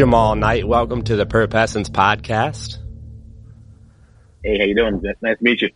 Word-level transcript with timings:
Jamal 0.00 0.34
Knight, 0.34 0.66
welcome 0.66 1.02
to 1.02 1.14
the 1.14 1.26
Essence 1.52 1.90
podcast. 1.90 2.78
Hey, 4.42 4.56
how 4.58 4.64
you 4.64 4.74
doing? 4.74 5.02
Nice 5.20 5.36
to 5.36 5.44
meet 5.44 5.60
you. 5.60 5.68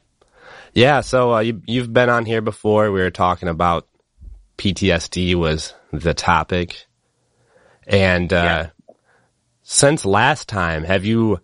Yeah, 0.72 1.02
so 1.02 1.34
uh, 1.34 1.40
you, 1.40 1.60
you've 1.66 1.92
been 1.92 2.08
on 2.08 2.24
here 2.24 2.40
before. 2.40 2.90
We 2.90 3.02
were 3.02 3.10
talking 3.10 3.50
about 3.50 3.86
PTSD 4.56 5.34
was 5.34 5.74
the 5.92 6.14
topic, 6.14 6.86
and 7.86 8.32
uh, 8.32 8.70
yeah. 8.88 8.94
since 9.62 10.06
last 10.06 10.48
time, 10.48 10.84
have 10.84 11.04
you 11.04 11.40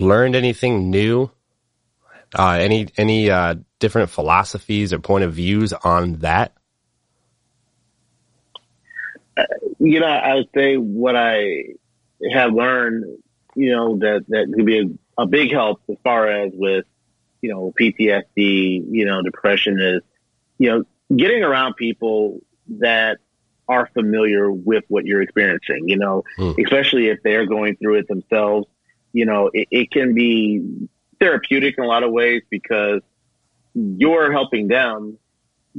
learned 0.00 0.34
anything 0.34 0.90
new? 0.90 1.30
Uh, 2.36 2.58
any 2.60 2.88
any 2.96 3.30
uh, 3.30 3.54
different 3.78 4.10
philosophies 4.10 4.92
or 4.92 4.98
point 4.98 5.22
of 5.22 5.32
views 5.32 5.72
on 5.72 6.14
that? 6.14 6.54
You 9.78 10.00
know, 10.00 10.06
I 10.06 10.34
would 10.36 10.48
say 10.54 10.76
what 10.76 11.16
I 11.16 11.64
have 12.32 12.52
learned, 12.52 13.04
you 13.54 13.72
know, 13.72 13.96
that 13.98 14.24
that 14.28 14.52
could 14.54 14.66
be 14.66 14.80
a, 14.80 15.22
a 15.22 15.26
big 15.26 15.52
help 15.52 15.80
as 15.88 15.96
far 16.02 16.28
as 16.28 16.52
with, 16.54 16.84
you 17.40 17.50
know, 17.50 17.72
PTSD, 17.80 18.84
you 18.90 19.04
know, 19.04 19.22
depression 19.22 19.80
is, 19.80 20.02
you 20.58 20.70
know, 20.70 20.84
getting 21.16 21.42
around 21.42 21.74
people 21.76 22.40
that 22.80 23.18
are 23.68 23.88
familiar 23.92 24.50
with 24.50 24.84
what 24.88 25.04
you're 25.04 25.22
experiencing, 25.22 25.88
you 25.88 25.96
know, 25.96 26.24
mm. 26.38 26.64
especially 26.64 27.08
if 27.08 27.22
they're 27.22 27.46
going 27.46 27.76
through 27.76 27.96
it 27.96 28.08
themselves, 28.08 28.66
you 29.12 29.26
know, 29.26 29.50
it, 29.52 29.68
it 29.70 29.90
can 29.90 30.14
be 30.14 30.88
therapeutic 31.20 31.76
in 31.76 31.84
a 31.84 31.86
lot 31.86 32.02
of 32.02 32.10
ways 32.10 32.42
because 32.50 33.00
you're 33.74 34.32
helping 34.32 34.68
them 34.68 35.18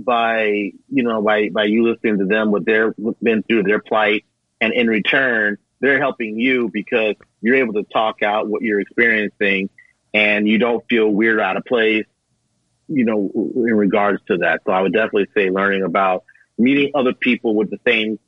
by, 0.03 0.71
you 0.89 1.03
know, 1.03 1.21
by, 1.21 1.49
by 1.49 1.65
you 1.65 1.89
listening 1.89 2.19
to 2.19 2.25
them, 2.25 2.51
what 2.51 2.65
they're 2.65 2.93
been 3.21 3.43
through, 3.43 3.63
their 3.63 3.79
plight. 3.79 4.25
And 4.61 4.73
in 4.73 4.87
return, 4.87 5.57
they're 5.79 5.99
helping 5.99 6.39
you 6.39 6.69
because 6.71 7.15
you're 7.41 7.55
able 7.55 7.73
to 7.73 7.83
talk 7.83 8.21
out 8.21 8.47
what 8.47 8.61
you're 8.61 8.79
experiencing 8.79 9.69
and 10.13 10.47
you 10.47 10.57
don't 10.57 10.83
feel 10.89 11.07
weird 11.07 11.39
out 11.39 11.57
of 11.57 11.65
place, 11.65 12.05
you 12.87 13.05
know, 13.05 13.31
in 13.55 13.75
regards 13.75 14.21
to 14.27 14.37
that. 14.37 14.61
So 14.65 14.71
I 14.71 14.81
would 14.81 14.93
definitely 14.93 15.27
say 15.35 15.49
learning 15.49 15.83
about 15.83 16.23
meeting 16.57 16.91
other 16.95 17.13
people 17.13 17.55
with 17.55 17.69
the 17.69 17.79
same 17.87 18.19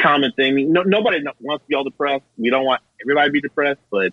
common 0.00 0.32
thing. 0.32 0.72
No, 0.72 0.82
nobody 0.82 1.22
wants 1.40 1.64
to 1.64 1.68
be 1.68 1.74
all 1.74 1.84
depressed. 1.84 2.24
We 2.36 2.50
don't 2.50 2.64
want 2.64 2.82
everybody 3.02 3.28
to 3.28 3.32
be 3.32 3.40
depressed, 3.40 3.80
but 3.90 4.12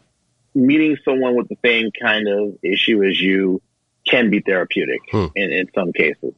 meeting 0.53 0.97
someone 1.05 1.35
with 1.35 1.47
the 1.47 1.57
same 1.63 1.89
kind 1.91 2.27
of 2.27 2.57
issue 2.63 3.03
as 3.03 3.19
you 3.19 3.61
can 4.05 4.29
be 4.29 4.41
therapeutic 4.41 5.01
hmm. 5.11 5.27
in, 5.35 5.51
in 5.51 5.69
some 5.73 5.93
cases. 5.93 6.33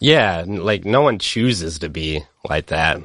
Yeah, 0.00 0.44
like 0.46 0.84
no 0.84 1.00
one 1.02 1.18
chooses 1.18 1.80
to 1.80 1.88
be 1.88 2.24
like 2.48 2.66
that. 2.66 3.00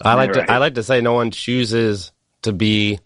I 0.00 0.14
like 0.14 0.34
right. 0.34 0.46
to 0.46 0.52
I 0.52 0.58
like 0.58 0.74
to 0.74 0.82
say 0.82 1.00
no 1.00 1.14
one 1.14 1.30
chooses 1.30 2.12
to 2.42 2.52
be 2.52 3.00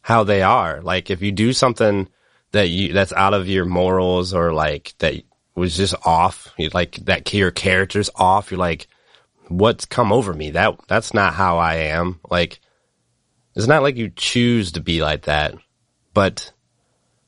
how 0.00 0.24
they 0.24 0.42
are. 0.42 0.80
Like 0.82 1.10
if 1.10 1.22
you 1.22 1.32
do 1.32 1.52
something 1.52 2.08
that 2.52 2.68
you 2.68 2.92
that's 2.92 3.12
out 3.12 3.34
of 3.34 3.48
your 3.48 3.64
morals 3.64 4.32
or 4.32 4.52
like 4.52 4.94
that 4.98 5.22
was 5.54 5.76
just 5.76 5.94
off, 6.04 6.52
you 6.56 6.70
like 6.72 6.96
that 7.04 7.32
your 7.32 7.50
character's 7.50 8.10
off, 8.16 8.50
you're 8.50 8.58
like 8.58 8.88
what's 9.48 9.84
come 9.84 10.12
over 10.12 10.32
me? 10.32 10.50
That 10.50 10.78
that's 10.88 11.14
not 11.14 11.34
how 11.34 11.58
I 11.58 11.74
am. 11.76 12.20
Like 12.28 12.60
it's 13.54 13.66
not 13.66 13.82
like 13.82 13.96
you 13.96 14.10
choose 14.10 14.72
to 14.72 14.80
be 14.80 15.02
like 15.02 15.22
that, 15.22 15.54
but 16.12 16.52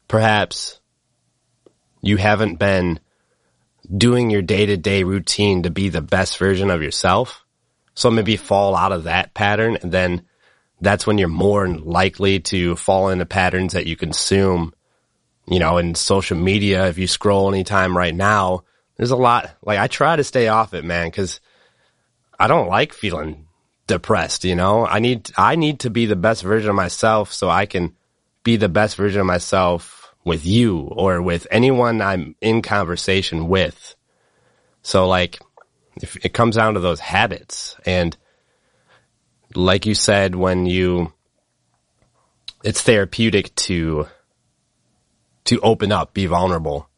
perhaps 0.09 0.81
you 2.01 2.17
haven't 2.17 2.57
been 2.57 3.01
doing 3.95 4.31
your 4.31 4.43
day 4.43 4.67
to 4.67 4.77
day 4.77 5.03
routine 5.03 5.63
to 5.63 5.71
be 5.71 5.89
the 5.89 6.03
best 6.03 6.39
version 6.39 6.71
of 6.71 6.83
yourself. 6.83 7.45
So 7.95 8.11
maybe 8.11 8.37
fall 8.37 8.77
out 8.77 8.93
of 8.93 9.05
that 9.05 9.35
pattern 9.35 9.79
and 9.83 9.91
then 9.91 10.23
that's 10.81 11.07
when 11.07 11.19
you're 11.19 11.29
more 11.29 11.67
likely 11.67 12.39
to 12.41 12.77
fall 12.77 13.09
into 13.09 13.27
patterns 13.27 13.73
that 13.73 13.87
you 13.87 13.97
consume, 13.97 14.73
you 15.49 15.59
know, 15.59 15.79
in 15.79 15.97
social 15.97 16.37
media. 16.37 16.87
If 16.87 16.99
you 16.99 17.09
scroll 17.09 17.53
anytime 17.53 17.97
right 17.97 18.15
now, 18.15 18.63
there's 18.97 19.11
a 19.11 19.17
lot, 19.17 19.51
like 19.63 19.79
I 19.79 19.89
try 19.89 20.15
to 20.15 20.23
stay 20.23 20.49
off 20.49 20.75
it, 20.75 20.85
man, 20.85 21.11
cause 21.11 21.41
I 22.39 22.47
don't 22.47 22.69
like 22.69 22.93
feeling 22.93 23.49
depressed, 23.89 24.45
you 24.45 24.55
know, 24.55 24.87
I 24.87 25.01
need, 25.01 25.31
I 25.37 25.57
need 25.57 25.81
to 25.81 25.91
be 25.91 26.07
the 26.07 26.15
best 26.15 26.43
version 26.43 26.71
of 26.71 26.77
myself 26.77 27.33
so 27.33 27.49
I 27.49 27.67
can 27.67 27.97
be 28.45 28.57
the 28.57 28.69
best 28.69 28.97
version 28.97 29.21
of 29.21 29.27
myself 29.27 29.98
with 30.29 30.47
you 30.47 30.81
or 30.93 31.21
with 31.21 31.47
anyone 31.51 32.01
I'm 32.01 32.37
in 32.41 32.63
conversation 32.63 33.49
with. 33.49 33.97
So 34.83 35.09
like, 35.09 35.41
if 35.97 36.25
it 36.25 36.33
comes 36.33 36.55
down 36.55 36.75
to 36.75 36.81
those 36.81 37.01
habits 37.01 37.75
and 37.85 38.17
like 39.55 39.87
you 39.87 39.95
said, 39.95 40.37
when 40.37 40.67
you, 40.67 41.13
it's 42.63 42.83
therapeutic 42.83 43.55
to, 43.57 44.07
to 45.47 45.61
open 45.61 45.91
up, 45.91 46.15
be 46.15 46.27
vulnerable. 46.27 46.89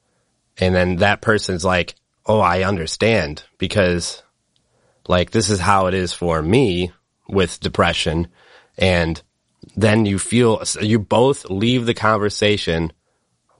And 0.58 0.74
then 0.74 0.96
that 0.96 1.22
person's 1.22 1.64
like, 1.64 1.94
Oh, 2.26 2.40
I 2.40 2.64
understand 2.64 3.44
because 3.56 4.22
like 5.08 5.30
this 5.30 5.48
is 5.48 5.58
how 5.58 5.86
it 5.86 5.94
is 5.94 6.12
for 6.12 6.42
me 6.42 6.92
with 7.28 7.60
depression. 7.60 8.28
And 8.76 9.20
then 9.74 10.04
you 10.04 10.19
feel, 10.19 10.62
you 10.80 10.98
both 10.98 11.48
leave 11.48 11.86
the 11.86 11.94
conversation 11.94 12.92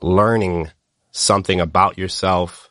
learning 0.03 0.71
something 1.13 1.61
about 1.61 1.99
yourself 1.99 2.71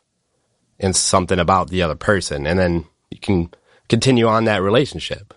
and 0.78 0.96
something 0.96 1.38
about 1.38 1.68
the 1.68 1.82
other 1.82 1.94
person. 1.94 2.46
And 2.46 2.58
then 2.58 2.86
you 3.10 3.18
can 3.18 3.50
continue 3.88 4.26
on 4.26 4.44
that 4.44 4.62
relationship. 4.62 5.34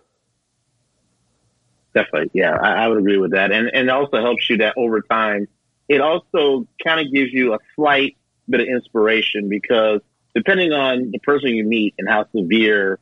Definitely. 1.93 2.31
Yeah, 2.33 2.55
I, 2.55 2.85
I 2.85 2.87
would 2.87 2.97
agree 2.97 3.17
with 3.17 3.31
that. 3.31 3.51
And, 3.51 3.67
and 3.67 3.89
it 3.89 3.89
also 3.89 4.21
helps 4.21 4.49
you 4.49 4.57
that 4.57 4.75
over 4.77 5.01
time, 5.01 5.47
it 5.87 6.01
also 6.01 6.67
kind 6.83 7.05
of 7.05 7.13
gives 7.13 7.31
you 7.31 7.53
a 7.53 7.59
slight 7.75 8.17
bit 8.49 8.61
of 8.61 8.67
inspiration 8.67 9.49
because 9.49 10.01
depending 10.33 10.71
on 10.71 11.11
the 11.11 11.19
person 11.19 11.49
you 11.49 11.63
meet 11.63 11.93
and 11.97 12.09
how 12.09 12.25
severe 12.35 12.99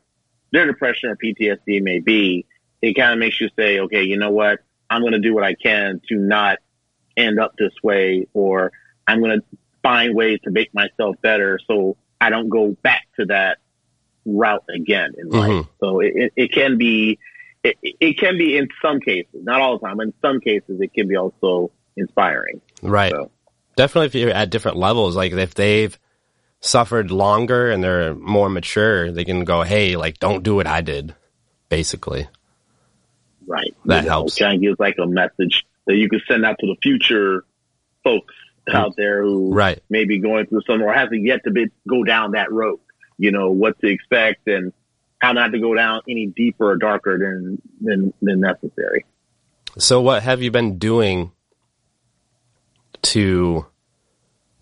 their 0.52 0.66
depression 0.66 1.10
or 1.10 1.16
PTSD 1.16 1.82
may 1.82 2.00
be, 2.00 2.46
it 2.82 2.94
kind 2.94 3.12
of 3.12 3.18
makes 3.18 3.40
you 3.40 3.48
say, 3.56 3.80
okay, 3.80 4.02
you 4.02 4.18
know 4.18 4.30
what? 4.30 4.60
I'm 4.90 5.00
going 5.00 5.12
to 5.12 5.20
do 5.20 5.34
what 5.34 5.44
I 5.44 5.54
can 5.54 6.00
to 6.08 6.16
not 6.16 6.58
end 7.16 7.40
up 7.40 7.54
this 7.56 7.72
way 7.82 8.26
or 8.34 8.72
I'm 9.12 9.20
going 9.20 9.40
to 9.40 9.58
find 9.82 10.14
ways 10.14 10.40
to 10.44 10.50
make 10.50 10.72
myself 10.72 11.16
better 11.20 11.58
so 11.66 11.96
I 12.20 12.30
don't 12.30 12.48
go 12.48 12.76
back 12.82 13.02
to 13.18 13.26
that 13.26 13.58
route 14.24 14.64
again 14.74 15.12
in 15.18 15.28
life. 15.28 15.50
Mm-hmm. 15.50 15.70
So 15.80 16.00
it, 16.00 16.32
it, 16.36 16.52
can 16.52 16.78
be, 16.78 17.18
it, 17.62 17.76
it, 17.82 18.18
can 18.18 18.38
be 18.38 18.56
in 18.56 18.68
some 18.80 19.00
cases, 19.00 19.42
not 19.42 19.60
all 19.60 19.78
the 19.78 19.86
time, 19.86 20.00
in 20.00 20.14
some 20.22 20.40
cases, 20.40 20.80
it 20.80 20.94
can 20.94 21.08
be 21.08 21.16
also 21.16 21.72
inspiring. 21.96 22.60
Right. 22.80 23.12
So. 23.12 23.30
Definitely 23.76 24.06
if 24.06 24.14
you're 24.14 24.30
at 24.30 24.50
different 24.50 24.76
levels, 24.76 25.16
like 25.16 25.32
if 25.32 25.54
they've 25.54 25.98
suffered 26.60 27.10
longer 27.10 27.70
and 27.70 27.82
they're 27.82 28.14
more 28.14 28.48
mature, 28.48 29.10
they 29.10 29.24
can 29.24 29.44
go, 29.44 29.62
Hey, 29.62 29.96
like, 29.96 30.18
don't 30.18 30.42
do 30.42 30.54
what 30.54 30.66
I 30.66 30.80
did, 30.80 31.14
basically. 31.68 32.28
Right. 33.46 33.74
That 33.86 34.04
you 34.04 34.10
helps. 34.10 34.40
Know, 34.40 34.46
kind 34.46 34.56
of 34.56 34.62
gives 34.62 34.78
like 34.78 34.96
a 35.02 35.06
message 35.06 35.64
that 35.86 35.96
you 35.96 36.08
can 36.08 36.20
send 36.28 36.44
out 36.44 36.56
to 36.60 36.66
the 36.66 36.76
future 36.80 37.44
folks 38.04 38.34
out 38.70 38.94
there 38.96 39.22
who 39.22 39.52
right. 39.52 39.82
may 39.90 40.04
be 40.04 40.18
going 40.18 40.46
through 40.46 40.62
some 40.66 40.82
or 40.82 40.92
hasn't 40.92 41.24
yet 41.24 41.40
to 41.44 41.50
be, 41.50 41.66
go 41.88 42.04
down 42.04 42.32
that 42.32 42.52
road. 42.52 42.80
You 43.18 43.30
know 43.30 43.50
what 43.50 43.78
to 43.80 43.86
expect 43.86 44.48
and 44.48 44.72
how 45.18 45.32
not 45.32 45.52
to 45.52 45.60
go 45.60 45.74
down 45.74 46.00
any 46.08 46.26
deeper 46.26 46.70
or 46.70 46.76
darker 46.76 47.18
than 47.18 47.62
than 47.80 48.12
than 48.20 48.40
necessary. 48.40 49.04
So, 49.78 50.00
what 50.00 50.22
have 50.22 50.42
you 50.42 50.50
been 50.50 50.78
doing 50.78 51.32
to 53.02 53.66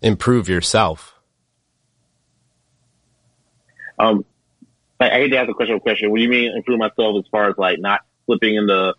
improve 0.01 0.47
yourself? 0.47 1.15
Um, 3.97 4.25
I, 4.99 5.09
I 5.09 5.13
hate 5.13 5.29
to 5.29 5.37
ask 5.37 5.49
a 5.49 5.53
question. 5.53 5.79
Question. 5.79 6.11
What 6.11 6.17
do 6.17 6.23
you 6.23 6.29
mean 6.29 6.55
improve 6.55 6.79
myself 6.79 7.23
as 7.23 7.29
far 7.31 7.49
as 7.49 7.55
like 7.57 7.79
not 7.79 8.01
slipping 8.25 8.55
into 8.55 8.93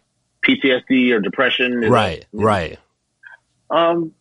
PTSD 0.47 1.13
or 1.13 1.21
depression? 1.21 1.81
Right. 1.81 2.27
right. 2.33 2.79
Um, 3.71 4.13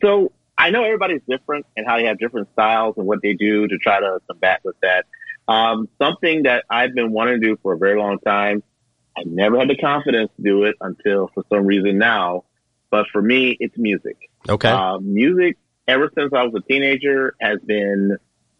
so 0.00 0.32
I 0.56 0.70
know 0.70 0.84
everybody's 0.84 1.22
different 1.28 1.66
and 1.76 1.86
how 1.86 1.96
they 1.96 2.04
have 2.06 2.18
different 2.18 2.48
styles 2.52 2.94
and 2.96 3.06
what 3.06 3.20
they 3.22 3.34
do 3.34 3.66
to 3.66 3.78
try 3.78 4.00
to 4.00 4.20
combat 4.28 4.60
with 4.64 4.76
that. 4.82 5.06
Um, 5.48 5.88
something 6.00 6.44
that 6.44 6.64
I've 6.70 6.94
been 6.94 7.12
wanting 7.12 7.40
to 7.40 7.46
do 7.46 7.58
for 7.62 7.72
a 7.72 7.78
very 7.78 7.98
long 7.98 8.18
time. 8.18 8.62
I 9.16 9.24
never 9.24 9.58
had 9.58 9.68
the 9.68 9.76
confidence 9.76 10.30
to 10.36 10.42
do 10.42 10.64
it 10.64 10.76
until 10.80 11.30
for 11.34 11.44
some 11.50 11.66
reason 11.66 11.98
now. 11.98 12.44
But 12.90 13.06
for 13.12 13.20
me, 13.20 13.56
it's 13.58 13.76
music. 13.76 14.30
Okay. 14.48 14.68
Uh, 14.68 14.98
music, 14.98 15.56
ever 15.88 16.10
since 16.16 16.32
I 16.32 16.44
was 16.44 16.54
a 16.54 16.60
teenager, 16.60 17.34
has 17.40 17.58
been 17.60 18.16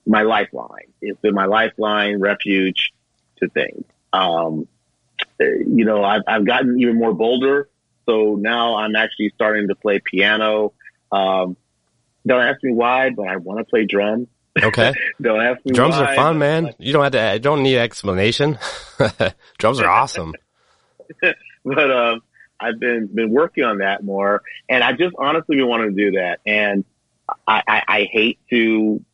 my 0.06 0.23
lifeline. 0.23 0.93
It's 1.00 1.20
been 1.20 1.35
my 1.35 1.44
lifeline, 1.44 2.19
refuge 2.19 2.93
to 3.38 3.49
things. 3.49 3.85
Um, 4.12 4.67
you 5.38 5.85
know, 5.85 6.02
I've, 6.02 6.23
I've 6.26 6.44
gotten 6.44 6.81
even 6.81 6.96
more 6.96 7.14
bolder. 7.14 7.69
So 8.06 8.37
now 8.38 8.76
I'm 8.76 8.96
actually 8.96 9.31
starting 9.35 9.69
to 9.69 9.75
play 9.75 10.00
piano. 10.05 10.73
Um, 11.12 11.56
don't 12.26 12.43
ask 12.43 12.62
me 12.62 12.73
why, 12.73 13.11
but 13.11 13.29
I 13.29 13.37
want 13.37 13.59
to 13.59 13.64
play 13.64 13.85
drums. 13.85 14.29
Okay. 14.61 14.93
don't 15.20 15.41
ask 15.41 15.64
me 15.64 15.73
why. 15.73 15.75
Drums 15.75 15.97
why, 15.97 16.12
are 16.12 16.17
fun, 16.17 16.38
man. 16.38 16.73
You 16.79 16.93
don't 16.93 17.03
have 17.03 17.12
to, 17.12 17.35
you 17.35 17.41
don't 17.41 17.62
need 17.62 17.79
explanation. 17.79 18.59
drums 19.59 19.81
are 19.81 19.88
awesome. 19.88 20.35
but 21.64 21.91
um, 21.91 22.23
I've 22.61 22.79
been 22.79 23.09
been 23.12 23.31
working 23.31 23.64
on 23.64 23.79
that 23.79 24.05
more, 24.05 24.43
and 24.69 24.82
I 24.82 24.93
just 24.93 25.14
honestly 25.19 25.56
been 25.56 25.69
wanting 25.69 25.97
to 25.97 26.11
do 26.11 26.11
that. 26.12 26.41
And 26.47 26.85
I, 27.47 27.62
I, 27.67 27.82
I 27.88 28.09
hate 28.11 28.38
to 28.50 29.05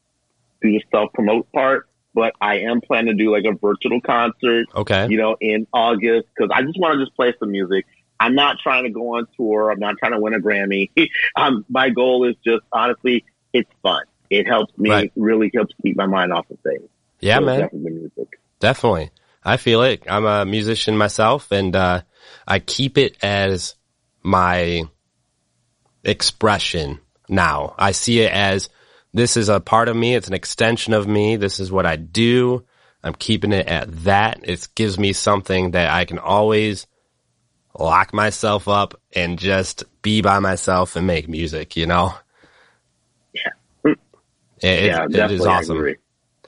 do 0.63 0.71
the 0.71 0.85
self 0.91 1.13
promote 1.13 1.51
part, 1.53 1.89
but 2.15 2.35
I 2.41 2.61
am 2.61 2.81
planning 2.81 3.17
to 3.17 3.25
do 3.25 3.33
like 3.33 3.45
a 3.45 3.53
virtual 3.53 4.01
concert. 4.01 4.67
Okay. 4.75 5.09
You 5.09 5.17
know, 5.17 5.37
in 5.41 5.67
August 5.73 6.29
because 6.37 6.51
I 6.55 6.63
just 6.63 6.79
want 6.79 6.99
to 6.99 7.05
just 7.05 7.17
play 7.17 7.35
some 7.39 7.51
music. 7.51 7.87
I'm 8.21 8.35
not 8.35 8.59
trying 8.63 8.85
to 8.85 8.91
go 8.91 9.17
on 9.17 9.27
tour. 9.37 9.71
I'm 9.71 9.79
not 9.79 9.97
trying 9.99 10.13
to 10.13 10.21
win 10.21 10.35
a 10.35 10.41
Grammy. 10.41 10.91
um, 11.37 11.65
my 11.69 11.91
goal 11.91 12.29
is 12.29 12.37
just 12.45 12.65
honestly, 12.73 13.25
it's 13.53 13.71
fun. 13.83 14.03
It 14.31 14.47
helps 14.47 14.77
me. 14.77 14.91
Right. 14.91 15.13
Really 15.17 15.51
helps 15.55 15.75
keep 15.83 15.97
my 15.97 16.07
mind 16.07 16.33
off 16.33 16.51
of 16.51 16.59
things. 16.61 16.89
Yeah, 17.21 17.39
so 17.39 17.45
man. 17.45 17.61
Definitely. 17.61 18.11
Definitely. 18.61 19.11
I 19.45 19.57
feel 19.57 19.83
it. 19.83 20.03
I'm 20.09 20.27
a 20.27 20.45
musician 20.45 20.97
myself 20.99 21.53
and, 21.53 21.75
uh, 21.75 22.03
I 22.47 22.59
keep 22.59 22.99
it 22.99 23.17
as 23.23 23.75
my 24.23 24.83
expression 26.05 27.01
now. 27.29 27.75
I 27.79 27.93
see 27.93 28.21
it 28.21 28.33
as 28.33 28.69
this 29.15 29.37
is 29.37 29.49
a 29.49 29.61
part 29.61 29.89
of 29.89 29.97
me. 29.97 30.15
It's 30.15 30.29
an 30.29 30.35
extension 30.35 30.93
of 30.93 31.07
me. 31.07 31.37
This 31.37 31.61
is 31.61 31.73
what 31.73 31.87
I 31.87 31.97
do. 31.97 32.65
I'm 33.03 33.15
keeping 33.15 33.53
it 33.53 33.67
at 33.67 34.05
that. 34.05 34.41
It 34.43 34.69
gives 34.75 34.99
me 34.99 35.13
something 35.13 35.73
that 35.73 35.91
I 35.91 36.05
can 36.05 36.19
always 36.19 36.87
lock 37.79 38.13
myself 38.13 38.69
up 38.69 39.01
and 39.15 39.39
just 39.39 39.85
be 40.03 40.21
by 40.21 40.39
myself 40.39 40.97
and 40.97 41.07
make 41.07 41.29
music, 41.29 41.77
you 41.77 41.87
know? 41.87 42.15
Yeah. 43.33 43.93
It, 44.61 44.85
yeah, 44.85 45.05
it, 45.05 45.15
it 45.15 45.31
is 45.31 45.47
awesome. 45.47 45.95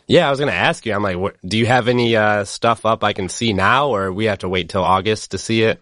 Yeah, 0.07 0.27
I 0.27 0.31
was 0.31 0.41
going 0.41 0.51
to 0.51 0.59
ask 0.59 0.85
you, 0.85 0.93
I'm 0.93 1.05
like, 1.05 1.17
what, 1.17 1.37
do 1.47 1.57
you 1.57 1.67
have 1.67 1.87
any 1.87 2.17
uh, 2.17 2.45
stuff 2.45 2.85
up 2.85 3.05
I 3.05 3.13
can 3.13 3.29
see 3.29 3.53
now 3.53 3.91
or 3.91 4.13
we 4.13 4.25
have 4.25 4.39
to 4.39 4.49
wait 4.49 4.69
till 4.69 4.83
August 4.83 5.31
to 5.31 5.39
see 5.39 5.63
it? 5.63 5.81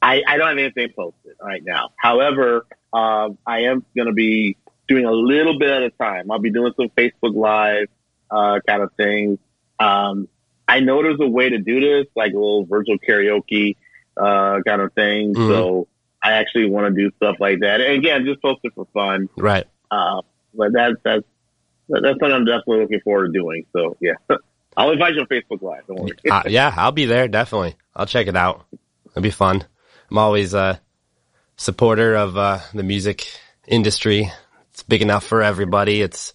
I, 0.00 0.22
I 0.28 0.36
don't 0.36 0.48
have 0.48 0.58
anything 0.58 0.90
posted 0.94 1.32
right 1.42 1.62
now. 1.64 1.90
However, 1.96 2.66
um, 2.92 3.38
I 3.44 3.62
am 3.62 3.84
going 3.96 4.06
to 4.06 4.12
be 4.12 4.56
doing 4.86 5.06
a 5.06 5.10
little 5.10 5.58
bit 5.58 5.70
at 5.70 5.82
a 5.82 5.90
time. 5.90 6.30
I'll 6.30 6.38
be 6.38 6.52
doing 6.52 6.72
some 6.76 6.88
Facebook 6.90 7.34
Live 7.34 7.88
uh, 8.30 8.60
kind 8.66 8.82
of 8.82 8.92
things. 8.92 9.38
Um, 9.80 10.28
I 10.68 10.80
know 10.80 11.02
there's 11.02 11.20
a 11.20 11.28
way 11.28 11.48
to 11.48 11.58
do 11.58 11.80
this, 11.80 12.06
like 12.14 12.32
a 12.32 12.36
little 12.36 12.64
virtual 12.64 12.98
karaoke 12.98 13.76
uh, 14.16 14.60
kind 14.66 14.80
of 14.80 14.92
thing. 14.92 15.34
Mm-hmm. 15.34 15.48
So 15.48 15.88
I 16.22 16.32
actually 16.32 16.70
want 16.70 16.94
to 16.94 17.02
do 17.02 17.14
stuff 17.16 17.36
like 17.38 17.60
that. 17.60 17.80
And 17.80 17.98
again, 17.98 18.24
just 18.24 18.40
post 18.40 18.60
it 18.64 18.72
for 18.74 18.86
fun. 18.94 19.28
Right. 19.36 19.66
Uh, 19.90 20.22
but 20.54 20.72
that's 20.72 20.94
that's 21.04 21.24
that's 21.88 22.18
what 22.18 22.32
I'm 22.32 22.44
definitely 22.44 22.80
looking 22.80 23.00
forward 23.00 23.32
to 23.32 23.38
doing. 23.38 23.66
So 23.72 23.96
yeah, 24.00 24.14
I'll 24.76 24.90
invite 24.90 25.14
you 25.14 25.20
on 25.20 25.26
Facebook 25.26 25.62
Live. 25.62 25.86
Don't 25.86 26.00
worry. 26.00 26.12
uh, 26.30 26.42
yeah, 26.46 26.72
I'll 26.76 26.92
be 26.92 27.04
there 27.04 27.28
definitely. 27.28 27.76
I'll 27.94 28.06
check 28.06 28.26
it 28.26 28.36
out. 28.36 28.64
It'll 29.10 29.22
be 29.22 29.30
fun. 29.30 29.64
I'm 30.10 30.18
always 30.18 30.54
a 30.54 30.80
supporter 31.56 32.14
of 32.14 32.36
uh, 32.36 32.60
the 32.72 32.82
music 32.82 33.26
industry. 33.66 34.30
It's 34.72 34.82
big 34.82 35.02
enough 35.02 35.24
for 35.24 35.42
everybody. 35.42 36.00
It's, 36.02 36.34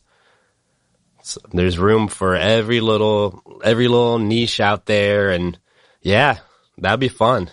it's 1.20 1.38
there's 1.52 1.78
room 1.78 2.08
for 2.08 2.36
every 2.36 2.80
little 2.80 3.60
every 3.64 3.88
little 3.88 4.20
niche 4.20 4.60
out 4.60 4.86
there, 4.86 5.32
and 5.32 5.58
yeah, 6.02 6.38
that'd 6.78 7.00
be 7.00 7.10
fun. 7.10 7.50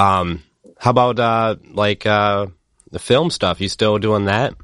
Um, 0.00 0.42
how 0.78 0.90
about 0.90 1.18
uh, 1.18 1.56
like 1.72 2.06
uh, 2.06 2.46
the 2.90 2.98
film 2.98 3.30
stuff? 3.30 3.60
You 3.60 3.68
still 3.68 3.98
doing 3.98 4.26
that? 4.26 4.54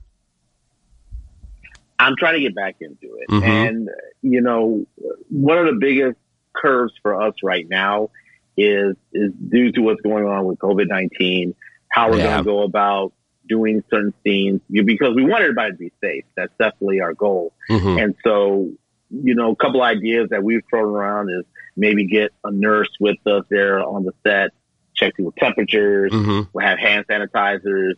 I'm 1.98 2.14
trying 2.18 2.34
to 2.34 2.40
get 2.40 2.54
back 2.54 2.76
into 2.80 3.16
it, 3.18 3.28
mm-hmm. 3.30 3.44
and 3.44 3.88
you 4.22 4.40
know, 4.40 4.86
one 5.28 5.58
of 5.58 5.66
the 5.66 5.78
biggest 5.80 6.18
curves 6.54 6.92
for 7.02 7.20
us 7.20 7.34
right 7.42 7.66
now 7.68 8.10
is 8.56 8.96
is 9.12 9.32
due 9.32 9.72
to 9.72 9.80
what's 9.80 10.00
going 10.00 10.24
on 10.24 10.44
with 10.44 10.58
COVID 10.58 10.88
nineteen. 10.88 11.54
How 11.88 12.10
we're 12.10 12.18
yeah. 12.18 12.24
going 12.24 12.38
to 12.38 12.44
go 12.44 12.62
about 12.62 13.12
doing 13.48 13.82
certain 13.90 14.12
scenes 14.24 14.60
because 14.70 15.14
we 15.14 15.24
want 15.24 15.42
everybody 15.42 15.72
to 15.72 15.78
be 15.78 15.92
safe. 16.02 16.24
That's 16.36 16.52
definitely 16.58 17.00
our 17.00 17.14
goal. 17.14 17.52
Mm-hmm. 17.70 17.98
And 17.98 18.14
so, 18.24 18.70
you 19.10 19.34
know, 19.34 19.52
a 19.52 19.56
couple 19.56 19.82
ideas 19.82 20.30
that 20.30 20.42
we've 20.42 20.62
thrown 20.68 20.84
around 20.84 21.30
is 21.30 21.44
maybe 21.76 22.06
get 22.06 22.32
a 22.44 22.50
nurse 22.50 22.90
with 22.98 23.18
us 23.26 23.44
there 23.48 23.80
on 23.80 24.04
the 24.04 24.12
set, 24.26 24.50
check 24.96 25.14
people's 25.14 25.34
temperatures, 25.38 26.12
mm-hmm. 26.12 26.48
we'll 26.52 26.66
have 26.66 26.78
hand 26.78 27.06
sanitizers, 27.06 27.94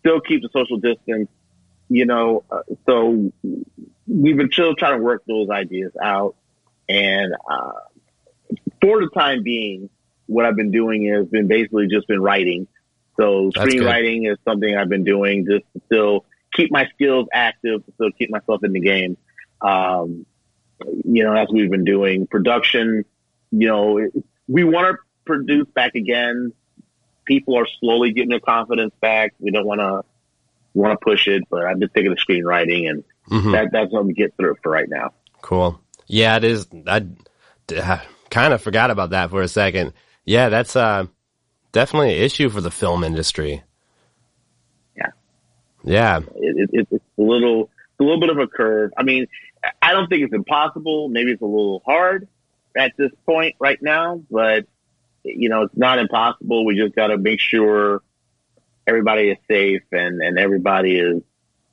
still 0.00 0.20
keep 0.20 0.42
the 0.42 0.48
social 0.52 0.78
distance, 0.78 1.28
you 1.88 2.06
know, 2.06 2.44
uh, 2.50 2.62
so 2.86 3.32
we've 4.06 4.36
been 4.36 4.50
still 4.50 4.74
trying 4.74 4.98
to 4.98 5.02
work 5.02 5.22
those 5.26 5.48
ideas 5.50 5.92
out. 6.02 6.34
And, 6.88 7.34
uh, 7.48 7.72
for 8.80 9.00
the 9.00 9.10
time 9.10 9.42
being, 9.42 9.90
what 10.26 10.44
I've 10.44 10.56
been 10.56 10.70
doing 10.70 11.06
is 11.06 11.26
been 11.26 11.48
basically 11.48 11.86
just 11.88 12.06
been 12.06 12.20
writing. 12.20 12.66
So 13.18 13.50
screenwriting 13.50 14.30
is 14.30 14.38
something 14.46 14.76
I've 14.76 14.88
been 14.88 15.04
doing 15.04 15.46
just 15.46 15.64
to 15.74 15.82
still 15.86 16.24
keep 16.54 16.70
my 16.70 16.86
skills 16.94 17.26
active, 17.32 17.84
to 17.84 17.92
still 17.94 18.10
keep 18.12 18.30
myself 18.30 18.62
in 18.62 18.72
the 18.72 18.80
game. 18.80 19.16
Um, 19.60 20.26
you 21.04 21.24
know, 21.24 21.34
as 21.34 21.48
we've 21.50 21.70
been 21.70 21.84
doing 21.84 22.26
production, 22.26 23.04
you 23.50 23.68
know, 23.68 24.08
we 24.46 24.64
want 24.64 24.94
to 24.94 25.02
produce 25.28 25.68
back 25.74 25.94
again. 25.94 26.52
People 27.26 27.56
are 27.56 27.66
slowly 27.78 28.12
getting 28.12 28.30
their 28.30 28.40
confidence 28.40 28.94
back. 29.00 29.34
We 29.38 29.50
don't 29.50 29.66
want 29.66 29.80
to 29.80 30.02
want 30.74 30.98
to 30.98 31.04
push 31.04 31.28
it, 31.28 31.44
but 31.50 31.64
I've 31.64 31.78
been 31.78 31.90
thinking 31.90 32.12
of 32.12 32.18
screenwriting, 32.18 32.88
and 32.88 33.04
mm-hmm. 33.30 33.52
that 33.52 33.68
that's 33.70 33.92
what 33.92 34.06
we 34.06 34.14
get 34.14 34.34
through 34.36 34.56
for 34.62 34.72
right 34.72 34.88
now. 34.88 35.12
Cool. 35.42 35.80
Yeah, 36.06 36.36
it 36.36 36.44
is. 36.44 36.66
I, 36.86 37.06
I 37.70 38.02
kind 38.30 38.54
of 38.54 38.62
forgot 38.62 38.90
about 38.90 39.10
that 39.10 39.30
for 39.30 39.42
a 39.42 39.48
second. 39.48 39.92
Yeah, 40.24 40.48
that's 40.48 40.74
uh, 40.74 41.06
definitely 41.72 42.16
an 42.16 42.22
issue 42.22 42.48
for 42.48 42.60
the 42.60 42.70
film 42.70 43.04
industry. 43.04 43.62
Yeah. 44.96 45.10
Yeah. 45.84 46.20
It, 46.36 46.70
it, 46.72 46.88
it's 46.90 47.04
a 47.18 47.22
little, 47.22 47.70
a 48.00 48.02
little 48.02 48.20
bit 48.20 48.30
of 48.30 48.38
a 48.38 48.46
curve. 48.46 48.92
I 48.96 49.02
mean, 49.02 49.26
I 49.82 49.92
don't 49.92 50.08
think 50.08 50.22
it's 50.22 50.34
impossible. 50.34 51.08
Maybe 51.08 51.32
it's 51.32 51.42
a 51.42 51.46
little 51.46 51.82
hard 51.84 52.28
at 52.76 52.92
this 52.96 53.10
point 53.26 53.56
right 53.58 53.80
now, 53.82 54.22
but 54.30 54.66
you 55.24 55.48
know, 55.48 55.62
it's 55.62 55.76
not 55.76 55.98
impossible. 55.98 56.64
We 56.64 56.76
just 56.76 56.94
got 56.94 57.08
to 57.08 57.18
make 57.18 57.40
sure 57.40 58.02
everybody 58.86 59.30
is 59.30 59.38
safe 59.48 59.82
and, 59.92 60.20
and 60.22 60.38
everybody 60.38 60.98
is, 60.98 61.22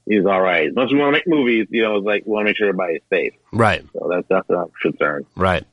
is 0.06 0.26
all 0.26 0.42
right. 0.42 0.68
As 0.68 0.76
much 0.76 0.88
as 0.88 0.94
we 0.94 1.00
want 1.00 1.14
to 1.16 1.20
make 1.20 1.28
movies, 1.28 1.68
you 1.70 1.82
know, 1.82 1.98
it's 1.98 2.06
like 2.06 2.26
we 2.26 2.34
want 2.34 2.46
to 2.46 2.50
make 2.50 2.58
sure 2.58 2.68
everybody 2.68 2.96
is 2.96 3.02
safe. 3.10 3.34
Right. 3.52 3.86
So 3.94 4.10
that's, 4.10 4.28
that's 4.28 4.50
a 4.50 4.66
concern. 4.82 5.26
Right. 5.36 5.66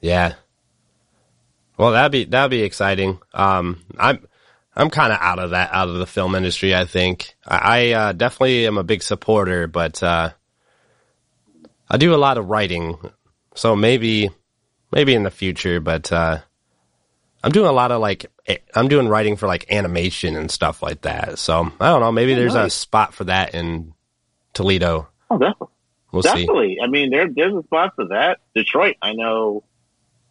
Yeah. 0.00 0.34
Well, 1.76 1.92
that'd 1.92 2.10
be 2.10 2.24
that'd 2.24 2.50
be 2.50 2.62
exciting. 2.62 3.20
Um, 3.32 3.84
I'm 3.98 4.26
I'm 4.74 4.90
kind 4.90 5.12
of 5.12 5.18
out 5.20 5.38
of 5.38 5.50
that 5.50 5.70
out 5.72 5.88
of 5.88 5.96
the 5.96 6.06
film 6.06 6.34
industry. 6.34 6.74
I 6.74 6.84
think 6.84 7.36
I, 7.46 7.58
I 7.58 7.92
uh, 7.92 8.12
definitely 8.12 8.66
am 8.66 8.78
a 8.78 8.84
big 8.84 9.02
supporter, 9.02 9.68
but 9.68 10.02
uh, 10.02 10.30
I 11.88 11.96
do 11.96 12.14
a 12.14 12.16
lot 12.16 12.36
of 12.36 12.48
writing, 12.48 12.98
so 13.54 13.76
maybe 13.76 14.30
maybe 14.92 15.14
in 15.14 15.22
the 15.22 15.30
future. 15.30 15.78
But 15.78 16.10
uh, 16.10 16.38
I'm 17.42 17.52
doing 17.52 17.66
a 17.68 17.72
lot 17.72 17.92
of 17.92 18.00
like 18.00 18.26
I'm 18.74 18.88
doing 18.88 19.08
writing 19.08 19.36
for 19.36 19.46
like 19.46 19.70
animation 19.72 20.36
and 20.36 20.50
stuff 20.50 20.82
like 20.82 21.02
that. 21.02 21.38
So 21.38 21.70
I 21.80 21.88
don't 21.88 22.00
know. 22.00 22.12
Maybe 22.12 22.32
oh, 22.32 22.36
there's 22.36 22.54
nice. 22.54 22.74
a 22.74 22.78
spot 22.78 23.14
for 23.14 23.24
that 23.24 23.54
in 23.54 23.94
Toledo. 24.54 25.08
Oh, 25.30 25.38
definitely. 25.38 25.68
We'll 26.10 26.22
definitely. 26.22 26.76
See. 26.76 26.80
I 26.82 26.86
mean, 26.88 27.10
there 27.10 27.28
there's 27.28 27.54
a 27.54 27.62
spot 27.62 27.94
for 27.94 28.08
that. 28.08 28.38
Detroit, 28.54 28.96
I 29.02 29.12
know 29.12 29.64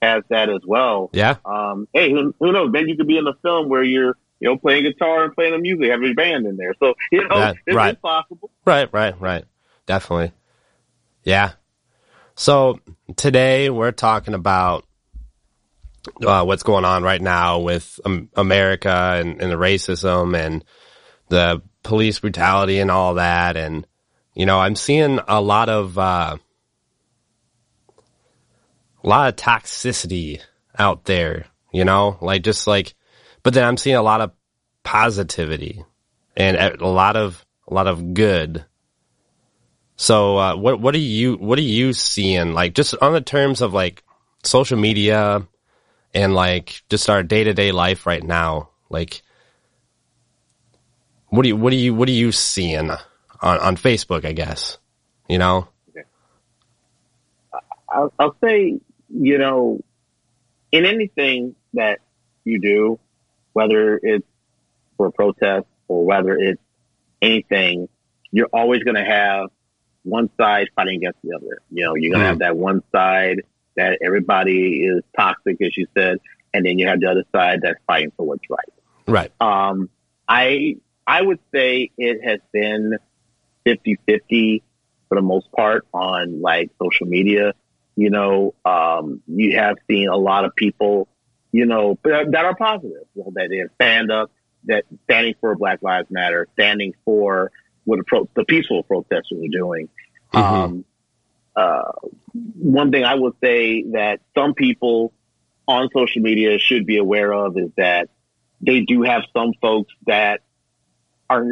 has 0.02 0.24
that 0.30 0.50
as 0.50 0.62
well. 0.66 1.10
Yeah. 1.14 1.38
Um, 1.46 1.88
hey, 1.94 2.12
who, 2.12 2.34
who 2.40 2.52
knows? 2.52 2.72
Maybe 2.72 2.92
you 2.92 2.98
could 2.98 3.08
be 3.08 3.18
in 3.18 3.28
a 3.28 3.34
film 3.42 3.70
where 3.70 3.84
you're, 3.84 4.16
you 4.40 4.50
know, 4.50 4.58
playing 4.58 4.84
guitar 4.84 5.24
and 5.24 5.34
playing 5.34 5.54
the 5.54 5.60
music, 5.60 5.90
having 5.90 6.06
your 6.06 6.16
band 6.16 6.46
in 6.46 6.58
there. 6.58 6.76
So, 6.80 6.94
you 7.12 7.28
know, 7.28 7.40
that, 7.40 7.56
it's, 7.66 7.76
right. 7.76 7.94
it's 7.94 8.02
possible. 8.02 8.52
Right, 8.66 8.92
right, 8.94 9.20
right. 9.20 9.46
Definitely. 9.86 10.34
Yeah. 11.24 11.54
So 12.36 12.80
today 13.16 13.70
we're 13.70 13.92
talking 13.92 14.36
about 14.36 14.86
uh, 16.26 16.44
what's 16.44 16.64
going 16.64 16.86
on 16.86 17.04
right 17.04 17.22
now 17.22 17.60
with 17.60 18.00
um, 18.06 18.30
America 18.36 18.90
and, 18.90 19.42
and 19.42 19.52
the 19.52 19.56
racism 19.56 20.38
and 20.38 20.64
the 21.30 21.62
police 21.84 22.20
brutality 22.20 22.80
and 22.80 22.92
all 22.92 23.16
that. 23.16 23.58
And, 23.58 23.86
you 24.34 24.46
know, 24.46 24.60
I'm 24.60 24.76
seeing 24.76 25.20
a 25.28 25.42
lot 25.42 25.70
of, 25.70 25.98
uh, 25.98 26.38
a 29.04 29.08
lot 29.08 29.30
of 29.30 29.36
toxicity 29.36 30.42
out 30.78 31.06
there, 31.06 31.46
you 31.72 31.86
know, 31.86 32.18
like 32.22 32.44
just 32.44 32.68
like, 32.68 32.94
but 33.44 33.54
then 33.54 33.64
I'm 33.64 33.78
seeing 33.78 33.96
a 33.96 34.02
lot 34.02 34.22
of 34.22 34.32
positivity 34.84 35.84
and 36.36 36.58
a 36.58 36.88
lot 36.88 37.16
of, 37.16 37.46
a 37.68 37.74
lot 37.74 37.88
of 37.88 38.14
good. 38.14 38.66
So, 39.96 40.38
uh, 40.38 40.56
what, 40.56 40.80
what 40.80 40.94
are 40.94 41.00
you, 41.00 41.36
what 41.36 41.58
are 41.58 41.64
you 41.64 41.94
seeing? 41.94 42.54
Like 42.54 42.74
just 42.74 42.96
on 43.02 43.14
the 43.14 43.22
terms 43.22 43.62
of 43.62 43.74
like 43.74 44.04
social 44.44 44.78
media 44.78 45.48
and 46.14 46.34
like 46.34 46.82
just 46.90 47.10
our 47.10 47.24
day 47.24 47.44
to 47.44 47.54
day 47.54 47.72
life 47.72 48.06
right 48.06 48.24
now, 48.24 48.70
like, 48.90 49.22
what 51.28 51.44
do 51.44 51.50
you, 51.50 51.56
what 51.58 51.72
do 51.72 51.76
you, 51.76 51.94
what 51.94 52.08
are 52.08 52.14
you 52.14 52.32
seeing 52.32 52.90
on, 52.90 53.00
on 53.42 53.76
Facebook, 53.78 54.26
I 54.26 54.32
guess, 54.32 54.78
you 55.28 55.38
know? 55.38 55.68
I'll, 57.90 58.14
I'll 58.20 58.36
say 58.44 58.80
you 59.10 59.38
know, 59.38 59.80
in 60.72 60.86
anything 60.86 61.56
that 61.74 62.00
you 62.44 62.60
do, 62.60 63.00
whether 63.54 64.00
it's 64.02 64.28
for 64.98 65.08
a 65.08 65.12
protest 65.12 65.66
or 65.88 66.06
whether 66.06 66.38
it's 66.38 66.62
anything, 67.22 67.88
you're 68.32 68.50
always 68.52 68.84
going 68.84 68.96
to 68.96 69.06
have 69.06 69.50
one 70.04 70.30
side 70.38 70.70
fighting 70.76 70.98
against 70.98 71.20
the 71.24 71.36
other. 71.36 71.62
You 71.72 71.86
know, 71.86 71.96
you're 71.96 72.12
going 72.12 72.22
to 72.22 72.26
mm. 72.26 72.30
have 72.30 72.40
that 72.40 72.58
one 72.58 72.84
side 72.92 73.44
that 73.78 74.00
everybody 74.04 74.86
is 74.86 75.04
toxic, 75.16 75.62
as 75.62 75.76
you 75.78 75.88
said, 75.96 76.18
and 76.54 76.66
then 76.66 76.78
you 76.78 76.88
have 76.88 77.00
the 77.00 77.10
other 77.10 77.24
side 77.34 77.62
that's 77.62 77.80
fighting 77.88 78.12
for 78.18 78.26
what's 78.26 78.50
right. 78.50 78.74
Right. 79.08 79.32
Um, 79.40 79.90
I 80.28 80.78
I 81.06 81.22
would 81.22 81.40
say 81.54 81.92
it 81.98 82.20
has 82.24 82.40
been 82.52 82.98
50-50 83.66 84.62
for 85.08 85.16
the 85.16 85.22
most 85.22 85.52
part 85.52 85.88
on 85.94 86.42
like 86.42 86.72
social 86.82 87.08
media. 87.08 87.54
You 87.96 88.10
know, 88.10 88.54
um, 88.66 89.22
you 89.28 89.58
have 89.58 89.78
seen 89.90 90.10
a 90.10 90.18
lot 90.18 90.46
of 90.46 90.56
people, 90.56 91.08
you 91.52 91.66
know, 91.66 91.98
that 92.04 92.36
are 92.36 92.56
positive, 92.56 93.06
you 93.16 93.24
know, 93.24 93.32
that 93.36 93.48
they 93.50 93.64
stand 93.76 94.12
up, 94.12 94.32
that 94.66 94.84
standing 95.06 95.36
for 95.40 95.56
Black 95.56 95.82
Lives 95.82 96.08
Matter, 96.12 96.48
standing 96.54 96.94
for 97.06 97.52
what 97.86 97.98
the, 97.98 98.04
pro- 98.04 98.30
the 98.36 98.44
peaceful 98.44 98.84
protesters 98.84 99.40
are 99.44 99.48
doing. 99.52 99.90
Mm-hmm. 100.34 100.38
Um, 100.38 100.86
uh, 101.58 101.92
one 102.34 102.92
thing 102.92 103.04
I 103.04 103.16
would 103.16 103.34
say 103.44 103.84
that 103.94 104.22
some 104.36 104.54
people 104.54 105.12
on 105.68 105.90
social 105.92 106.22
media 106.22 106.60
should 106.60 106.86
be 106.86 106.98
aware 106.98 107.34
of 107.34 107.58
is 107.58 107.72
that 107.78 108.10
they 108.62 108.82
do 108.82 109.02
have 109.02 109.24
some 109.36 109.54
folks 109.60 109.92
that 110.06 110.42
are 111.30 111.44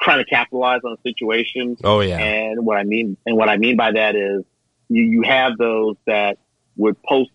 trying 0.00 0.24
to 0.24 0.24
capitalize 0.24 0.80
on 0.82 0.94
a 0.94 1.02
situation. 1.02 1.76
Oh 1.84 2.00
yeah. 2.00 2.18
And 2.18 2.64
what 2.64 2.78
I 2.78 2.84
mean, 2.84 3.18
and 3.26 3.36
what 3.36 3.50
I 3.50 3.58
mean 3.58 3.76
by 3.76 3.92
that 3.92 4.16
is 4.16 4.44
you, 4.88 5.02
you 5.02 5.22
have 5.22 5.58
those 5.58 5.96
that 6.06 6.38
would 6.76 7.00
post 7.02 7.30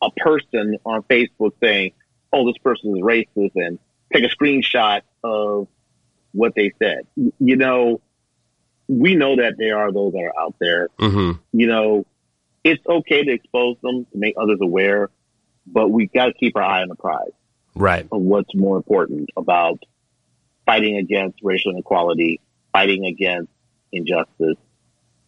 a 0.00 0.10
person 0.10 0.78
on 0.86 1.02
Facebook 1.02 1.52
saying, 1.62 1.92
"Oh, 2.32 2.46
this 2.46 2.58
person 2.58 2.96
is 2.96 3.02
racist," 3.02 3.52
and 3.56 3.78
take 4.10 4.24
a 4.24 4.34
screenshot 4.34 5.02
of 5.22 5.68
what 6.32 6.54
they 6.54 6.72
said. 6.78 7.06
You 7.14 7.56
know, 7.56 8.00
we 8.88 9.14
know 9.14 9.36
that 9.36 9.54
there 9.58 9.78
are 9.78 9.92
those 9.92 10.12
that 10.12 10.20
are 10.20 10.38
out 10.38 10.54
there. 10.60 10.88
Mm-hmm. 10.98 11.40
You 11.52 11.66
know, 11.66 12.06
it's 12.64 12.84
okay 12.86 13.24
to 13.24 13.32
expose 13.32 13.76
them 13.82 14.06
to 14.12 14.18
make 14.18 14.34
others 14.40 14.58
aware, 14.60 15.10
but 15.66 15.88
we 15.88 16.06
got 16.06 16.26
to 16.26 16.32
keep 16.34 16.56
our 16.56 16.62
eye 16.62 16.82
on 16.82 16.88
the 16.88 16.94
prize. 16.94 17.32
Right. 17.74 18.06
Of 18.10 18.20
what's 18.20 18.54
more 18.54 18.76
important 18.76 19.30
about 19.36 19.78
fighting 20.64 20.96
against 20.96 21.38
racial 21.42 21.72
inequality, 21.72 22.40
fighting 22.72 23.06
against 23.06 23.50
injustice. 23.92 24.56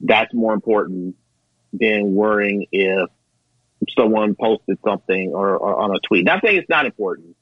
That's 0.00 0.33
more 0.33 0.55
important 0.55 1.17
than 1.73 2.15
worrying 2.15 2.67
if 2.73 3.11
someone 3.97 4.35
posted 4.35 4.79
something 4.85 5.33
or, 5.33 5.57
or 5.57 5.77
on 5.77 5.95
a 5.95 6.00
tweet. 6.00 6.25
Not 6.25 6.43
saying 6.45 6.57
it's 6.57 6.69
not 6.69 6.87
important, 6.87 7.37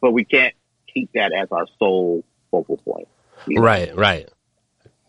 but 0.00 0.12
we 0.12 0.24
can't 0.24 0.54
keep 0.92 1.10
that 1.14 1.32
as 1.32 1.48
our 1.52 1.66
sole 1.78 2.24
focal 2.50 2.78
point. 2.78 3.08
Right, 3.46 3.94
right. 3.96 4.28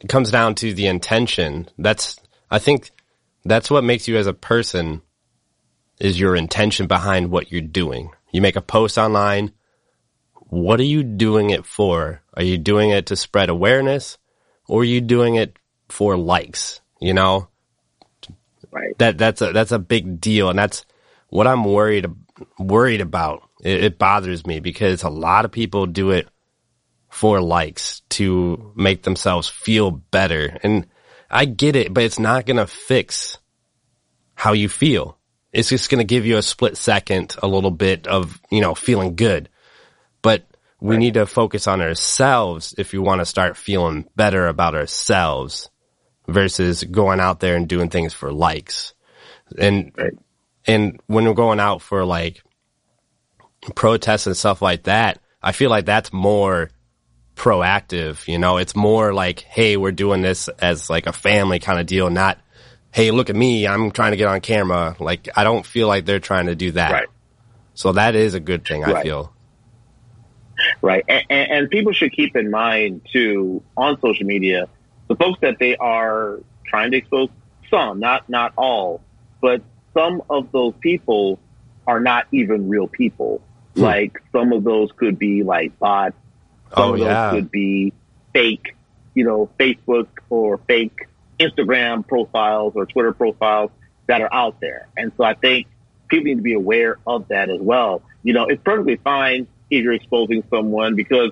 It 0.02 0.10
comes 0.10 0.32
down 0.32 0.56
to 0.56 0.74
the 0.74 0.88
intention. 0.88 1.70
That's, 1.78 2.20
I 2.50 2.60
think 2.60 2.90
that's 3.46 3.70
what 3.70 3.84
makes 3.84 4.08
you 4.08 4.18
as 4.18 4.28
a 4.28 4.34
person 4.34 5.02
is 6.00 6.20
your 6.20 6.36
intention 6.36 6.88
behind 6.88 7.30
what 7.30 7.52
you're 7.52 7.62
doing. 7.62 8.10
You 8.32 8.42
make 8.42 8.56
a 8.56 8.62
post 8.62 8.98
online. 8.98 9.54
What 10.34 10.80
are 10.80 10.86
you 10.86 11.04
doing 11.04 11.52
it 11.52 11.66
for? 11.66 12.22
Are 12.34 12.44
you 12.44 12.58
doing 12.58 12.90
it 12.90 13.06
to 13.08 13.16
spread 13.16 13.50
awareness 13.50 14.18
or 14.68 14.82
are 14.82 14.86
you 14.86 15.02
doing 15.02 15.36
it 15.36 15.58
for 15.88 16.18
likes? 16.18 16.82
You 17.00 17.14
know, 17.14 17.48
right. 18.72 18.98
that, 18.98 19.20
that's 19.20 19.42
a, 19.42 19.52
that's 19.52 19.72
a 19.72 19.80
big 19.80 20.20
deal. 20.20 20.50
And 20.50 20.58
that's 20.58 20.84
what 21.30 21.46
I'm 21.46 21.64
worried, 21.64 22.08
worried 22.58 23.02
about. 23.02 23.48
It, 23.64 23.84
it 23.84 24.00
bothers 24.00 24.48
me 24.48 24.60
because 24.60 25.04
a 25.04 25.10
lot 25.10 25.46
of 25.46 25.52
people 25.52 25.86
do 25.86 26.10
it 26.10 26.28
for 27.12 27.42
likes 27.42 28.02
to 28.10 28.72
make 28.76 29.04
themselves 29.04 29.48
feel 29.48 29.92
better. 29.92 30.58
And 30.64 30.88
I 31.30 31.46
get 31.46 31.76
it, 31.76 31.94
but 31.94 32.04
it's 32.04 32.20
not 32.20 32.46
going 32.46 32.58
to 32.58 32.66
fix 32.66 33.38
how 34.34 34.54
you 34.54 34.70
feel. 34.70 35.18
It's 35.52 35.70
just 35.70 35.90
going 35.90 36.00
to 36.00 36.06
give 36.06 36.26
you 36.26 36.38
a 36.38 36.42
split 36.42 36.78
second, 36.78 37.36
a 37.44 37.48
little 37.48 37.70
bit 37.70 38.08
of, 38.08 38.42
you 38.50 38.62
know, 38.62 38.74
feeling 38.74 39.18
good. 39.18 39.50
But 40.22 40.48
we 40.80 40.96
right. 40.96 41.00
need 41.00 41.14
to 41.16 41.26
focus 41.26 41.68
on 41.68 41.82
ourselves 41.82 42.74
if 42.78 42.94
you 42.94 43.02
want 43.02 43.20
to 43.20 43.26
start 43.26 43.58
feeling 43.58 44.08
better 44.16 44.48
about 44.48 44.74
ourselves 44.74 45.70
versus 46.30 46.86
going 46.86 47.20
out 47.20 47.42
there 47.42 47.58
and 47.58 47.68
doing 47.68 47.90
things 47.90 48.14
for 48.14 48.32
likes. 48.32 48.94
And, 49.60 49.92
right. 49.98 50.14
and 50.66 51.02
when 51.08 51.26
we're 51.26 51.34
going 51.34 51.60
out 51.60 51.82
for 51.82 52.06
like 52.06 52.42
protests 53.76 54.28
and 54.28 54.38
stuff 54.38 54.62
like 54.62 54.84
that, 54.84 55.20
I 55.44 55.52
feel 55.52 55.70
like 55.70 55.86
that's 55.86 56.14
more 56.14 56.70
proactive. 57.42 58.28
You 58.28 58.38
know, 58.38 58.58
it's 58.58 58.76
more 58.76 59.14
like, 59.14 59.40
hey, 59.40 59.76
we're 59.76 59.92
doing 59.92 60.22
this 60.22 60.48
as 60.48 60.92
like 60.92 61.08
a 61.08 61.12
family 61.12 61.58
kind 61.58 61.80
of 61.80 61.88
deal, 61.88 62.08
not, 62.12 62.40
hey, 62.92 63.10
look 63.10 63.32
at 63.32 63.36
me, 63.36 63.66
I'm 63.66 63.90
trying 63.90 64.12
to 64.12 64.18
get 64.18 64.28
on 64.28 64.42
camera. 64.42 64.96
Like, 65.00 65.28
I 65.36 65.44
don't 65.44 65.66
feel 65.66 65.88
like 65.88 66.06
they're 66.06 66.20
trying 66.20 66.46
to 66.46 66.56
do 66.56 66.72
that. 66.74 66.92
Right. 66.92 67.08
So 67.74 67.94
that 67.94 68.14
is 68.14 68.36
a 68.36 68.40
good 68.40 68.64
thing, 68.64 68.82
right. 68.84 68.98
I 68.98 69.04
feel. 69.04 69.34
Right. 70.84 71.04
And, 71.08 71.26
and, 71.32 71.70
people 71.72 71.94
should 71.94 72.12
keep 72.12 72.36
in 72.36 72.52
mind, 72.52 73.08
too, 73.12 73.64
on 73.76 74.00
social 74.02 74.28
media, 74.28 74.68
the 75.08 75.16
folks 75.16 75.40
that 75.42 75.58
they 75.60 75.76
are 75.78 76.40
trying 76.68 76.92
to 76.92 76.98
expose, 76.98 77.30
some, 77.72 78.00
not, 78.00 78.30
not 78.30 78.54
all, 78.56 79.02
but 79.42 79.64
some 79.96 80.22
of 80.30 80.52
those 80.52 80.76
people 80.80 81.40
are 81.88 82.00
not 82.00 82.28
even 82.32 82.70
real 82.70 82.88
people. 82.88 83.42
Hmm. 83.74 83.82
Like, 83.82 84.22
some 84.32 84.54
of 84.54 84.64
those 84.64 84.92
could 84.92 85.18
be 85.18 85.42
like 85.42 85.80
bots 85.80 86.16
some 86.76 86.90
oh, 86.90 86.94
of 86.94 87.00
those 87.00 87.08
yeah. 87.08 87.32
could 87.32 87.52
be 87.52 87.94
fake, 88.34 88.76
you 89.14 89.24
know, 89.24 89.50
Facebook 89.60 90.08
or 90.30 90.58
fake 90.68 91.08
Instagram 91.40 92.08
profiles 92.08 92.74
or 92.76 92.86
Twitter 92.86 93.14
profiles 93.14 93.72
that 94.08 94.22
are 94.22 94.34
out 94.34 94.60
there. 94.60 94.88
And 94.96 95.12
so 95.18 95.24
I 95.24 95.34
think 95.34 95.68
people 96.08 96.26
need 96.26 96.36
to 96.36 96.42
be 96.42 96.54
aware 96.54 97.00
of 97.08 97.28
that 97.30 97.50
as 97.50 97.60
well. 97.60 98.04
You 98.24 98.34
know, 98.34 98.46
it's 98.46 98.62
perfectly 98.64 98.98
fine 98.98 99.48
if 99.70 99.84
you're 99.84 99.94
exposing 99.94 100.44
someone 100.50 100.96
because, 100.96 101.32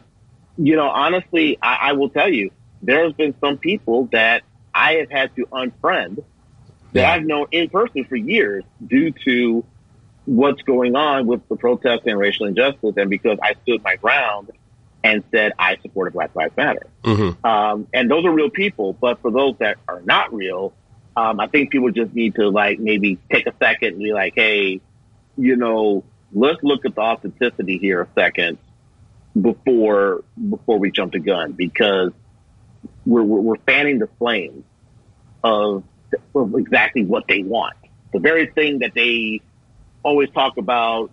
you 0.58 0.76
know, 0.76 0.90
honestly, 0.90 1.58
I, 1.62 1.90
I 1.90 1.94
will 1.94 2.10
tell 2.10 2.32
you, 2.32 2.52
there's 2.82 3.14
been 3.14 3.36
some 3.40 3.58
people 3.58 4.10
that 4.12 4.44
I 4.74 4.94
have 4.96 5.12
had 5.12 5.36
to 5.36 5.46
unfriend 5.48 6.24
that 6.94 7.02
yeah. 7.02 7.12
I've 7.12 7.24
known 7.24 7.48
in 7.52 7.70
person 7.70 8.06
for 8.06 8.16
years 8.16 8.64
due 8.86 9.12
to 9.26 9.66
what's 10.26 10.62
going 10.62 10.96
on 10.96 11.28
with 11.28 11.48
the 11.50 11.56
protest 11.56 12.04
and 12.06 12.18
racial 12.18 12.46
injustice. 12.46 12.94
And 12.98 13.10
because 13.10 13.38
I 13.42 13.56
stood 13.64 13.84
my 13.84 13.96
ground 13.96 14.52
and 15.04 15.24
said, 15.32 15.54
I 15.58 15.78
supported 15.82 16.14
Black 16.14 16.36
Lives 16.36 16.56
Matter. 16.58 16.88
Mm-hmm. 17.04 17.46
Um, 17.46 17.88
and 17.94 18.12
those 18.12 18.26
are 18.26 18.32
real 18.32 18.50
people. 18.50 18.94
But 18.94 19.22
for 19.22 19.32
those 19.32 19.56
that 19.60 19.78
are 19.88 20.02
not 20.02 20.34
real, 20.34 20.74
um, 21.16 21.40
I 21.40 21.48
think 21.48 21.72
people 21.72 21.92
just 21.92 22.14
need 22.14 22.36
to 22.36 22.50
like 22.50 22.80
maybe 22.80 23.18
take 23.32 23.48
a 23.48 23.54
second 23.60 23.94
and 23.94 24.00
be 24.00 24.14
like, 24.14 24.34
hey, 24.36 24.82
you 25.38 25.56
know, 25.56 26.04
let's 26.34 26.62
look 26.64 26.86
at 26.86 26.96
the 26.96 27.02
authenticity 27.02 27.78
here 27.78 28.02
a 28.02 28.08
second 28.14 28.58
before 29.40 30.24
before 30.50 30.80
we 30.80 30.92
jump 30.92 31.14
the 31.14 31.20
gun 31.20 31.54
because 31.54 32.12
we're, 33.06 33.24
we're, 33.24 33.40
we're 33.40 33.58
fanning 33.66 34.00
the 34.00 34.08
flames 34.18 34.64
of, 35.44 35.84
of 36.36 36.56
exactly 36.56 37.06
what 37.06 37.26
they 37.28 37.44
want. 37.44 37.76
The 38.14 38.20
very 38.20 38.48
thing 38.48 38.80
that 38.80 38.94
they 38.94 39.42
always 40.04 40.30
talk 40.32 40.58
about 40.58 41.12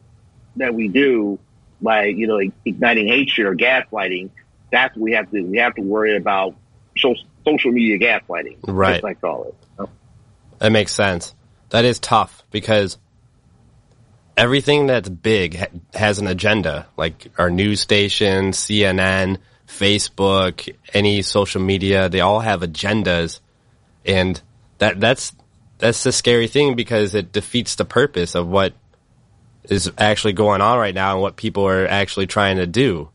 that 0.57 0.75
we 0.75 0.89
do 0.89 1.39
by 1.81 2.07
you 2.07 2.27
know 2.27 2.41
igniting 2.65 3.09
hatred 3.09 3.47
or 3.47 3.55
gaslighting, 3.55 4.31
that's 4.71 4.97
what 4.97 5.03
we 5.03 5.13
have 5.13 5.31
to 5.31 5.43
we 5.43 5.59
have 5.59 5.75
to 5.75 5.83
worry 5.83 6.17
about 6.17 6.55
social 6.97 7.73
media 7.73 7.99
gaslighting, 7.99 8.59
right? 8.67 9.05
I 9.05 9.15
call 9.15 9.45
it. 9.79 9.89
That 10.59 10.73
makes 10.73 10.93
sense. 10.93 11.35
That 11.71 11.85
is 11.85 11.99
tough 11.99 12.43
because 12.51 12.97
everything 14.37 14.87
that's 14.87 15.09
big 15.09 15.57
ha- 15.57 15.67
has 15.95 16.19
an 16.19 16.27
agenda. 16.27 16.87
Like 16.97 17.31
our 17.39 17.51
news 17.51 17.81
station, 17.81 18.53
CNN, 18.53 19.39
Facebook, 19.67 20.75
any 20.95 21.23
social 21.23 21.61
media, 21.61 22.09
they 22.09 22.21
all 22.21 22.41
have 22.41 22.61
agendas, 22.61 23.41
and 24.05 24.41
that 24.79 25.01
that's 25.01 25.33
that's 25.79 26.03
the 26.03 26.13
scary 26.13 26.49
thing 26.49 26.75
because 26.75 27.15
it 27.15 27.33
defeats 27.33 27.75
the 27.75 27.85
purpose 27.85 28.35
of 28.35 28.47
what 28.47 28.75
is 29.69 29.91
actually 29.99 30.33
going 30.33 30.61
on 30.61 30.79
right 30.79 30.95
now 30.95 31.13
and 31.13 31.23
what 31.23 31.37
people 31.37 31.67
are 31.67 31.87
actually 31.87 32.27
trying 32.27 32.57
to 32.57 32.67
do. 32.67 33.09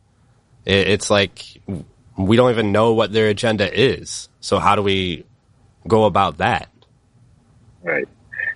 It, 0.66 0.88
it's 0.88 1.10
like 1.10 1.62
we 2.18 2.36
don't 2.36 2.52
even 2.52 2.72
know 2.72 2.94
what 2.94 3.12
their 3.12 3.28
agenda 3.28 3.72
is. 3.72 4.30
So 4.40 4.60
how 4.60 4.76
do 4.76 4.82
we 4.82 5.26
go 5.88 6.06
about 6.06 6.38
that? 6.38 6.70
Right. 7.84 8.08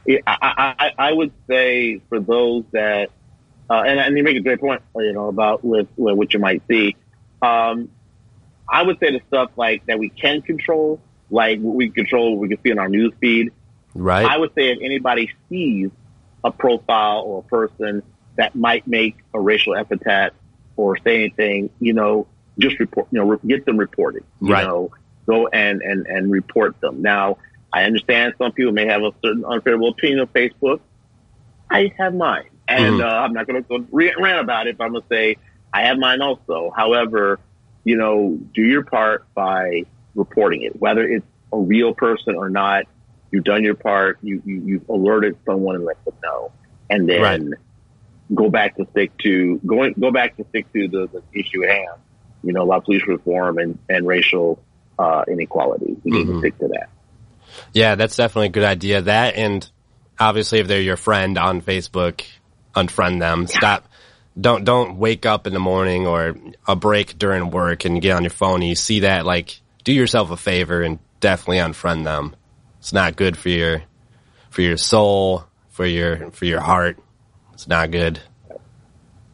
Yeah, 0.06 0.20
I, 0.28 0.76
I, 0.78 0.92
I 1.10 1.14
would 1.14 1.32
say 1.48 2.02
for 2.10 2.20
those 2.20 2.64
that, 2.72 3.10
uh, 3.70 3.82
and, 3.82 4.00
and 4.00 4.18
you 4.18 4.24
make 4.24 4.38
a 4.38 4.42
great 4.42 4.60
point, 4.60 4.84
you 4.96 5.14
know, 5.14 5.30
about 5.30 5.64
with, 5.64 5.88
with 5.98 6.16
what 6.16 6.34
you 6.34 6.40
might 6.40 6.62
see. 6.68 6.96
Um, 7.42 7.90
I 8.70 8.84
would 8.84 9.00
say 9.00 9.12
the 9.12 9.22
stuff 9.28 9.52
like 9.56 9.86
that 9.88 9.98
we 9.98 10.10
can 10.10 10.44
control, 10.44 11.00
like 11.32 11.60
we 11.62 11.90
control, 11.90 12.34
what 12.34 12.42
we 12.42 12.50
can 12.50 12.62
see 12.62 12.70
in 12.70 12.78
our 12.78 12.90
news 12.90 13.14
feed. 13.20 13.52
Right. 13.96 14.26
I 14.26 14.38
would 14.38 14.54
say 14.54 14.70
if 14.70 14.80
anybody 14.82 15.32
sees 15.50 15.90
a 16.46 16.52
profile 16.52 17.24
or 17.26 17.40
a 17.40 17.44
person 17.44 18.04
that 18.38 18.56
might 18.56 18.88
make 18.88 19.18
a 19.34 19.40
racial 19.40 19.76
epithet 19.76 20.34
or 20.78 20.98
say 20.98 21.16
anything, 21.16 21.70
you 21.80 21.92
know, 21.92 22.28
just 22.60 22.80
report, 22.80 23.08
you 23.12 23.20
know, 23.20 23.36
get 23.38 23.66
them 23.66 23.78
reported, 23.78 24.24
you 24.42 24.54
right. 24.54 24.66
know, 24.66 24.92
go 25.26 25.48
and, 25.48 25.82
and, 25.82 26.06
and 26.06 26.32
report 26.32 26.80
them. 26.82 27.02
Now, 27.02 27.38
I 27.74 27.84
understand 27.84 28.36
some 28.38 28.52
people 28.52 28.72
may 28.72 28.86
have 28.86 29.02
a 29.02 29.12
certain 29.24 29.44
unfavorable 29.44 29.90
opinion 29.90 30.20
of 30.20 30.32
Facebook. 30.32 30.80
I 31.70 31.92
have 31.98 32.14
mine. 32.14 32.50
And, 32.68 32.96
mm-hmm. 32.96 33.02
uh, 33.02 33.06
I'm 33.06 33.34
not 33.34 33.48
going 33.48 33.64
to 33.64 33.68
go 33.68 33.86
rant 33.92 34.40
about 34.40 34.68
it, 34.68 34.78
but 34.78 34.86
I'm 34.86 34.92
going 34.92 35.04
to 35.04 35.10
say 35.10 35.38
I 35.74 35.84
have 35.84 35.98
mine 35.98 36.22
also. 36.22 36.72
However, 36.76 37.40
you 37.84 37.98
know, 37.98 38.40
do 38.54 38.62
your 38.62 38.84
part 38.84 39.26
by 39.34 39.84
reporting 40.14 40.64
it, 40.64 40.80
whether 40.80 41.08
it's 41.08 41.26
a 41.52 41.58
real 41.58 41.94
person 41.94 42.36
or 42.36 42.50
not. 42.50 42.86
You've 43.32 43.44
done 43.44 43.64
your 43.64 43.76
part. 43.76 44.20
You, 44.22 44.42
you 44.46 44.62
you've 44.66 44.90
alerted 44.90 45.38
someone 45.46 45.76
and 45.76 45.86
let 45.86 46.04
them 46.06 46.14
know, 46.24 46.52
and 46.90 47.10
then 47.10 47.22
right. 47.22 47.42
go 48.34 48.50
back 48.50 48.78
to 48.78 48.88
stick 48.92 49.18
to 49.20 49.60
going 49.66 49.94
go 50.00 50.12
back 50.12 50.38
to 50.38 50.46
stick 50.50 50.72
to 50.74 50.88
the, 50.88 51.08
the 51.08 51.40
issue 51.40 51.64
at 51.64 51.70
hand. 51.70 52.00
You 52.44 52.54
know, 52.54 52.64
about 52.64 52.86
police 52.86 53.06
reform 53.08 53.58
and 53.58 53.78
and 53.90 54.08
racial 54.08 54.64
uh, 54.98 55.24
inequality. 55.28 55.98
We 56.04 56.12
need 56.12 56.28
mm-hmm. 56.28 56.34
to 56.34 56.40
stick 56.40 56.58
to 56.60 56.68
that. 56.70 56.90
Yeah, 57.74 57.96
that's 57.96 58.16
definitely 58.16 58.48
a 58.48 58.52
good 58.52 58.64
idea. 58.64 59.02
That 59.02 59.36
and 59.36 59.70
obviously, 60.20 60.60
if 60.60 60.68
they're 60.68 60.82
your 60.82 60.98
friend 60.98 61.38
on 61.38 61.62
Facebook, 61.62 62.24
unfriend 62.76 63.20
them. 63.20 63.48
Stop 63.48 63.88
don't 64.40 64.66
don't 64.66 64.98
wake 64.98 65.26
up 65.26 65.48
in 65.48 65.54
the 65.54 65.60
morning 65.60 66.06
or 66.06 66.36
a 66.68 66.76
break 66.76 67.18
during 67.18 67.52
work 67.52 67.86
and 67.86 67.96
you 67.96 68.02
get 68.02 68.16
on 68.16 68.24
your 68.24 68.30
phone 68.30 68.56
and 68.56 68.66
you 68.70 68.76
see 68.76 69.02
that 69.02 69.26
like 69.26 69.62
do 69.84 69.94
yourself 69.94 70.32
a 70.32 70.38
favor 70.38 70.82
and 70.82 71.00
definitely 71.20 71.58
unfriend 71.58 72.04
them. 72.04 72.36
It's 72.86 72.94
not 72.94 73.16
good 73.16 73.36
for 73.36 73.50
your 73.50 73.82
for 74.52 74.62
your 74.62 74.78
soul, 74.78 75.46
for 75.70 75.88
your 75.88 76.30
for 76.30 76.46
your 76.46 76.60
heart. 76.60 77.00
It's 77.52 77.68
not 77.68 77.90
good. 77.90 78.20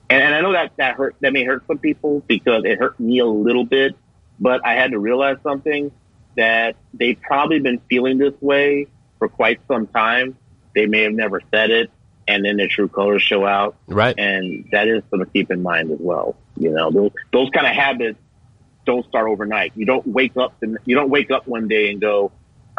And, 0.09 0.23
and 0.23 0.33
I 0.33 0.39
know 0.39 0.53
that 0.53 0.71
that 0.77 0.95
hurt 0.95 1.17
that 1.19 1.33
may 1.33 1.43
hurt 1.43 1.67
some 1.67 1.77
people 1.77 2.23
because 2.27 2.63
it 2.63 2.79
hurt 2.79 2.97
me 2.97 3.19
a 3.19 3.25
little 3.25 3.65
bit, 3.65 3.97
but 4.39 4.65
I 4.65 4.75
had 4.75 4.91
to 4.91 4.99
realize 4.99 5.35
something 5.43 5.91
that 6.37 6.77
they've 6.93 7.19
probably 7.21 7.59
been 7.59 7.81
feeling 7.89 8.19
this 8.19 8.33
way 8.39 8.87
for 9.19 9.27
quite 9.27 9.59
some 9.67 9.85
time. 9.85 10.37
They 10.73 10.85
may 10.85 11.01
have 11.01 11.13
never 11.13 11.41
said 11.51 11.71
it, 11.71 11.91
and 12.29 12.45
then 12.45 12.55
their 12.55 12.69
true 12.69 12.87
colors 12.87 13.21
show 13.21 13.45
out. 13.45 13.75
Right. 13.85 14.17
And 14.17 14.69
that 14.71 14.87
is 14.87 15.03
something 15.09 15.25
to 15.25 15.31
keep 15.33 15.51
in 15.51 15.61
mind 15.61 15.91
as 15.91 15.99
well. 15.99 16.37
You 16.55 16.71
know, 16.71 16.89
those, 16.89 17.11
those 17.33 17.49
kind 17.49 17.67
of 17.67 17.75
habits 17.75 18.17
don't 18.85 19.05
start 19.07 19.27
overnight. 19.27 19.73
You 19.75 19.85
don't 19.85 20.07
wake 20.07 20.37
up 20.37 20.55
and 20.61 20.77
you 20.85 20.95
don't 20.95 21.09
wake 21.09 21.31
up 21.31 21.47
one 21.47 21.67
day 21.67 21.91
and 21.91 21.99
go, 21.99 22.31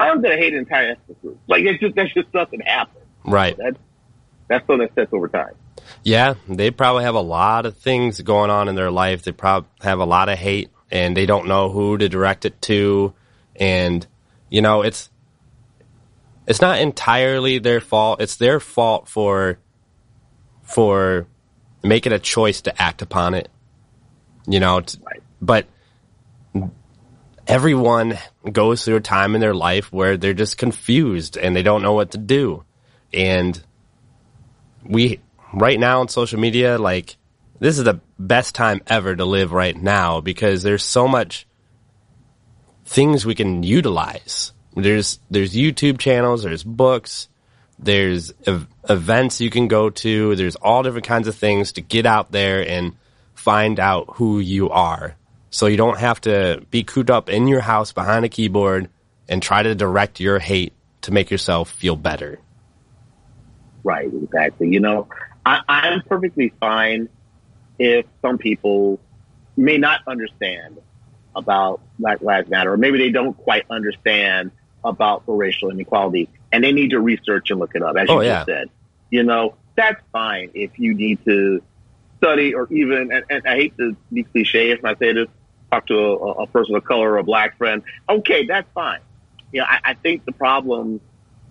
I'm 0.09 0.23
going 0.23 0.37
to 0.37 0.43
hate 0.43 0.53
an 0.53 0.61
entire 0.61 0.93
ethnic 0.93 1.21
group. 1.23 1.39
Like 1.47 1.65
it's 1.65 1.81
just, 1.81 1.95
that 1.97 2.09
just 2.15 2.33
doesn't 2.33 2.67
happen. 2.67 3.03
Right. 3.25 3.57
that's, 3.57 3.79
that's 4.49 4.67
something 4.67 4.87
that 4.87 4.95
sets 4.95 5.13
over 5.13 5.29
time. 5.29 5.55
Yeah. 6.03 6.35
They 6.49 6.71
probably 6.71 7.05
have 7.05 7.15
a 7.15 7.21
lot 7.21 7.67
of 7.67 7.77
things 7.77 8.21
going 8.21 8.51
on 8.51 8.69
in 8.69 8.75
their 8.75 8.91
life. 8.91 9.23
They 9.23 9.33
probably 9.33 9.71
have 9.81 10.01
a 10.01 10.05
lot 10.05 10.29
of 10.29 10.39
hate 10.39 10.71
and 10.91 11.17
they 11.17 11.27
don't 11.27 11.47
know 11.47 11.71
who 11.71 11.97
to 11.99 12.09
direct 12.09 12.45
it 12.45 12.61
to. 12.63 13.15
And, 13.57 14.07
you 14.51 14.63
know, 14.63 14.83
it's, 14.83 15.11
it's 16.47 16.61
not 16.61 16.81
entirely 16.81 17.59
their 17.59 17.81
fault. 17.81 18.21
It's 18.21 18.37
their 18.37 18.61
fault 18.61 19.09
for 19.09 19.59
for 20.63 21.27
making 21.83 22.13
a 22.13 22.19
choice 22.19 22.63
to 22.63 22.83
act 22.83 23.03
upon 23.03 23.35
it. 23.35 23.49
You 24.47 24.61
know, 24.61 24.77
right. 24.77 25.23
but 25.41 25.67
everyone 27.47 28.19
goes 28.51 28.85
through 28.85 28.97
a 28.97 29.01
time 29.01 29.35
in 29.35 29.41
their 29.41 29.55
life 29.55 29.93
where 29.93 30.17
they're 30.17 30.35
just 30.35 30.59
confused 30.59 31.37
and 31.37 31.55
they 31.55 31.63
don't 31.63 31.83
know 31.83 31.93
what 31.93 32.13
to 32.13 32.19
do. 32.19 32.65
And 33.13 33.61
we 34.85 35.21
right 35.53 35.79
now 35.79 36.01
on 36.01 36.09
social 36.09 36.41
media 36.41 36.79
like 36.79 37.17
this 37.61 37.79
is 37.79 37.85
the 37.85 38.01
best 38.19 38.55
time 38.55 38.81
ever 38.87 39.15
to 39.15 39.25
live 39.25 39.53
right 39.53 39.77
now 39.77 40.21
because 40.21 40.63
there's 40.63 40.83
so 40.83 41.07
much 41.07 41.47
things 42.85 43.25
we 43.25 43.35
can 43.35 43.63
utilize 43.63 44.53
there's 44.75 45.21
there's 45.31 45.55
YouTube 45.55 45.99
channels, 45.99 46.43
there's 46.43 46.65
books, 46.65 47.29
there's 47.79 48.33
ev- 48.47 48.67
events 48.89 49.41
you 49.41 49.51
can 49.51 49.69
go 49.69 49.91
to, 49.91 50.35
there's 50.37 50.57
all 50.57 50.83
different 50.83 51.07
kinds 51.07 51.29
of 51.29 51.35
things 51.35 51.73
to 51.73 51.81
get 51.81 52.07
out 52.07 52.33
there 52.33 52.67
and 52.67 52.97
find 53.35 53.79
out 53.79 54.15
who 54.17 54.41
you 54.41 54.71
are. 54.71 55.17
So 55.53 55.67
you 55.67 55.77
don't 55.77 55.99
have 55.99 56.19
to 56.23 56.65
be 56.71 56.83
cooped 56.83 57.11
up 57.11 57.29
in 57.29 57.47
your 57.47 57.61
house 57.61 57.93
behind 57.93 58.25
a 58.25 58.31
keyboard 58.31 58.89
and 59.29 59.43
try 59.43 59.63
to 59.63 59.75
direct 59.75 60.19
your 60.19 60.39
hate 60.39 60.73
to 61.03 61.13
make 61.13 61.31
yourself 61.31 61.71
feel 61.71 61.95
better. 61.95 62.41
Right, 63.85 64.11
exactly. 64.13 64.71
You 64.71 64.81
know, 64.81 65.09
I, 65.45 65.61
I'm 65.69 66.03
perfectly 66.03 66.55
fine 66.59 67.11
if 67.79 68.07
some 68.23 68.39
people 68.39 68.99
may 69.55 69.77
not 69.77 70.01
understand 70.07 70.79
about 71.37 71.83
Black 71.99 72.23
Lives 72.23 72.49
Matter, 72.49 72.73
or 72.73 72.79
maybe 72.79 72.97
they 72.97 73.11
don't 73.11 73.37
quite 73.37 73.65
understand 73.69 74.53
about 74.83 75.27
the 75.27 75.33
racial 75.33 75.71
inequality 75.71 76.31
and 76.51 76.65
they 76.65 76.73
need 76.73 76.91
to 76.91 77.01
research 77.01 77.51
and 77.51 77.61
look 77.61 77.75
it 77.75 77.83
up, 77.83 77.97
as 77.97 78.09
oh, 78.09 78.21
you 78.21 78.29
yeah. 78.29 78.39
just 78.39 78.47
said. 78.47 78.71
You 79.11 79.23
know, 79.23 79.57
that's 79.77 80.01
fine 80.13 80.51
if 80.55 80.79
you 80.79 80.95
need 80.95 81.23
to 81.27 81.63
study 82.17 82.55
or 82.55 82.73
even, 82.73 83.13
and, 83.13 83.25
and 83.29 83.47
I 83.47 83.57
hate 83.57 83.77
to 83.77 83.95
be 84.11 84.23
cliche 84.23 84.71
if 84.71 84.83
I 84.83 84.95
say 84.95 85.13
this, 85.13 85.29
talk 85.73 85.87
to 85.87 85.95
a, 85.95 86.43
a, 86.43 86.47
person 86.47 86.75
of 86.75 86.85
color 86.85 87.13
or 87.13 87.19
a 87.19 87.25
black 87.25 87.57
friend. 87.57 87.83
Okay, 88.09 88.47
that's 88.47 88.69
fine. 88.75 89.01
You 89.53 89.61
know, 89.61 89.67
I, 89.69 89.91
I 89.91 89.95
think 89.95 90.25
the 90.25 90.33
problem 90.33 91.01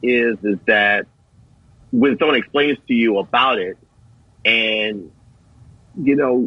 is, 0.01 0.37
is 0.43 0.57
that 0.67 1.07
when 1.91 2.17
someone 2.17 2.37
explains 2.37 2.77
to 2.87 2.93
you 2.93 3.17
about 3.17 3.59
it 3.59 3.77
and, 4.45 5.11
you 6.01 6.15
know, 6.15 6.39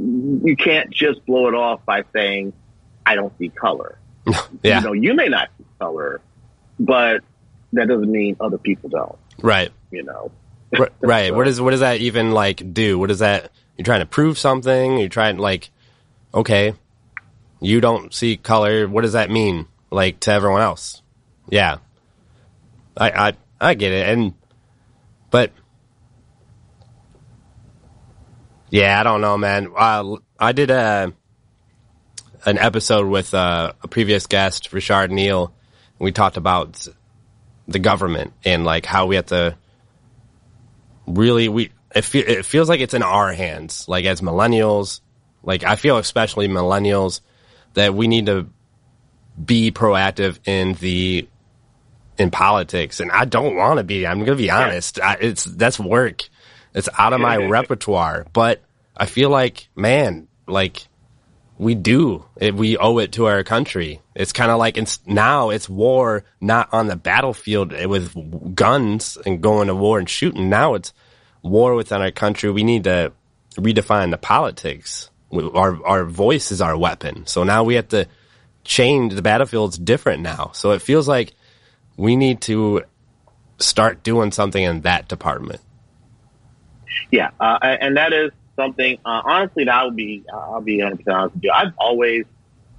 you 0.44 0.56
can't 0.56 0.90
just 0.90 1.24
blow 1.26 1.48
it 1.48 1.54
off 1.54 1.84
by 1.84 2.04
saying, 2.12 2.52
I 3.04 3.16
don't 3.16 3.36
see 3.38 3.48
color. 3.48 3.98
yeah. 4.62 4.78
You 4.78 4.86
know, 4.86 4.92
you 4.92 5.14
may 5.14 5.28
not 5.28 5.50
see 5.58 5.64
color, 5.78 6.20
but 6.78 7.22
that 7.72 7.88
doesn't 7.88 8.10
mean 8.10 8.36
other 8.40 8.58
people 8.58 8.88
don't. 8.88 9.18
Right. 9.42 9.70
You 9.90 10.04
know. 10.04 10.30
right. 11.00 11.28
so, 11.28 11.34
what 11.34 11.44
does 11.44 11.60
what 11.60 11.70
does 11.70 11.80
that 11.80 12.00
even 12.00 12.32
like 12.32 12.72
do? 12.72 12.98
What 12.98 13.08
does 13.08 13.20
that? 13.20 13.52
You're 13.76 13.84
trying 13.84 14.00
to 14.00 14.06
prove 14.06 14.38
something. 14.38 14.98
You're 14.98 15.08
trying 15.08 15.36
like, 15.38 15.70
okay, 16.32 16.74
you 17.64 17.80
don't 17.80 18.12
see 18.12 18.36
color. 18.36 18.88
What 18.88 19.02
does 19.02 19.12
that 19.12 19.30
mean? 19.30 19.66
Like 19.90 20.20
to 20.20 20.32
everyone 20.32 20.62
else? 20.62 21.02
Yeah. 21.48 21.78
I 22.96 23.10
I 23.28 23.32
I 23.60 23.74
get 23.74 23.92
it, 23.92 24.08
and 24.08 24.34
but 25.30 25.52
yeah, 28.70 29.00
I 29.00 29.02
don't 29.02 29.20
know, 29.20 29.36
man. 29.36 29.72
Uh, 29.76 30.16
I 30.38 30.52
did 30.52 30.70
a 30.70 31.12
an 32.46 32.58
episode 32.58 33.06
with 33.06 33.34
uh, 33.34 33.72
a 33.82 33.88
previous 33.88 34.26
guest, 34.26 34.72
Richard 34.72 35.10
Neal 35.10 35.52
we 35.98 36.12
talked 36.12 36.36
about 36.36 36.86
the 37.66 37.78
government 37.78 38.32
and 38.44 38.64
like 38.64 38.84
how 38.84 39.06
we 39.06 39.16
have 39.16 39.26
to 39.26 39.56
really 41.06 41.48
we 41.48 41.70
it, 41.94 42.02
fe- 42.02 42.18
it 42.20 42.44
feels 42.44 42.68
like 42.68 42.80
it's 42.80 42.94
in 42.94 43.02
our 43.02 43.32
hands 43.32 43.86
like 43.88 44.04
as 44.04 44.20
millennials 44.20 45.00
like 45.42 45.64
i 45.64 45.76
feel 45.76 45.96
especially 45.96 46.48
millennials 46.48 47.20
that 47.74 47.94
we 47.94 48.08
need 48.08 48.26
to 48.26 48.48
be 49.42 49.70
proactive 49.70 50.38
in 50.46 50.74
the 50.74 51.28
in 52.16 52.30
politics 52.30 53.00
and 53.00 53.10
i 53.10 53.24
don't 53.24 53.56
want 53.56 53.78
to 53.78 53.84
be 53.84 54.06
i'm 54.06 54.20
gonna 54.20 54.36
be 54.36 54.50
honest 54.50 55.00
I, 55.00 55.14
it's 55.14 55.44
that's 55.44 55.80
work 55.80 56.22
it's 56.72 56.88
out 56.96 57.12
of 57.12 57.20
my 57.20 57.36
repertoire 57.36 58.26
but 58.32 58.62
i 58.96 59.06
feel 59.06 59.30
like 59.30 59.68
man 59.74 60.28
like 60.46 60.86
we 61.58 61.74
do. 61.74 62.24
It, 62.36 62.54
we 62.54 62.76
owe 62.76 62.98
it 62.98 63.12
to 63.12 63.26
our 63.26 63.42
country. 63.44 64.00
It's 64.14 64.32
kind 64.32 64.50
of 64.50 64.58
like 64.58 64.76
it's 64.76 65.00
now 65.06 65.50
it's 65.50 65.68
war, 65.68 66.24
not 66.40 66.72
on 66.72 66.86
the 66.86 66.96
battlefield 66.96 67.72
eh, 67.72 67.86
with 67.86 68.54
guns 68.54 69.18
and 69.24 69.42
going 69.42 69.68
to 69.68 69.74
war 69.74 69.98
and 69.98 70.08
shooting. 70.08 70.48
Now 70.48 70.74
it's 70.74 70.92
war 71.42 71.74
within 71.74 72.00
our 72.00 72.10
country. 72.10 72.50
We 72.50 72.64
need 72.64 72.84
to 72.84 73.12
redefine 73.56 74.10
the 74.10 74.18
politics. 74.18 75.10
Our 75.34 75.84
our 75.84 76.04
voice 76.04 76.52
is 76.52 76.60
our 76.60 76.76
weapon. 76.76 77.26
So 77.26 77.44
now 77.44 77.64
we 77.64 77.74
have 77.74 77.88
to 77.88 78.06
change. 78.64 79.14
The 79.14 79.22
battlefield's 79.22 79.78
different 79.78 80.22
now. 80.22 80.50
So 80.54 80.72
it 80.72 80.82
feels 80.82 81.08
like 81.08 81.34
we 81.96 82.16
need 82.16 82.40
to 82.42 82.82
start 83.58 84.02
doing 84.02 84.32
something 84.32 84.62
in 84.62 84.82
that 84.82 85.08
department. 85.08 85.60
Yeah, 87.10 87.30
uh, 87.40 87.58
and 87.62 87.96
that 87.96 88.12
is 88.12 88.30
something. 88.56 88.98
Uh, 89.04 89.22
honestly, 89.24 89.64
that 89.64 89.84
would 89.84 89.96
be. 89.96 90.24
I'll 90.32 90.60
be 90.60 90.78
100 90.82 91.08
honest 91.08 91.34
with 91.34 91.44
you. 91.44 91.52
I've 91.52 91.72
always 91.78 92.24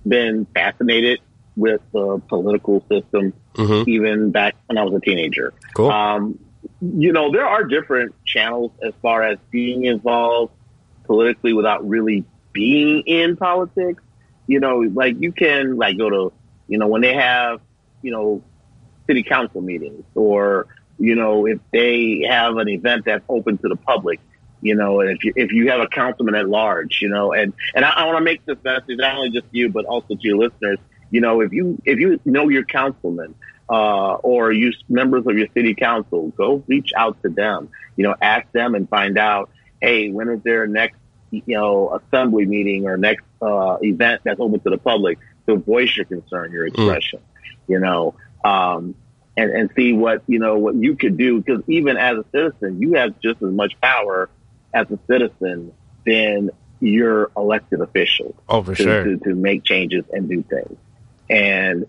been 0.08 0.46
fascinated 0.54 1.20
with 1.56 1.82
the 1.94 2.22
political 2.28 2.82
system, 2.90 3.34
mm-hmm. 3.54 3.90
even 3.90 4.32
back 4.32 4.56
when 4.68 4.78
I 4.78 4.84
was 4.84 4.94
a 4.94 5.00
teenager. 5.00 5.54
Cool. 5.74 5.90
Um, 5.90 6.40
you 6.82 7.12
know, 7.12 7.32
there 7.32 7.46
are 7.46 7.64
different 7.64 8.14
channels 8.26 8.72
as 8.84 8.94
far 9.02 9.24
as 9.24 9.38
being 9.52 9.86
involved 9.86 10.54
politically 11.06 11.54
without 11.54 11.88
really 11.88 12.26
being 12.56 13.04
in 13.06 13.38
politics. 13.38 14.02
You 14.48 14.60
know, 14.60 14.80
like 14.80 15.18
you 15.20 15.32
can 15.32 15.78
like 15.78 15.98
go 15.98 16.10
to, 16.10 16.34
you 16.68 16.80
know, 16.80 16.88
when 16.88 17.02
they 17.02 17.14
have, 17.14 17.62
you 18.02 18.12
know, 18.12 18.44
city 19.06 19.22
council 19.22 19.62
meetings 19.62 20.04
or 20.16 20.68
you 20.98 21.16
know, 21.16 21.46
if 21.46 21.60
they 21.72 22.26
have 22.28 22.58
an 22.58 22.70
event 22.70 23.06
that's 23.06 23.26
open 23.28 23.58
to 23.60 23.68
the 23.68 23.76
public, 23.76 24.20
you 24.62 24.76
know, 24.76 25.02
and 25.02 25.12
if 25.12 25.24
you, 25.24 25.34
if 25.36 25.52
you 25.52 25.70
have 25.70 25.82
a 25.82 25.88
councilman 25.88 26.36
at 26.36 26.48
large, 26.48 27.02
you 27.02 27.10
know, 27.10 27.34
and, 27.34 27.54
and 27.76 27.84
I, 27.84 27.90
I 27.90 28.06
want 28.06 28.18
to 28.18 28.24
make 28.24 28.46
this 28.46 28.58
message 28.64 28.98
not 28.98 29.18
only 29.18 29.30
just 29.30 29.48
you, 29.52 29.70
but 29.70 29.86
also 29.86 30.16
to 30.16 30.22
your 30.22 30.38
listeners, 30.38 30.80
you 31.12 31.22
know, 31.22 31.42
if 31.42 31.52
you, 31.52 31.82
if 31.86 32.00
you 32.00 32.20
know 32.26 32.50
your 32.50 32.64
councilman, 32.64 33.36
uh, 33.68 34.14
or 34.16 34.52
you 34.52 34.72
members 34.90 35.26
of 35.26 35.38
your 35.38 35.48
city 35.54 35.74
council, 35.74 36.30
go 36.38 36.64
reach 36.68 36.92
out 36.96 37.22
to 37.24 37.30
them, 37.30 37.70
you 37.96 38.04
know, 38.04 38.16
ask 38.22 38.50
them 38.52 38.76
and 38.76 38.88
find 38.90 39.18
out, 39.18 39.50
hey, 39.82 40.12
when 40.12 40.30
is 40.30 40.42
their 40.44 40.68
next, 40.68 40.98
you 41.46 41.58
know, 41.58 42.00
assembly 42.00 42.46
meeting 42.46 42.88
or 42.88 42.98
next, 42.98 43.26
uh, 43.42 43.78
event 43.82 44.22
that's 44.24 44.40
open 44.40 44.60
to 44.62 44.70
the 44.70 44.78
public 44.78 45.20
to 45.48 45.56
voice 45.58 45.96
your 45.96 46.06
concern, 46.06 46.52
your 46.52 46.68
hmm. 46.68 46.74
expression, 46.74 47.20
mm. 47.20 47.52
you 47.68 47.80
know, 47.80 48.16
um, 48.44 48.96
and, 49.38 49.52
and 49.52 49.70
see 49.76 49.94
what, 49.94 50.24
you 50.28 50.40
know, 50.40 50.58
what 50.58 50.76
you 50.76 50.96
could 50.96 51.18
do. 51.18 51.42
Cause 51.44 51.62
even 51.68 51.98
as 51.98 52.18
a 52.18 52.26
citizen, 52.32 52.82
you 52.82 52.94
have 52.94 53.20
just 53.20 53.42
as 53.42 53.52
much 53.52 53.74
power 53.82 54.30
as 54.74 54.88
a 54.92 55.00
citizen 55.08 55.74
than 56.06 56.52
your 56.80 57.32
elected 57.36 57.82
officials. 57.82 58.36
Oh, 58.48 58.64
for 58.64 58.76
to, 58.76 58.84
sure. 58.84 59.04
To, 59.04 59.18
to 59.18 59.36
make 59.36 59.64
changes 59.64 60.06
and 60.12 60.30
do 60.30 60.44
things. 60.44 60.78
And 61.30 61.88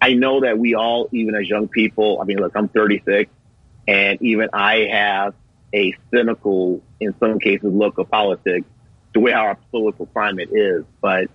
I 0.00 0.14
know 0.14 0.40
that 0.40 0.58
we 0.58 0.74
all, 0.74 1.08
even 1.12 1.34
as 1.34 1.48
young 1.48 1.68
people, 1.68 2.20
I 2.20 2.24
mean, 2.24 2.38
look, 2.38 2.52
I'm 2.54 2.68
36 2.68 3.30
and 3.86 4.20
even 4.22 4.50
I 4.52 4.88
have 4.90 5.34
a 5.74 5.94
cynical, 6.12 6.82
in 7.00 7.14
some 7.18 7.38
cases, 7.38 7.72
look 7.72 7.98
of 7.98 8.10
politics, 8.10 8.66
the 9.14 9.20
way 9.20 9.32
our 9.32 9.56
political 9.70 10.06
climate 10.06 10.50
is. 10.52 10.84
But, 11.00 11.28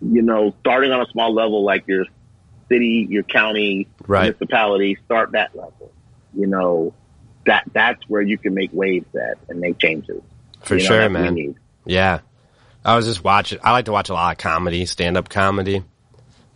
you 0.00 0.22
know, 0.22 0.54
starting 0.60 0.92
on 0.92 1.02
a 1.02 1.06
small 1.10 1.34
level 1.34 1.64
like 1.64 1.86
your 1.86 2.04
city, 2.68 3.06
your 3.08 3.22
county, 3.22 3.88
right. 4.06 4.22
municipality, 4.24 4.98
start 5.04 5.32
that 5.32 5.54
level. 5.54 5.92
You 6.34 6.46
know, 6.46 6.94
that 7.46 7.64
that's 7.72 8.02
where 8.08 8.22
you 8.22 8.38
can 8.38 8.54
make 8.54 8.70
waves 8.72 9.06
at 9.14 9.38
and 9.48 9.60
make 9.60 9.78
changes. 9.78 10.22
For 10.62 10.76
you 10.76 10.82
know, 10.82 10.88
sure, 10.88 11.08
man. 11.08 11.56
Yeah. 11.86 12.20
I 12.84 12.96
was 12.96 13.06
just 13.06 13.24
watching, 13.24 13.58
I 13.62 13.72
like 13.72 13.86
to 13.86 13.92
watch 13.92 14.08
a 14.08 14.14
lot 14.14 14.32
of 14.32 14.38
comedy, 14.38 14.86
stand 14.86 15.16
up 15.16 15.28
comedy. 15.28 15.84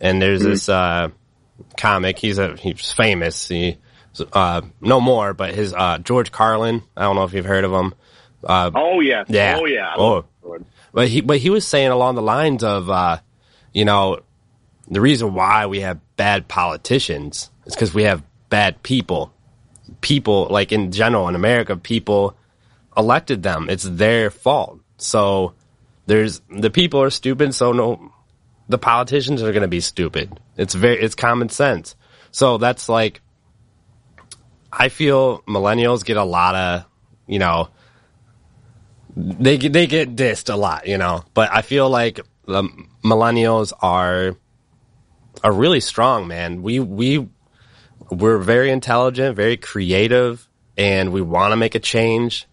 And 0.00 0.20
there's 0.20 0.40
mm-hmm. 0.40 0.50
this, 0.50 0.68
uh, 0.68 1.08
comic. 1.76 2.18
He's 2.18 2.38
a, 2.38 2.56
he's 2.56 2.90
famous. 2.90 3.48
He, 3.48 3.78
uh, 4.32 4.62
no 4.80 5.00
more, 5.00 5.34
but 5.34 5.54
his, 5.54 5.72
uh, 5.72 5.98
George 5.98 6.32
Carlin. 6.32 6.82
I 6.96 7.02
don't 7.02 7.16
know 7.16 7.24
if 7.24 7.32
you've 7.32 7.44
heard 7.44 7.64
of 7.64 7.72
him. 7.72 7.94
Uh, 8.44 8.70
oh 8.74 9.00
yeah. 9.00 9.24
Yeah. 9.28 9.56
Oh 9.58 9.66
yeah. 9.66 9.94
Oh. 9.96 10.24
But 10.92 11.08
he, 11.08 11.20
but 11.20 11.38
he 11.38 11.50
was 11.50 11.66
saying 11.66 11.88
along 11.88 12.16
the 12.16 12.22
lines 12.22 12.62
of, 12.62 12.90
uh, 12.90 13.18
you 13.72 13.84
know, 13.84 14.20
the 14.88 15.00
reason 15.00 15.32
why 15.32 15.66
we 15.66 15.80
have 15.80 16.00
bad 16.16 16.48
politicians 16.48 17.50
is 17.64 17.74
because 17.74 17.94
we 17.94 18.02
have 18.02 18.22
bad 18.50 18.82
people. 18.82 19.32
People, 20.00 20.48
like 20.50 20.72
in 20.72 20.92
general 20.92 21.28
in 21.28 21.34
America, 21.34 21.76
people 21.76 22.36
elected 22.96 23.42
them. 23.42 23.70
It's 23.70 23.84
their 23.84 24.30
fault. 24.30 24.80
So 24.98 25.54
there's 26.06 26.42
the 26.50 26.70
people 26.70 27.00
are 27.00 27.10
stupid. 27.10 27.54
So 27.54 27.72
no, 27.72 28.12
the 28.68 28.78
politicians 28.78 29.42
are 29.42 29.52
going 29.52 29.62
to 29.62 29.68
be 29.68 29.80
stupid. 29.80 30.38
It's 30.56 30.74
very, 30.74 31.00
it's 31.00 31.14
common 31.14 31.48
sense. 31.48 31.96
So 32.32 32.58
that's 32.58 32.88
like, 32.88 33.20
I 34.72 34.88
feel 34.88 35.42
millennials 35.42 36.04
get 36.04 36.16
a 36.16 36.24
lot 36.24 36.54
of, 36.54 36.84
you 37.26 37.38
know, 37.38 37.68
they 39.14 39.58
get, 39.58 39.72
they 39.72 39.86
get 39.86 40.16
dissed 40.16 40.52
a 40.52 40.56
lot, 40.56 40.86
you 40.86 40.96
know, 40.96 41.24
but 41.34 41.50
I 41.52 41.62
feel 41.62 41.90
like 41.90 42.20
the 42.46 42.62
millennials 43.04 43.72
are 43.80 44.36
are 45.44 45.52
really 45.52 45.80
strong, 45.80 46.26
man. 46.28 46.62
We 46.62 46.80
we 46.80 47.28
we're 48.10 48.38
very 48.38 48.70
intelligent, 48.70 49.36
very 49.36 49.56
creative, 49.56 50.48
and 50.76 51.12
we 51.12 51.20
want 51.20 51.52
to 51.52 51.56
make 51.56 51.74
a 51.74 51.80
change. 51.80 52.46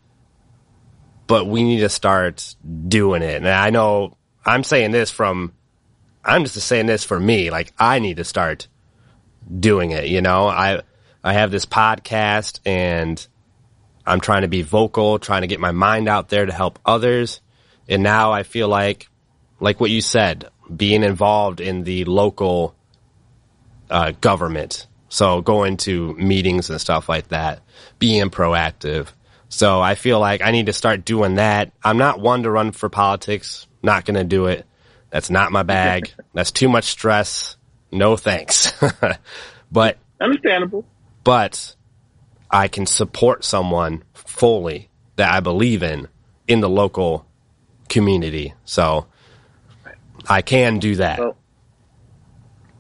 But 1.28 1.46
we 1.46 1.64
need 1.64 1.82
to 1.82 1.90
start 1.90 2.56
doing 2.88 3.22
it. 3.22 3.36
And 3.36 3.48
I 3.48 3.70
know 3.70 4.18
I'm 4.46 4.64
saying 4.64 4.92
this 4.92 5.12
from 5.12 5.54
I'm 6.24 6.44
just 6.44 6.68
saying 6.68 6.88
this 6.88 7.04
for 7.04 7.20
me. 7.20 7.52
Like 7.52 7.74
I 7.78 8.00
need 8.00 8.18
to 8.18 8.24
start 8.24 8.68
doing 9.60 9.92
it, 9.92 10.08
you 10.08 10.22
know? 10.22 10.48
I 10.48 10.82
I 11.30 11.34
have 11.34 11.52
this 11.52 11.68
podcast 11.68 12.60
and 12.66 13.26
I'm 14.04 14.20
trying 14.20 14.42
to 14.42 14.48
be 14.48 14.64
vocal, 14.64 15.20
trying 15.20 15.42
to 15.42 15.48
get 15.48 15.60
my 15.60 15.72
mind 15.72 16.10
out 16.10 16.30
there 16.30 16.48
to 16.48 16.52
help 16.52 16.80
others. 16.84 17.40
And 17.88 18.02
now 18.02 18.32
I 18.32 18.42
feel 18.42 18.68
like 18.68 19.08
like 19.60 19.80
what 19.80 19.92
you 19.92 20.02
said, 20.02 20.50
being 20.76 21.04
involved 21.04 21.62
in 21.62 21.84
the 21.84 22.06
local 22.06 22.74
uh, 23.92 24.14
government. 24.22 24.88
So 25.10 25.42
going 25.42 25.78
to 25.78 26.16
meetings 26.16 26.72
and 26.72 26.82
stuff 26.82 27.08
like 27.08 27.28
that, 27.28 27.62
being 28.00 28.32
proactive. 28.32 29.10
So 29.50 29.80
I 29.82 29.94
feel 29.94 30.20
like 30.20 30.42
I 30.42 30.50
need 30.50 30.66
to 30.66 30.74
start 30.74 31.06
doing 31.06 31.36
that. 31.36 31.72
I'm 31.84 31.98
not 32.00 32.20
one 32.20 32.42
to 32.44 32.50
run 32.50 32.72
for 32.72 32.90
politics. 32.90 33.68
Not 33.84 34.06
going 34.06 34.18
to 34.18 34.24
do 34.24 34.48
it. 34.48 34.66
That's 35.12 35.30
not 35.30 35.52
my 35.52 35.62
bag. 35.62 36.12
That's 36.34 36.52
too 36.52 36.70
much 36.70 36.86
stress. 36.86 37.56
No 37.92 38.18
thanks. 38.18 38.74
but 39.72 39.98
understandable. 40.20 40.86
But 41.24 41.76
I 42.50 42.68
can 42.68 42.86
support 42.86 43.44
someone 43.44 44.04
fully 44.14 44.90
that 45.16 45.32
I 45.34 45.40
believe 45.40 45.84
in 45.84 46.08
in 46.48 46.62
the 46.62 46.70
local 46.70 47.26
community. 47.90 48.54
So 48.66 49.08
I 50.28 50.42
can 50.42 50.80
do 50.80 50.96
that. 50.96 51.20
Well, 51.20 51.38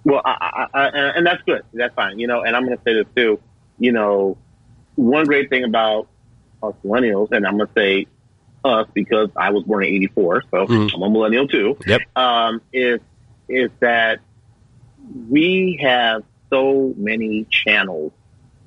well, 0.05 0.21
I, 0.23 0.67
I, 0.73 0.79
I, 0.79 0.87
and 1.15 1.25
that's 1.25 1.41
good. 1.43 1.63
That's 1.73 1.93
fine. 1.93 2.19
You 2.19 2.27
know, 2.27 2.41
and 2.41 2.55
I'm 2.55 2.65
going 2.65 2.77
to 2.77 2.83
say 2.83 2.93
this 2.93 3.05
too. 3.15 3.39
You 3.77 3.91
know, 3.91 4.37
one 4.95 5.25
great 5.25 5.49
thing 5.49 5.63
about 5.63 6.07
us 6.63 6.73
millennials, 6.83 7.31
and 7.31 7.45
I'm 7.45 7.57
going 7.57 7.67
to 7.67 7.73
say 7.73 8.07
us 8.63 8.87
because 8.93 9.29
I 9.35 9.51
was 9.51 9.63
born 9.63 9.83
in 9.83 9.93
'84, 9.93 10.43
so 10.51 10.67
mm. 10.67 10.91
I'm 10.93 11.01
a 11.01 11.09
millennial 11.09 11.47
too. 11.47 11.77
Yep. 11.85 12.01
Um, 12.15 12.61
is 12.73 13.01
is 13.47 13.69
that 13.79 14.19
we 15.29 15.79
have 15.81 16.23
so 16.49 16.93
many 16.97 17.45
channels 17.49 18.11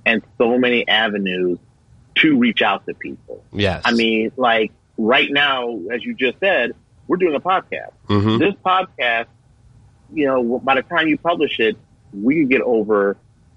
and 0.05 0.23
so 0.39 0.59
many 0.59 0.87
avenues 0.87 1.59
to 2.17 2.39
reach 2.39 2.63
out 2.63 2.87
to 2.87 2.95
people. 2.95 3.45
Yes. 3.53 3.83
I 3.85 3.93
mean, 3.93 4.33
like 4.37 4.73
right 4.99 5.31
now, 5.31 5.79
as 5.93 6.05
you 6.05 6.15
just 6.15 6.39
said, 6.41 6.73
we're 7.07 7.17
doing 7.17 7.35
a 7.35 7.41
podcast. 7.41 7.93
Mm-hmm. 8.09 8.39
This 8.39 8.55
podcast 8.65 9.27
you 10.15 10.27
know, 10.27 10.59
by 10.59 10.77
the 10.77 10.83
time 10.83 11.09
you 11.09 11.19
publish 11.19 11.59
it, 11.59 11.77
we 12.13 12.41
could 12.41 12.51
get 12.51 12.61
over 12.63 13.17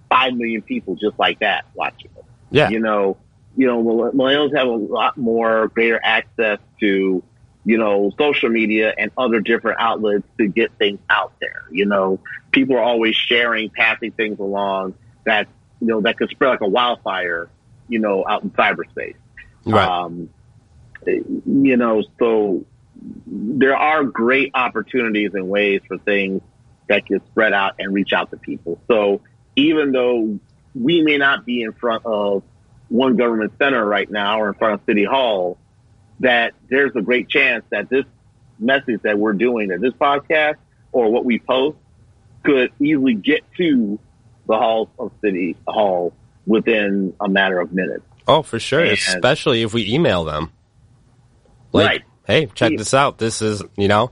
five 0.10 0.34
million 0.34 0.62
people 0.62 0.96
just 0.96 1.18
like 1.20 1.40
that 1.40 1.66
watching 1.74 2.12
it. 2.18 2.26
Yeah. 2.52 2.70
You 2.70 2.80
know, 2.80 3.18
you 3.58 3.68
know, 3.68 3.84
millennials 3.84 4.56
have 4.56 4.68
a 4.68 4.72
lot 4.72 5.18
more 5.18 5.68
greater 5.70 6.00
access 6.02 6.60
to, 6.80 7.24
you 7.66 7.78
know, 7.78 8.12
social 8.18 8.50
media 8.50 8.94
and 8.98 9.12
other 9.18 9.40
different 9.40 9.80
outlets 9.80 10.28
to 10.38 10.48
get 10.48 10.72
things 10.78 11.00
out 11.10 11.34
there. 11.40 11.64
You 11.72 11.86
know, 11.86 12.20
people 12.52 12.76
are 12.76 12.84
always 12.84 13.16
sharing, 13.16 13.70
passing 13.70 14.12
things 14.12 14.40
along 14.40 14.96
that, 15.26 15.48
you 15.82 15.88
know, 15.88 16.02
that 16.02 16.18
could 16.18 16.30
spread 16.30 16.50
like 16.50 16.62
a 16.62 16.68
wildfire, 16.68 17.50
you 17.88 18.00
know, 18.00 18.26
out 18.28 18.44
in 18.44 18.50
cyberspace. 18.52 19.16
Right. 19.66 19.88
Um, 19.88 20.30
you 21.06 21.78
know, 21.78 22.04
so 22.20 22.66
there 23.28 23.76
are 23.76 24.04
great 24.04 24.52
opportunities 24.54 25.32
and 25.34 25.50
ways 25.50 25.82
for 25.88 25.98
things 26.00 26.42
that 26.88 27.06
can 27.06 27.24
spread 27.28 27.54
out 27.54 27.76
and 27.80 27.94
reach 27.94 28.14
out 28.14 28.32
to 28.32 28.38
people. 28.38 28.80
So 28.88 29.22
even 29.56 29.92
though 29.92 30.40
we 30.74 31.02
may 31.02 31.18
not 31.18 31.46
be 31.46 31.62
in 31.62 31.74
front 31.74 32.06
of 32.06 32.44
one 32.90 33.16
government 33.16 33.54
center 33.58 33.84
right 33.86 34.10
now 34.10 34.40
or 34.40 34.50
in 34.50 34.54
front 34.56 34.76
of 34.76 34.82
City 34.86 35.04
Hall, 35.04 35.58
that 36.20 36.54
there's 36.70 36.96
a 36.96 37.02
great 37.02 37.28
chance 37.30 37.66
that 37.72 37.90
this 37.90 38.06
message 38.60 39.02
that 39.04 39.18
we're 39.18 39.34
doing, 39.34 39.70
that 39.70 39.82
this 39.82 39.94
podcast 39.94 40.56
or 40.92 41.12
what 41.12 41.26
we 41.26 41.40
post 41.40 41.78
could 42.44 42.72
easily 42.80 43.16
get 43.16 43.42
to 43.58 44.00
the 44.48 44.56
halls 44.56 44.90
of 45.00 45.12
City 45.22 45.56
Hall 45.68 46.14
within 46.46 47.14
a 47.20 47.28
matter 47.28 47.60
of 47.60 47.74
minutes. 47.74 48.04
Oh, 48.28 48.42
for 48.42 48.60
sure. 48.60 48.82
And, 48.82 48.94
Especially 48.94 49.62
if 49.62 49.74
we 49.74 49.94
email 49.94 50.24
them. 50.24 50.52
Like, 51.72 51.88
right 51.88 52.04
hey, 52.26 52.48
check 52.48 52.78
this 52.78 52.94
out. 52.94 53.18
This 53.18 53.42
is, 53.42 53.64
you 53.78 53.88
know, 53.88 54.12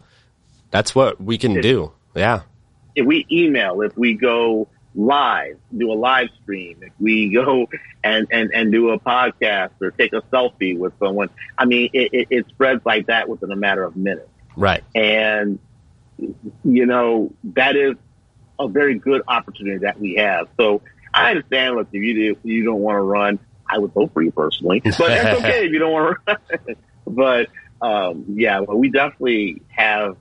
that's 0.72 0.96
what 0.96 1.22
we 1.22 1.38
can 1.38 1.60
do. 1.62 1.92
Yeah. 2.16 2.42
If 2.96 3.06
we 3.06 3.26
email, 3.32 3.82
if 3.82 3.98
we 3.98 4.14
go 4.14 4.68
live, 4.96 5.58
do 5.76 5.92
a 5.92 5.96
live 5.96 6.30
stream, 6.42 6.78
if 6.82 6.94
we 7.00 7.30
go 7.34 7.68
and, 8.04 8.28
and, 8.32 8.52
and 8.54 8.72
do 8.72 8.90
a 8.90 9.00
podcast 9.00 9.72
or 9.82 9.92
take 9.92 10.14
a 10.14 10.22
selfie 10.34 10.78
with 10.78 10.94
someone, 11.00 11.30
I 11.58 11.66
mean, 11.66 11.90
it, 11.94 12.14
it, 12.14 12.28
it 12.30 12.48
spreads 12.50 12.86
like 12.86 13.08
that 13.08 13.28
within 13.28 13.52
a 13.52 13.56
matter 13.56 13.84
of 13.84 13.96
minutes. 13.96 14.30
Right. 14.56 14.84
And, 14.94 15.60
you 16.64 16.86
know, 16.86 17.34
that 17.56 17.76
is 17.76 17.96
a 18.60 18.68
very 18.68 18.98
good 19.00 19.22
opportunity 19.28 19.80
that 19.80 20.00
we 20.00 20.16
have. 20.16 20.48
So 20.58 20.82
I 21.14 21.32
understand, 21.32 21.76
look, 21.76 21.88
if 21.92 22.02
you 22.02 22.14
do, 22.14 22.32
if 22.32 22.38
you 22.44 22.64
don't 22.64 22.80
want 22.80 22.96
to 22.98 23.02
run, 23.02 23.40
I 23.70 23.80
would 23.80 23.94
vote 23.94 24.12
for 24.14 24.22
you 24.22 24.32
personally, 24.32 24.80
but 24.84 24.98
that's 24.98 25.40
okay 25.40 25.66
if 25.66 25.72
you 25.72 25.80
don't 25.80 25.92
want 25.92 26.18
to 26.26 26.40
run. 26.68 26.76
but 27.08 27.50
um, 27.82 28.26
yeah, 28.30 28.62
we 28.62 28.90
definitely 28.90 29.62
have 29.70 30.18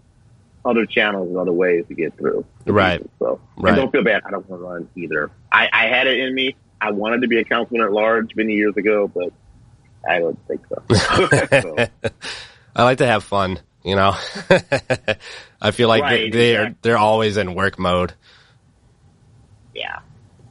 other 0.65 0.87
channels 0.87 1.29
and 1.29 1.37
other 1.37 1.53
ways 1.53 1.85
to 1.89 1.95
get 1.95 2.17
through. 2.17 2.45
Right. 2.67 3.03
So 3.19 3.41
right. 3.57 3.75
don't 3.75 3.91
feel 3.91 4.05
bad. 4.05 4.23
I 4.25 4.31
don't 4.31 4.49
want 4.49 4.63
to 4.63 4.67
run 4.67 4.89
either. 4.97 5.31
I, 5.51 5.69
I 5.73 5.87
had 5.87 6.07
it 6.07 6.19
in 6.21 6.35
me. 6.35 6.57
I 6.81 6.91
wanted 6.91 7.23
to 7.23 7.29
be 7.29 7.39
a 7.39 7.45
councilman 7.45 7.87
at 7.87 7.93
large 7.93 8.35
many 8.35 8.55
years 8.55 8.77
ago, 8.77 9.09
but 9.09 9.33
I 10.09 10.19
don't 10.19 10.39
think 10.49 10.63
so. 10.69 10.95
so. 11.61 11.87
I 12.75 12.85
like 12.85 12.99
to 12.99 13.07
have 13.07 13.23
fun, 13.23 13.61
you 13.85 13.95
know. 13.95 14.17
I 15.63 15.71
feel 15.71 15.89
like 15.89 16.03
right, 16.03 16.33
they, 16.33 16.57
are 16.57 16.75
they're 16.83 16.99
always 16.99 17.37
in 17.37 17.55
work 17.55 17.79
mode. 17.79 18.13
Yeah, 19.75 20.01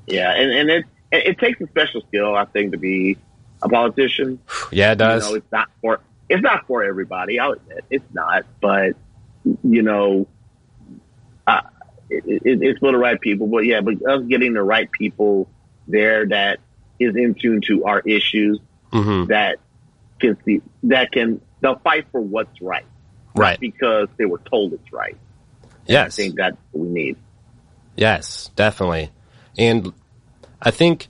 yeah, 0.07 0.31
and 0.31 0.51
and 0.51 0.69
it 0.69 0.85
it 1.11 1.37
takes 1.37 1.59
a 1.59 1.67
special 1.67 2.01
skill, 2.07 2.33
I 2.33 2.45
think, 2.45 2.71
to 2.71 2.77
be 2.77 3.17
a 3.61 3.69
politician. 3.69 4.39
Yeah, 4.71 4.93
it 4.93 4.97
does. 4.97 5.25
You 5.25 5.31
know, 5.31 5.35
it's 5.35 5.51
not 5.51 5.69
for 5.81 5.99
it's 6.29 6.41
not 6.41 6.65
for 6.65 6.83
everybody. 6.83 7.39
I'll 7.39 7.51
admit 7.51 7.83
it's 7.89 8.13
not, 8.13 8.45
but 8.61 8.95
you 9.63 9.81
know, 9.81 10.27
uh, 11.45 11.61
it, 12.09 12.23
it, 12.45 12.63
it's 12.63 12.79
for 12.79 12.93
the 12.93 12.97
right 12.97 13.19
people. 13.19 13.47
But 13.47 13.65
yeah, 13.65 13.81
but 13.81 13.95
us 14.07 14.23
getting 14.23 14.53
the 14.53 14.63
right 14.63 14.89
people 14.89 15.49
there 15.89 16.25
that 16.27 16.59
is 16.99 17.15
in 17.17 17.33
tune 17.33 17.59
to 17.67 17.83
our 17.83 17.99
issues 17.99 18.59
mm-hmm. 18.93 19.25
that 19.25 19.57
can 20.19 20.37
see 20.45 20.61
that 20.83 21.11
can 21.11 21.41
they'll 21.59 21.79
fight 21.79 22.07
for 22.13 22.21
what's 22.21 22.61
right, 22.61 22.85
right? 23.35 23.59
Because 23.59 24.07
they 24.17 24.25
were 24.25 24.41
told 24.49 24.73
it's 24.73 24.91
right. 24.91 25.17
Yes, 25.85 26.19
I 26.19 26.23
think 26.23 26.35
that's 26.35 26.57
what 26.71 26.85
we 26.85 26.89
need. 26.89 27.17
Yes, 27.95 28.49
definitely, 28.55 29.11
and 29.57 29.93
I 30.61 30.71
think 30.71 31.09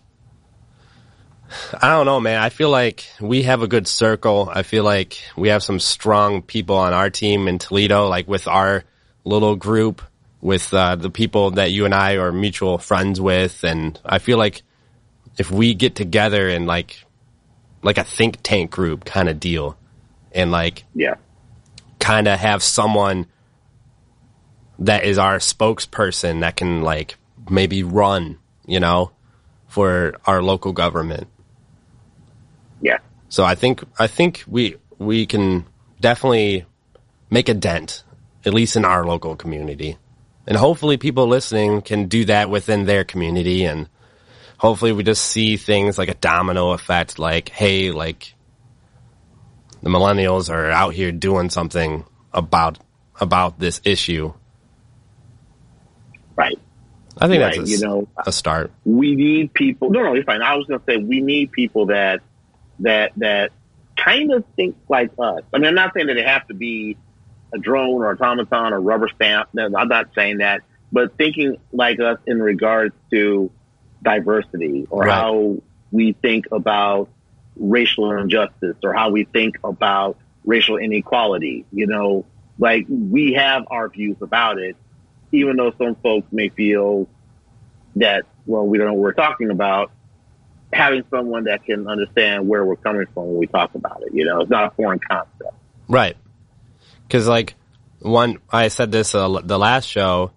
I 1.82 1.90
don't 1.90 2.06
know, 2.06 2.20
man. 2.20 2.40
I 2.40 2.50
feel 2.50 2.70
like 2.70 3.06
we 3.20 3.44
have 3.44 3.62
a 3.62 3.68
good 3.68 3.88
circle. 3.88 4.50
I 4.54 4.64
feel 4.64 4.84
like 4.84 5.20
we 5.36 5.50
have 5.50 5.64
some 5.64 5.80
strong 5.80 6.42
people 6.42 6.78
on 6.78 6.94
our 6.94 7.10
team 7.10 7.48
in 7.48 7.60
Toledo, 7.60 8.08
like 8.08 8.28
with 8.28 8.48
our 8.48 8.84
little 9.24 9.56
group, 9.56 10.02
with 10.40 10.74
uh, 10.74 10.96
the 10.96 11.10
people 11.10 11.52
that 11.52 11.72
you 11.72 11.86
and 11.86 11.94
I 11.94 12.16
are 12.16 12.32
mutual 12.32 12.78
friends 12.78 13.20
with, 13.20 13.64
and 13.64 14.00
I 14.06 14.20
feel 14.20 14.38
like 14.38 14.64
if 15.38 15.52
we 15.52 15.74
get 15.74 15.96
together 15.96 16.50
and 16.50 16.68
like 16.68 17.04
like 17.84 17.98
a 17.98 18.04
think 18.04 18.38
tank 18.44 18.72
group 18.72 19.06
kind 19.06 19.28
of 19.28 19.40
deal, 19.40 19.78
and 20.32 20.52
like 20.52 20.86
yeah, 20.96 21.16
kind 22.02 22.28
of 22.28 22.38
have 22.38 22.62
someone 22.62 23.28
that 24.80 25.06
is 25.06 25.18
our 25.18 25.38
spokesperson 25.38 26.42
that 26.42 26.58
can 26.58 26.82
like 26.82 27.16
maybe 27.50 27.84
run, 27.84 28.40
you 28.66 28.80
know, 28.80 29.12
for 29.68 30.16
our 30.26 30.42
local 30.42 30.74
government. 30.74 31.28
Yeah. 32.82 32.98
So 33.30 33.46
I 33.46 33.56
think 33.56 33.84
I 33.98 34.08
think 34.08 34.44
we 34.48 34.76
we 34.98 35.26
can 35.26 35.66
definitely 36.02 36.66
make 37.30 37.48
a 37.48 37.54
dent, 37.54 38.04
at 38.44 38.54
least 38.54 38.76
in 38.76 38.84
our 38.84 39.06
local 39.06 39.36
community. 39.36 39.98
And 40.48 40.58
hopefully 40.58 40.98
people 40.98 41.28
listening 41.28 41.82
can 41.82 42.08
do 42.08 42.26
that 42.26 42.50
within 42.50 42.86
their 42.86 43.04
community 43.04 43.64
and 43.64 43.88
hopefully 44.58 44.92
we 44.92 45.04
just 45.04 45.24
see 45.24 45.58
things 45.58 45.98
like 45.98 46.10
a 46.10 46.14
domino 46.14 46.70
effect 46.72 47.18
like 47.18 47.50
hey 47.50 47.90
like 47.92 48.36
the 49.82 49.90
millennials 49.90 50.50
are 50.50 50.70
out 50.70 50.94
here 50.94 51.12
doing 51.12 51.50
something 51.50 52.06
about 52.34 52.80
about 53.20 53.60
this 53.60 53.82
issue. 53.84 54.34
Right. 56.36 56.58
I 57.18 57.28
think 57.28 57.44
right. 57.44 57.56
that's 57.56 57.70
a, 57.70 57.72
you 57.72 57.80
know 57.80 58.08
a 58.26 58.32
start. 58.32 58.72
We 58.86 59.16
need 59.16 59.54
people. 59.54 59.90
No, 59.90 60.02
no, 60.02 60.14
you're 60.14 60.24
fine. 60.24 60.42
I 60.42 60.56
was 60.56 60.68
going 60.68 60.80
to 60.80 60.86
say 60.86 60.98
we 60.98 61.22
need 61.22 61.52
people 61.52 61.88
that 61.88 62.22
that 62.80 63.12
that 63.18 63.52
kind 63.98 64.32
of 64.32 64.46
think 64.56 64.76
like 64.90 65.12
us. 65.20 65.42
I 65.54 65.58
mean, 65.58 65.68
I'm 65.68 65.76
not 65.76 65.94
saying 65.94 66.08
that 66.08 66.16
they 66.16 66.24
have 66.24 66.48
to 66.48 66.54
be 66.54 66.98
a 67.54 67.58
drone 67.58 68.02
or 68.02 68.12
automaton 68.12 68.74
or 68.74 68.80
rubber 68.80 69.10
stamp. 69.14 69.50
I'm 69.58 69.88
not 69.88 70.10
saying 70.16 70.38
that, 70.38 70.62
but 70.92 71.18
thinking 71.18 71.58
like 71.72 72.00
us 72.00 72.18
in 72.26 72.42
regards 72.42 72.96
to 73.12 73.52
diversity 74.02 74.88
or 74.90 75.04
right. 75.04 75.14
how 75.14 75.62
we 75.92 76.14
think 76.14 76.46
about 76.52 77.10
racial 77.56 78.12
injustice 78.12 78.78
or 78.84 78.94
how 78.94 79.10
we 79.10 79.26
think 79.26 79.58
about 79.64 80.18
racial 80.46 80.78
inequality. 80.78 81.66
You 81.72 81.88
know, 81.88 82.26
like 82.60 82.86
we 82.90 83.34
have 83.34 83.64
our 83.68 83.90
views 83.90 84.18
about 84.22 84.60
it, 84.60 84.76
even 85.32 85.58
though 85.58 85.74
some 85.78 85.96
folks 85.96 86.28
may 86.32 86.50
feel 86.50 87.08
that, 87.96 88.24
well, 88.46 88.66
we 88.66 88.78
don't 88.78 88.88
know 88.88 88.94
what 88.94 89.02
we're 89.02 89.14
talking 89.14 89.52
about 89.52 89.92
having 90.74 91.04
someone 91.10 91.46
that 91.46 91.66
can 91.66 91.88
understand 91.88 92.48
where 92.48 92.64
we're 92.64 92.78
coming 92.78 93.06
from 93.14 93.28
when 93.28 93.38
we 93.38 93.48
talk 93.48 93.76
about 93.76 94.04
it. 94.04 94.14
You 94.14 94.26
know, 94.26 94.42
it's 94.42 94.50
not 94.50 94.72
a 94.72 94.76
foreign 94.76 95.00
concept. 95.00 95.56
Right. 95.88 96.16
Because, 97.08 97.28
like, 97.28 97.56
one, 98.00 98.38
I 98.50 98.70
said 98.70 98.92
this 98.92 99.14
uh, 99.14 99.42
the 99.44 99.60
last 99.60 99.86
show, 99.86 100.32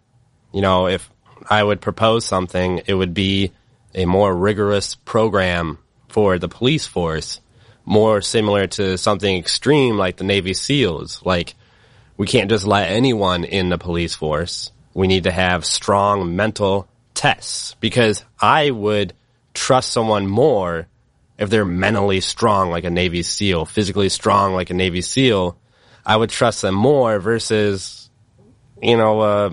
you 0.52 0.60
know, 0.60 0.88
if 0.88 1.08
I 1.48 1.62
would 1.62 1.80
propose 1.80 2.24
something, 2.24 2.82
it 2.86 2.94
would 2.94 3.14
be 3.14 3.52
a 3.94 4.06
more 4.06 4.34
rigorous 4.34 4.96
program 4.96 5.78
for 6.14 6.38
the 6.38 6.48
police 6.48 6.86
force, 6.86 7.40
more 7.84 8.20
similar 8.20 8.68
to 8.68 8.96
something 8.96 9.36
extreme 9.36 9.96
like 9.96 10.16
the 10.16 10.22
Navy 10.22 10.54
SEALs. 10.54 11.20
Like, 11.24 11.56
we 12.16 12.28
can't 12.28 12.48
just 12.48 12.64
let 12.64 12.88
anyone 12.88 13.42
in 13.42 13.68
the 13.68 13.78
police 13.78 14.14
force. 14.14 14.70
We 14.94 15.08
need 15.08 15.24
to 15.24 15.32
have 15.32 15.64
strong 15.64 16.36
mental 16.36 16.86
tests 17.14 17.74
because 17.80 18.24
I 18.40 18.70
would 18.70 19.12
trust 19.54 19.90
someone 19.90 20.28
more 20.28 20.86
if 21.36 21.50
they're 21.50 21.64
mentally 21.64 22.20
strong 22.20 22.70
like 22.70 22.84
a 22.84 22.90
Navy 22.90 23.24
SEAL, 23.24 23.64
physically 23.64 24.08
strong 24.08 24.54
like 24.54 24.70
a 24.70 24.74
Navy 24.74 25.00
SEAL. 25.00 25.58
I 26.06 26.16
would 26.16 26.30
trust 26.30 26.62
them 26.62 26.76
more 26.76 27.18
versus, 27.18 28.08
you 28.80 28.96
know, 28.96 29.20
a 29.20 29.50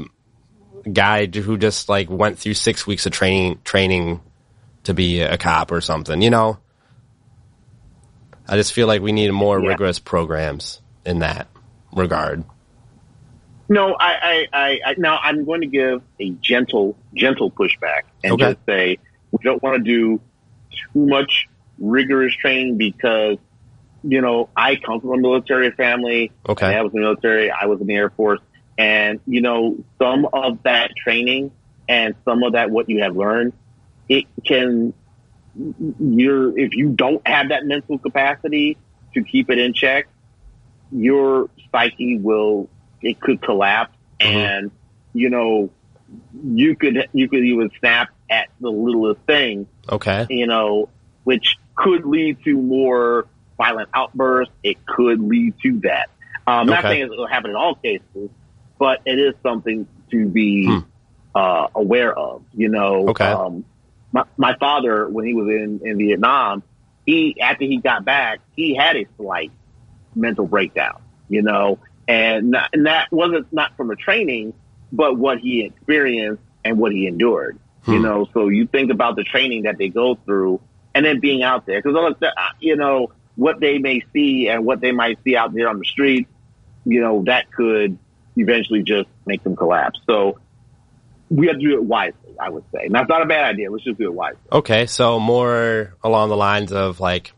guy 0.87 1.25
who 1.25 1.57
just 1.57 1.89
like 1.89 2.11
went 2.11 2.37
through 2.37 2.53
six 2.53 2.85
weeks 2.85 3.07
of 3.07 3.13
training, 3.13 3.61
training 3.63 4.21
to 4.83 4.93
be 4.93 5.21
a 5.21 5.37
cop 5.37 5.71
or 5.71 5.81
something, 5.81 6.21
you 6.21 6.29
know? 6.29 6.57
I 8.47 8.57
just 8.57 8.73
feel 8.73 8.87
like 8.87 9.01
we 9.01 9.11
need 9.11 9.31
more 9.31 9.59
yeah. 9.59 9.69
rigorous 9.69 9.99
programs 9.99 10.81
in 11.05 11.19
that 11.19 11.47
regard. 11.93 12.43
No, 13.69 13.95
I, 13.97 14.47
I, 14.51 14.79
I, 14.85 14.95
now 14.97 15.17
I'm 15.17 15.45
going 15.45 15.61
to 15.61 15.67
give 15.67 16.01
a 16.19 16.29
gentle, 16.31 16.97
gentle 17.13 17.49
pushback 17.49 18.01
and 18.21 18.33
okay. 18.33 18.53
just 18.53 18.65
say 18.65 18.97
we 19.31 19.39
don't 19.43 19.63
want 19.63 19.77
to 19.77 19.83
do 19.83 20.19
too 20.93 21.05
much 21.05 21.47
rigorous 21.79 22.35
training 22.35 22.77
because, 22.77 23.37
you 24.03 24.19
know, 24.19 24.49
I 24.55 24.75
come 24.75 24.99
from 24.99 25.11
a 25.11 25.17
military 25.17 25.71
family. 25.71 26.33
Okay. 26.49 26.65
I 26.65 26.81
was 26.81 26.93
in 26.93 26.99
the 26.99 27.05
military. 27.05 27.49
I 27.49 27.67
was 27.67 27.79
in 27.79 27.87
the 27.87 27.95
Air 27.95 28.09
Force. 28.09 28.41
And, 28.77 29.21
you 29.25 29.39
know, 29.41 29.77
some 29.99 30.27
of 30.33 30.63
that 30.63 30.91
training 30.97 31.51
and 31.87 32.15
some 32.25 32.43
of 32.43 32.53
that, 32.53 32.71
what 32.71 32.89
you 32.89 33.03
have 33.03 33.15
learned, 33.15 33.53
it 34.09 34.25
can, 34.45 34.93
you're, 35.99 36.57
if 36.57 36.75
you 36.75 36.89
don't 36.89 37.25
have 37.27 37.49
that 37.49 37.65
mental 37.65 37.97
capacity 37.97 38.77
to 39.13 39.23
keep 39.23 39.49
it 39.49 39.57
in 39.57 39.73
check, 39.73 40.07
your 40.91 41.49
psyche 41.71 42.17
will, 42.17 42.69
it 43.01 43.19
could 43.19 43.41
collapse. 43.41 43.95
Mm-hmm. 44.19 44.37
And, 44.37 44.71
you 45.13 45.29
know, 45.29 45.69
you 46.43 46.75
could, 46.75 47.09
you 47.13 47.29
could 47.29 47.43
even 47.43 47.71
snap 47.79 48.09
at 48.29 48.49
the 48.59 48.69
littlest 48.69 49.21
thing. 49.21 49.67
Okay. 49.89 50.27
You 50.29 50.47
know, 50.47 50.89
which 51.23 51.57
could 51.75 52.05
lead 52.05 52.43
to 52.43 52.55
more 52.55 53.27
violent 53.57 53.89
outbursts. 53.93 54.53
It 54.63 54.85
could 54.85 55.21
lead 55.21 55.53
to 55.63 55.79
that. 55.81 56.09
I'm 56.47 56.69
okay. 56.69 56.73
not 56.73 56.83
saying 56.83 57.03
it'll 57.03 57.27
happen 57.27 57.51
in 57.51 57.55
all 57.55 57.75
cases, 57.75 58.29
but 58.79 59.01
it 59.05 59.19
is 59.19 59.35
something 59.43 59.87
to 60.09 60.27
be 60.27 60.65
hmm. 60.65 60.79
uh, 61.35 61.67
aware 61.75 62.17
of. 62.17 62.43
You 62.53 62.69
know, 62.69 63.09
okay. 63.09 63.25
Um, 63.25 63.63
my, 64.11 64.23
my 64.37 64.55
father, 64.57 65.07
when 65.07 65.25
he 65.25 65.33
was 65.33 65.47
in, 65.47 65.81
in 65.83 65.97
Vietnam, 65.97 66.63
he 67.05 67.39
after 67.41 67.65
he 67.65 67.77
got 67.77 68.05
back, 68.05 68.39
he 68.55 68.75
had 68.75 68.95
a 68.95 69.05
slight 69.17 69.51
mental 70.15 70.45
breakdown. 70.45 71.01
You 71.29 71.41
know, 71.43 71.79
and, 72.07 72.51
not, 72.51 72.69
and 72.73 72.85
that 72.87 73.11
wasn't 73.11 73.51
not 73.53 73.77
from 73.77 73.87
the 73.87 73.95
training, 73.95 74.53
but 74.91 75.17
what 75.17 75.39
he 75.39 75.63
experienced 75.63 76.43
and 76.63 76.77
what 76.77 76.91
he 76.91 77.07
endured. 77.07 77.57
Hmm. 77.83 77.93
You 77.93 77.99
know, 77.99 78.27
so 78.33 78.49
you 78.49 78.67
think 78.67 78.91
about 78.91 79.15
the 79.15 79.23
training 79.23 79.63
that 79.63 79.77
they 79.77 79.89
go 79.89 80.15
through 80.15 80.61
and 80.93 81.05
then 81.05 81.19
being 81.19 81.41
out 81.41 81.65
there 81.65 81.81
because, 81.81 82.15
you 82.59 82.75
know, 82.75 83.11
what 83.35 83.59
they 83.59 83.77
may 83.77 84.03
see 84.13 84.49
and 84.49 84.65
what 84.65 84.81
they 84.81 84.91
might 84.91 85.19
see 85.23 85.35
out 85.35 85.53
there 85.53 85.69
on 85.69 85.79
the 85.79 85.85
street, 85.85 86.27
you 86.85 87.01
know, 87.01 87.23
that 87.25 87.51
could 87.51 87.97
eventually 88.35 88.83
just 88.83 89.07
make 89.25 89.43
them 89.43 89.55
collapse. 89.55 89.99
So 90.05 90.39
we 91.29 91.47
have 91.47 91.55
to 91.55 91.61
do 91.61 91.73
it 91.75 91.83
wisely, 91.83 92.20
I 92.41 92.49
would 92.49 92.63
say. 92.73 92.87
Now, 92.89 93.01
it's 93.01 93.09
not 93.09 93.21
a 93.21 93.27
bad 93.27 93.45
idea. 93.45 93.69
Let's 93.69 93.83
just 93.83 93.99
do 93.99 94.05
it 94.05 94.13
wisely. 94.13 94.39
Okay. 94.51 94.87
So 94.87 95.19
more 95.19 95.93
along 96.03 96.29
the 96.29 96.35
lines 96.35 96.71
of 96.71 96.99
like, 96.99 97.33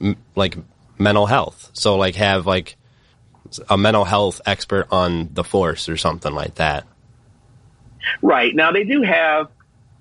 m- 0.00 0.16
like 0.34 0.56
mental 0.98 1.26
health. 1.26 1.70
So 1.72 1.96
like 1.96 2.16
have 2.16 2.44
like 2.44 2.76
a 3.70 3.78
mental 3.78 4.04
health 4.04 4.40
expert 4.44 4.88
on 4.90 5.30
the 5.32 5.44
force 5.44 5.88
or 5.88 5.96
something 5.96 6.34
like 6.34 6.56
that. 6.56 6.84
Right. 8.20 8.52
Now 8.54 8.72
they 8.72 8.82
do 8.82 9.02
have, 9.02 9.50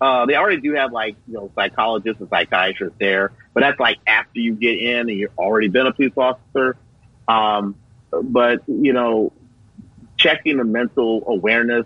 uh, 0.01 0.25
they 0.25 0.35
already 0.35 0.61
do 0.61 0.73
have 0.73 0.91
like, 0.91 1.15
you 1.27 1.35
know, 1.35 1.51
psychologists 1.53 2.19
and 2.19 2.29
psychiatrists 2.29 2.97
there, 2.99 3.31
but 3.53 3.61
that's 3.61 3.79
like 3.79 3.97
after 4.07 4.39
you 4.39 4.55
get 4.55 4.79
in 4.79 5.01
and 5.01 5.11
you've 5.11 5.37
already 5.37 5.67
been 5.67 5.85
a 5.85 5.93
police 5.93 6.13
officer. 6.17 6.75
Um, 7.27 7.75
but, 8.11 8.61
you 8.67 8.93
know, 8.93 9.31
checking 10.17 10.57
the 10.57 10.63
mental 10.63 11.23
awareness 11.27 11.85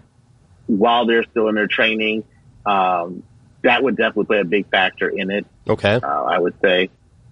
while 0.78 1.06
they're 1.06 1.24
still 1.24 1.50
in 1.50 1.56
their 1.56 1.68
training, 1.68 2.24
um, 2.66 3.24
that 3.64 3.84
would 3.84 3.98
definitely 3.98 4.26
play 4.26 4.40
a 4.40 4.46
big 4.46 4.70
factor 4.70 5.10
in 5.10 5.30
it. 5.30 5.46
Okay. 5.68 6.00
Uh, 6.02 6.24
I 6.24 6.40
would 6.40 6.56
say, 6.62 6.90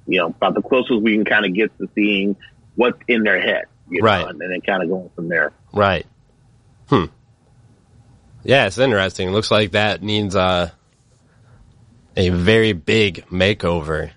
you 0.08 0.19
know, 0.19 0.28
about 0.28 0.56
the 0.56 0.62
closest 0.62 1.02
we 1.02 1.15
can 1.15 1.25
kind 1.25 1.45
of 1.45 1.54
get 1.54 1.75
to 1.78 1.89
seeing 1.95 2.36
what's 2.75 2.99
in 3.08 3.23
their 3.23 3.39
head, 3.39 3.65
you 3.89 4.02
right. 4.02 4.21
know, 4.21 4.28
and, 4.28 4.41
and 4.41 4.52
then 4.52 4.62
kind 4.62 4.84
of 4.84 4.89
going 4.89 5.10
from 5.15 5.30
there. 5.30 5.54
Right. 5.73 6.06
Hmm. 6.88 7.06
Yeah, 8.43 8.67
it's 8.67 8.78
interesting. 8.78 9.30
It 9.30 9.32
looks 9.32 9.52
like 9.52 9.71
that 9.71 10.02
needs 10.02 10.36
uh, 10.36 10.71
a 12.15 12.30
very 12.30 12.73
big 12.73 13.25
makeover 13.28 14.12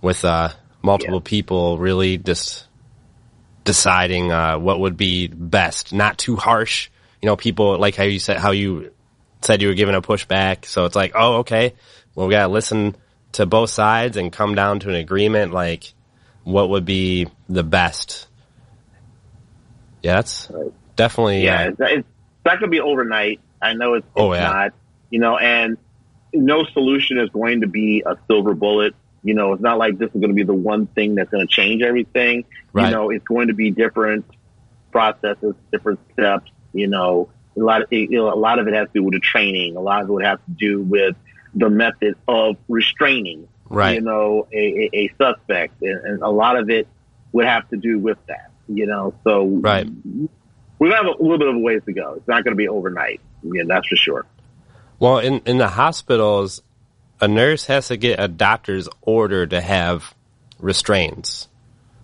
with 0.00 0.24
uh, 0.24 0.50
multiple 0.82 1.22
yeah. 1.24 1.28
people 1.28 1.78
really 1.78 2.18
just 2.18 2.66
deciding 3.64 4.32
uh, 4.32 4.58
what 4.58 4.80
would 4.80 4.96
be 4.96 5.28
best. 5.28 5.92
Not 5.92 6.18
too 6.18 6.36
harsh. 6.36 6.90
You 7.26 7.32
know, 7.32 7.36
people 7.36 7.76
like 7.76 7.96
how 7.96 8.04
you 8.04 8.20
said 8.20 8.36
how 8.36 8.52
you 8.52 8.92
said 9.40 9.60
you 9.60 9.66
were 9.66 9.74
given 9.74 9.96
a 9.96 10.00
pushback. 10.00 10.64
So 10.64 10.84
it's 10.84 10.94
like, 10.94 11.10
oh, 11.16 11.38
okay. 11.38 11.74
Well, 12.14 12.28
we 12.28 12.30
gotta 12.30 12.52
listen 12.52 12.94
to 13.32 13.46
both 13.46 13.70
sides 13.70 14.16
and 14.16 14.32
come 14.32 14.54
down 14.54 14.78
to 14.78 14.90
an 14.90 14.94
agreement. 14.94 15.52
Like, 15.52 15.92
what 16.44 16.70
would 16.70 16.84
be 16.84 17.26
the 17.48 17.64
best? 17.64 18.28
Yeah, 20.04 20.14
that's 20.14 20.48
right. 20.52 20.72
definitely. 20.94 21.42
Yeah, 21.42 21.64
uh, 21.64 21.68
it's, 21.70 21.80
it's 21.80 22.08
not 22.44 22.60
gonna 22.60 22.70
be 22.70 22.78
overnight. 22.78 23.40
I 23.60 23.72
know 23.72 23.94
it's, 23.94 24.06
oh, 24.14 24.30
it's 24.30 24.40
oh, 24.40 24.44
yeah. 24.44 24.52
not. 24.52 24.74
You 25.10 25.18
know, 25.18 25.36
and 25.36 25.78
no 26.32 26.62
solution 26.62 27.18
is 27.18 27.30
going 27.30 27.62
to 27.62 27.66
be 27.66 28.04
a 28.06 28.16
silver 28.28 28.54
bullet. 28.54 28.94
You 29.24 29.34
know, 29.34 29.54
it's 29.54 29.62
not 29.62 29.78
like 29.78 29.98
this 29.98 30.10
is 30.14 30.20
going 30.20 30.28
to 30.28 30.34
be 30.34 30.44
the 30.44 30.54
one 30.54 30.86
thing 30.86 31.16
that's 31.16 31.30
going 31.30 31.44
to 31.44 31.52
change 31.52 31.82
everything. 31.82 32.44
Right. 32.72 32.84
You 32.84 32.94
know, 32.94 33.10
it's 33.10 33.26
going 33.26 33.48
to 33.48 33.54
be 33.54 33.72
different 33.72 34.26
processes, 34.92 35.56
different 35.72 35.98
steps. 36.12 36.52
You 36.76 36.88
know, 36.88 37.30
a 37.56 37.60
lot 37.60 37.82
of 37.82 37.92
you 37.92 38.10
know, 38.10 38.32
a 38.32 38.36
lot 38.36 38.58
of 38.58 38.68
it 38.68 38.74
has 38.74 38.88
to 38.88 38.92
do 38.94 39.02
with 39.02 39.14
the 39.14 39.20
training. 39.20 39.76
A 39.76 39.80
lot 39.80 40.02
of 40.02 40.08
it 40.08 40.12
would 40.12 40.24
have 40.24 40.44
to 40.44 40.50
do 40.50 40.82
with 40.82 41.16
the 41.54 41.70
method 41.70 42.16
of 42.28 42.56
restraining. 42.68 43.48
Right. 43.68 43.94
You 43.94 44.02
know, 44.02 44.46
a, 44.52 44.56
a, 44.56 44.90
a 44.92 45.14
suspect, 45.18 45.82
and, 45.82 46.04
and, 46.04 46.22
a 46.22 46.28
lot 46.28 46.56
of 46.56 46.70
it 46.70 46.86
would 47.32 47.46
have 47.46 47.68
to 47.70 47.76
do 47.76 47.98
with 47.98 48.18
that. 48.26 48.50
You 48.68 48.86
know, 48.86 49.14
so 49.24 49.46
right. 49.46 49.88
We 50.78 50.90
have 50.90 51.06
a 51.06 51.10
little 51.10 51.38
bit 51.38 51.48
of 51.48 51.56
a 51.56 51.58
ways 51.58 51.82
to 51.86 51.92
go. 51.92 52.14
It's 52.14 52.28
not 52.28 52.44
going 52.44 52.52
to 52.52 52.56
be 52.56 52.68
overnight. 52.68 53.20
Yeah, 53.42 53.62
that's 53.66 53.88
for 53.88 53.96
sure. 53.96 54.26
Well, 54.98 55.18
in 55.18 55.40
in 55.46 55.58
the 55.58 55.68
hospitals, 55.68 56.62
a 57.20 57.28
nurse 57.28 57.66
has 57.66 57.88
to 57.88 57.96
get 57.96 58.20
a 58.20 58.28
doctor's 58.28 58.88
order 59.00 59.46
to 59.46 59.60
have 59.60 60.14
restraints. 60.58 61.48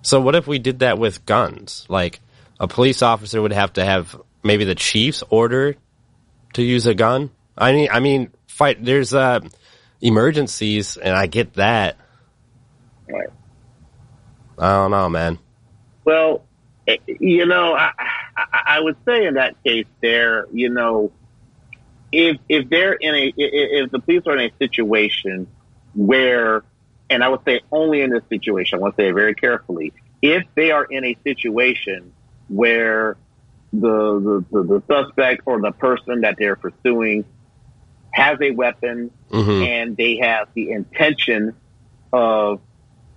So 0.03 0.21
what 0.21 0.35
if 0.35 0.47
we 0.47 0.59
did 0.59 0.81
that 0.81 0.99
with 0.99 1.25
guns? 1.27 1.87
Like 1.89 2.21
a 2.59 2.67
police 2.67 3.03
officer 3.03 3.41
would 3.41 3.53
have 3.53 3.75
to 3.75 3.85
have 3.85 4.21
maybe 4.43 4.65
the 4.65 4.75
chief's 4.75 5.23
order 5.31 5.77
to 6.55 6.63
use 6.63 6.87
a 6.87 6.95
gun. 6.95 7.31
I 7.57 7.73
mean, 7.73 7.89
I 7.91 8.01
mean, 8.01 8.33
fight. 8.47 8.85
There's 8.85 9.15
uh, 9.15 9.41
emergencies, 10.01 10.97
and 10.97 11.15
I 11.15 11.27
get 11.27 11.55
that. 11.55 11.97
Right. 13.09 13.29
I 14.59 14.73
don't 14.73 14.91
know, 14.91 15.09
man. 15.09 15.39
Well, 16.05 16.45
eh, 16.87 16.97
you 17.07 17.47
know, 17.47 17.75
I, 17.75 17.93
I, 18.37 18.63
I 18.67 18.81
would 18.81 18.97
say 19.05 19.27
in 19.27 19.35
that 19.35 19.63
case, 19.65 19.87
there, 20.01 20.47
you 20.53 20.71
know, 20.71 21.13
if 22.11 22.39
if 22.49 22.69
they're 22.69 22.93
in 22.93 23.15
a 23.15 23.33
if 23.37 23.91
the 23.91 23.99
police 23.99 24.23
are 24.27 24.37
in 24.37 24.51
a 24.51 24.57
situation 24.59 25.47
where, 25.95 26.63
and 27.11 27.23
I 27.23 27.29
would 27.29 27.45
say 27.45 27.61
only 27.71 28.03
in 28.03 28.11
this 28.11 28.23
situation, 28.29 28.79
I 28.79 28.83
want 28.83 28.97
to 28.97 29.03
say 29.03 29.09
it 29.09 29.15
very 29.15 29.35
carefully, 29.35 29.93
if 30.21 30.45
they 30.55 30.71
are 30.71 30.85
in 30.85 31.05
a 31.05 31.17
situation 31.25 32.13
where 32.49 33.17
the, 33.73 34.45
the, 34.51 34.63
the, 34.63 34.83
suspect 34.87 35.43
or 35.47 35.61
the 35.61 35.73
person 35.73 36.23
that 36.23 36.37
they're 36.39 36.57
pursuing 36.57 37.25
has 38.13 38.39
a 38.43 38.51
weapon 38.51 39.11
mm-hmm. 39.31 39.63
and 39.63 39.97
they 39.97 40.19
have 40.19 40.49
the 40.55 40.71
intention 40.71 41.55
of 42.13 42.61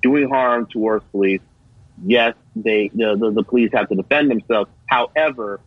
doing 0.02 0.30
harm 0.30 0.68
towards 0.68 1.04
police, 1.12 1.42
yes, 2.06 2.36
they 2.56 2.90
the, 2.94 3.16
the, 3.18 3.32
the 3.32 3.44
police 3.44 3.72
have 3.74 3.90
to 3.90 3.96
defend 3.96 4.32
themselves. 4.32 4.70
However, 4.86 5.60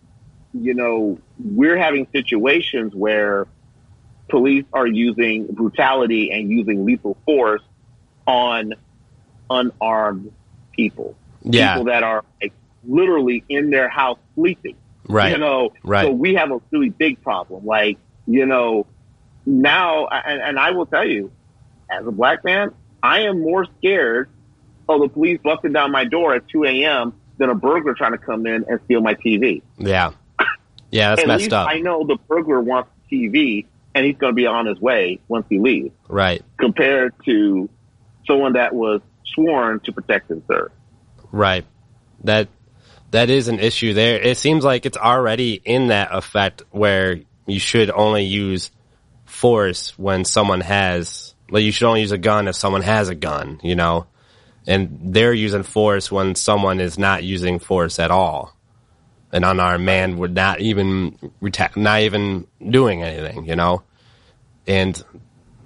you 0.55 0.75
know, 0.75 1.19
we're 1.39 1.77
having 1.77 2.07
situations 2.13 2.95
where 2.95 3.47
police 4.29 4.65
are 4.73 4.87
using 4.87 5.47
brutality 5.47 6.31
and 6.31 6.51
using 6.51 6.85
lethal 6.85 7.17
force 7.25 7.63
on 8.27 8.75
unarmed 9.51 10.33
people. 10.73 11.17
Yeah. 11.43 11.75
People 11.75 11.87
that 11.87 12.03
are 12.03 12.25
like, 12.41 12.53
literally 12.89 13.45
in 13.49 13.71
their 13.71 13.89
house 13.89 14.19
sleeping. 14.35 14.77
Right. 15.09 15.33
You 15.33 15.39
know, 15.39 15.73
right. 15.85 16.07
so 16.07 16.13
we 16.13 16.35
have 16.35 16.51
a 16.51 16.61
really 16.71 16.91
big 16.91 17.23
problem. 17.23 17.65
Like, 17.65 17.99
you 18.27 18.47
know, 18.47 18.87
now, 19.47 20.07
and, 20.09 20.43
and 20.43 20.59
I 20.59 20.73
will 20.73 20.87
tell 20.87 21.07
you, 21.07 21.31
as 21.91 22.07
a 22.07 22.11
black 22.11 22.45
man, 22.45 22.75
I 23.03 23.21
am 23.21 23.41
more 23.41 23.67
scared 23.79 24.29
of 24.89 25.01
the 25.01 25.09
police 25.09 25.39
busting 25.43 25.73
down 25.73 25.93
my 25.93 26.05
door 26.05 26.35
at 26.35 26.49
2 26.49 26.65
a.m. 26.65 27.15
than 27.39 27.49
a 27.49 27.55
burglar 27.55 27.95
trying 27.95 28.13
to 28.13 28.19
come 28.19 28.47
in 28.47 28.65
and 28.69 28.81
steal 28.85 29.01
my 29.01 29.15
TV. 29.15 29.63
Yeah. 29.79 30.13
Yeah, 30.91 31.11
that's 31.11 31.23
at 31.23 31.29
messed 31.29 31.53
up. 31.53 31.69
I 31.69 31.81
know 31.81 32.07
the 32.07 32.17
burglar 32.29 32.61
wants 32.61 32.91
TV 33.11 33.67
and 33.95 34.07
he's 34.07 34.17
going 34.17 34.33
to 34.33 34.35
be 34.35 34.47
on 34.47 34.67
his 34.67 34.81
way 34.81 35.21
once 35.29 35.47
he 35.49 35.59
leaves. 35.59 35.95
Right. 36.09 36.43
Compared 36.59 37.15
to 37.25 37.69
someone 38.27 38.55
that 38.55 38.75
was 38.75 39.01
sworn 39.35 39.81
to 39.81 39.93
protect 39.93 40.31
and 40.31 40.43
serve. 40.49 40.71
Right. 41.31 41.65
That 42.25 42.49
that 43.11 43.31
is 43.31 43.49
an 43.49 43.59
issue 43.59 43.95
there. 43.95 44.21
It 44.21 44.37
seems 44.37 44.65
like 44.65 44.87
it's 44.87 44.97
already 44.97 45.55
in 45.55 45.89
that 45.89 46.09
effect 46.13 46.63
where 46.71 47.21
you 47.47 47.59
should 47.59 47.91
only 47.91 48.25
use 48.25 48.71
force 49.25 49.99
when 49.99 50.25
someone 50.25 50.61
has 50.61 51.35
like 51.51 51.65
you 51.65 51.73
should 51.73 51.87
only 51.87 52.03
use 52.03 52.13
a 52.13 52.19
gun 52.19 52.49
if 52.49 52.57
someone 52.57 52.83
has 52.83 53.09
a 53.09 53.15
gun, 53.15 53.59
you 53.63 53.75
know? 53.75 54.07
And 54.67 55.15
they're 55.15 55.33
using 55.33 55.63
force 55.63 56.13
when 56.13 56.35
someone 56.35 56.81
is 56.81 56.99
not 56.99 57.25
using 57.25 57.59
force 57.59 57.99
at 57.99 58.11
all 58.11 58.55
an 59.33 59.45
unarmed 59.45 59.85
man 59.85 60.17
would 60.19 60.35
not 60.35 60.61
even 60.61 61.19
not 61.77 62.01
even 62.01 62.47
doing 62.67 63.03
anything, 63.03 63.45
you 63.45 63.57
know. 63.57 63.83
And 64.67 65.03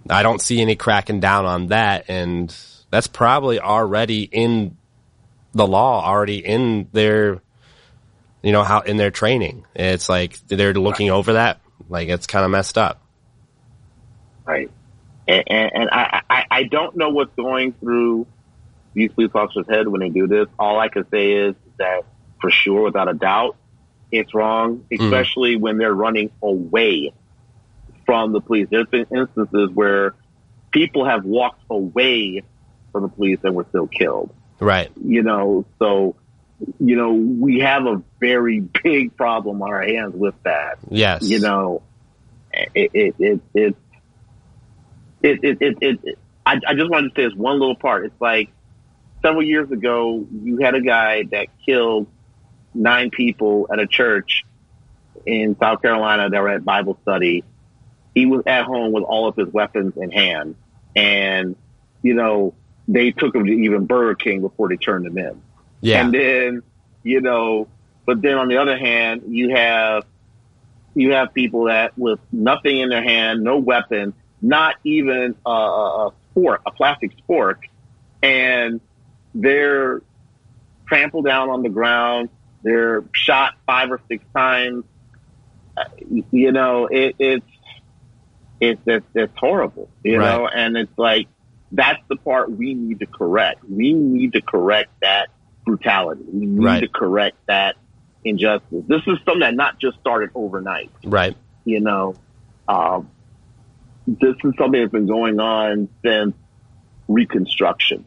I 0.08 0.22
don't 0.22 0.40
see 0.40 0.60
any 0.60 0.76
cracking 0.76 1.20
down 1.20 1.46
on 1.46 1.68
that, 1.68 2.06
and 2.08 2.54
that's 2.90 3.06
probably 3.06 3.60
already 3.60 4.22
in 4.22 4.76
the 5.52 5.66
law, 5.66 6.04
already 6.04 6.38
in 6.38 6.88
their, 6.92 7.40
you 8.42 8.52
know, 8.52 8.62
how 8.62 8.80
in 8.80 8.96
their 8.96 9.10
training. 9.10 9.64
It's 9.74 10.08
like 10.08 10.38
they're 10.48 10.74
looking 10.74 11.10
over 11.10 11.34
that, 11.34 11.60
like 11.88 12.08
it's 12.08 12.26
kind 12.26 12.44
of 12.44 12.50
messed 12.50 12.78
up. 12.78 13.00
Right, 14.44 14.70
and, 15.28 15.44
and, 15.46 15.70
and 15.74 15.90
I, 15.90 16.22
I 16.28 16.44
I 16.50 16.62
don't 16.64 16.96
know 16.96 17.10
what's 17.10 17.34
going 17.36 17.72
through 17.74 18.26
these 18.94 19.12
police 19.12 19.30
officers' 19.34 19.66
head 19.68 19.88
when 19.88 20.00
they 20.00 20.10
do 20.10 20.26
this. 20.26 20.46
All 20.58 20.78
I 20.78 20.88
can 20.88 21.08
say 21.10 21.32
is 21.32 21.54
that 21.78 22.04
for 22.40 22.50
sure, 22.50 22.82
without 22.82 23.08
a 23.08 23.14
doubt, 23.14 23.56
it's 24.10 24.34
wrong, 24.34 24.84
mm. 24.90 25.02
especially 25.02 25.56
mm. 25.56 25.60
when 25.60 25.78
they're 25.78 25.94
running 25.94 26.30
away 26.42 27.12
from 28.04 28.32
the 28.32 28.40
police. 28.40 28.68
There's 28.70 28.88
been 28.88 29.06
instances 29.14 29.70
where 29.72 30.14
people 30.70 31.04
have 31.04 31.24
walked 31.24 31.62
away 31.70 32.42
from 32.90 33.02
the 33.02 33.08
police 33.08 33.38
and 33.42 33.54
were 33.54 33.66
still 33.68 33.86
killed. 33.86 34.34
Right. 34.62 34.90
You 35.04 35.22
know, 35.22 35.66
so, 35.78 36.14
you 36.78 36.96
know, 36.96 37.12
we 37.12 37.60
have 37.60 37.86
a 37.86 38.02
very 38.20 38.60
big 38.60 39.16
problem 39.16 39.60
on 39.62 39.70
our 39.70 39.82
hands 39.82 40.14
with 40.14 40.34
that. 40.44 40.78
Yes. 40.88 41.28
You 41.28 41.40
know, 41.40 41.82
it, 42.52 42.70
it, 42.74 42.92
it, 42.94 43.14
it, 43.18 43.40
it, 43.54 43.76
it, 45.22 45.58
it, 45.60 45.78
it, 45.80 45.98
it 46.02 46.18
I, 46.46 46.60
I 46.66 46.74
just 46.74 46.90
wanted 46.90 47.14
to 47.14 47.20
say 47.20 47.28
this 47.28 47.34
one 47.34 47.58
little 47.58 47.76
part. 47.76 48.06
It's 48.06 48.20
like 48.20 48.50
several 49.22 49.42
years 49.42 49.70
ago, 49.70 50.26
you 50.32 50.58
had 50.58 50.74
a 50.74 50.80
guy 50.80 51.24
that 51.30 51.48
killed 51.66 52.06
nine 52.74 53.10
people 53.10 53.68
at 53.72 53.78
a 53.78 53.86
church 53.86 54.44
in 55.26 55.56
South 55.58 55.82
Carolina 55.82 56.30
that 56.30 56.40
were 56.40 56.48
at 56.48 56.64
Bible 56.64 56.98
study. 57.02 57.44
He 58.14 58.26
was 58.26 58.42
at 58.46 58.64
home 58.64 58.92
with 58.92 59.04
all 59.04 59.28
of 59.28 59.36
his 59.36 59.48
weapons 59.48 59.94
in 59.96 60.10
hand. 60.10 60.56
And, 60.94 61.56
you 62.02 62.14
know, 62.14 62.54
they 62.88 63.10
took 63.10 63.34
him 63.34 63.46
to 63.46 63.52
even 63.52 63.86
Burger 63.86 64.14
King 64.14 64.40
before 64.40 64.68
they 64.68 64.76
turned 64.76 65.06
him 65.06 65.18
in. 65.18 65.40
Yeah. 65.80 66.04
And 66.04 66.14
then, 66.14 66.62
you 67.02 67.20
know, 67.20 67.68
but 68.06 68.22
then 68.22 68.36
on 68.36 68.48
the 68.48 68.58
other 68.58 68.76
hand, 68.76 69.22
you 69.28 69.50
have, 69.50 70.04
you 70.94 71.12
have 71.12 71.32
people 71.32 71.64
that 71.64 71.96
with 71.96 72.20
nothing 72.30 72.78
in 72.78 72.88
their 72.88 73.02
hand, 73.02 73.42
no 73.42 73.58
weapon, 73.58 74.14
not 74.40 74.76
even 74.84 75.34
a, 75.46 75.50
a 75.50 76.12
fork, 76.34 76.62
a 76.66 76.70
plastic 76.70 77.12
fork, 77.26 77.62
and 78.22 78.80
they're 79.34 80.02
trampled 80.86 81.24
down 81.24 81.48
on 81.48 81.62
the 81.62 81.68
ground 81.68 82.28
they're 82.62 83.04
shot 83.12 83.54
five 83.66 83.90
or 83.90 84.00
six 84.08 84.24
times. 84.34 84.84
You 86.30 86.52
know, 86.52 86.86
it, 86.86 87.16
it's, 87.18 87.46
it's, 88.60 88.80
it's, 88.86 89.06
it's 89.14 89.32
horrible, 89.36 89.88
you 90.04 90.18
right. 90.18 90.38
know, 90.38 90.46
and 90.46 90.76
it's 90.76 90.96
like, 90.96 91.28
that's 91.72 92.00
the 92.08 92.16
part 92.16 92.50
we 92.50 92.74
need 92.74 93.00
to 93.00 93.06
correct. 93.06 93.64
We 93.68 93.92
need 93.92 94.34
to 94.34 94.42
correct 94.42 94.90
that 95.00 95.30
brutality. 95.64 96.24
We 96.30 96.46
need 96.46 96.64
right. 96.64 96.80
to 96.80 96.88
correct 96.88 97.36
that 97.46 97.76
injustice. 98.24 98.84
This 98.86 99.02
is 99.06 99.18
something 99.24 99.40
that 99.40 99.54
not 99.54 99.80
just 99.80 99.98
started 99.98 100.30
overnight. 100.34 100.90
Right. 101.04 101.36
You 101.64 101.80
know, 101.80 102.14
um, 102.68 103.10
this 104.06 104.34
is 104.44 104.52
something 104.58 104.80
that's 104.80 104.92
been 104.92 105.06
going 105.06 105.40
on 105.40 105.88
since 106.04 106.34
Reconstruction. 107.08 108.04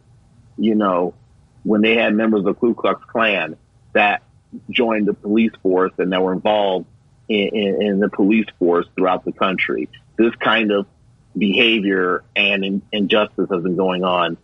You 0.58 0.76
know, 0.76 1.16
when 1.64 1.82
they 1.82 1.96
had 1.96 2.14
members 2.14 2.40
of 2.40 2.46
the 2.46 2.54
Ku 2.54 2.76
Klux 2.76 3.04
Klan 3.12 3.58
that 3.94 4.22
joined 4.70 5.08
the 5.08 5.14
police 5.14 5.52
force 5.62 5.92
and 5.98 6.12
that 6.12 6.22
were 6.22 6.34
involved 6.34 6.86
in, 7.28 7.50
in, 7.54 7.82
in 7.82 8.00
the 8.00 8.10
police 8.10 8.46
force 8.60 8.86
throughout 8.96 9.26
the 9.26 9.32
country. 9.32 9.90
This 10.18 10.34
kind 10.36 10.72
of 10.72 10.86
behavior 11.38 12.24
and 12.36 12.64
in, 12.64 12.82
injustice 12.92 13.48
has 13.52 13.64
been 13.64 13.76
going 13.76 14.04
on 14.04 14.38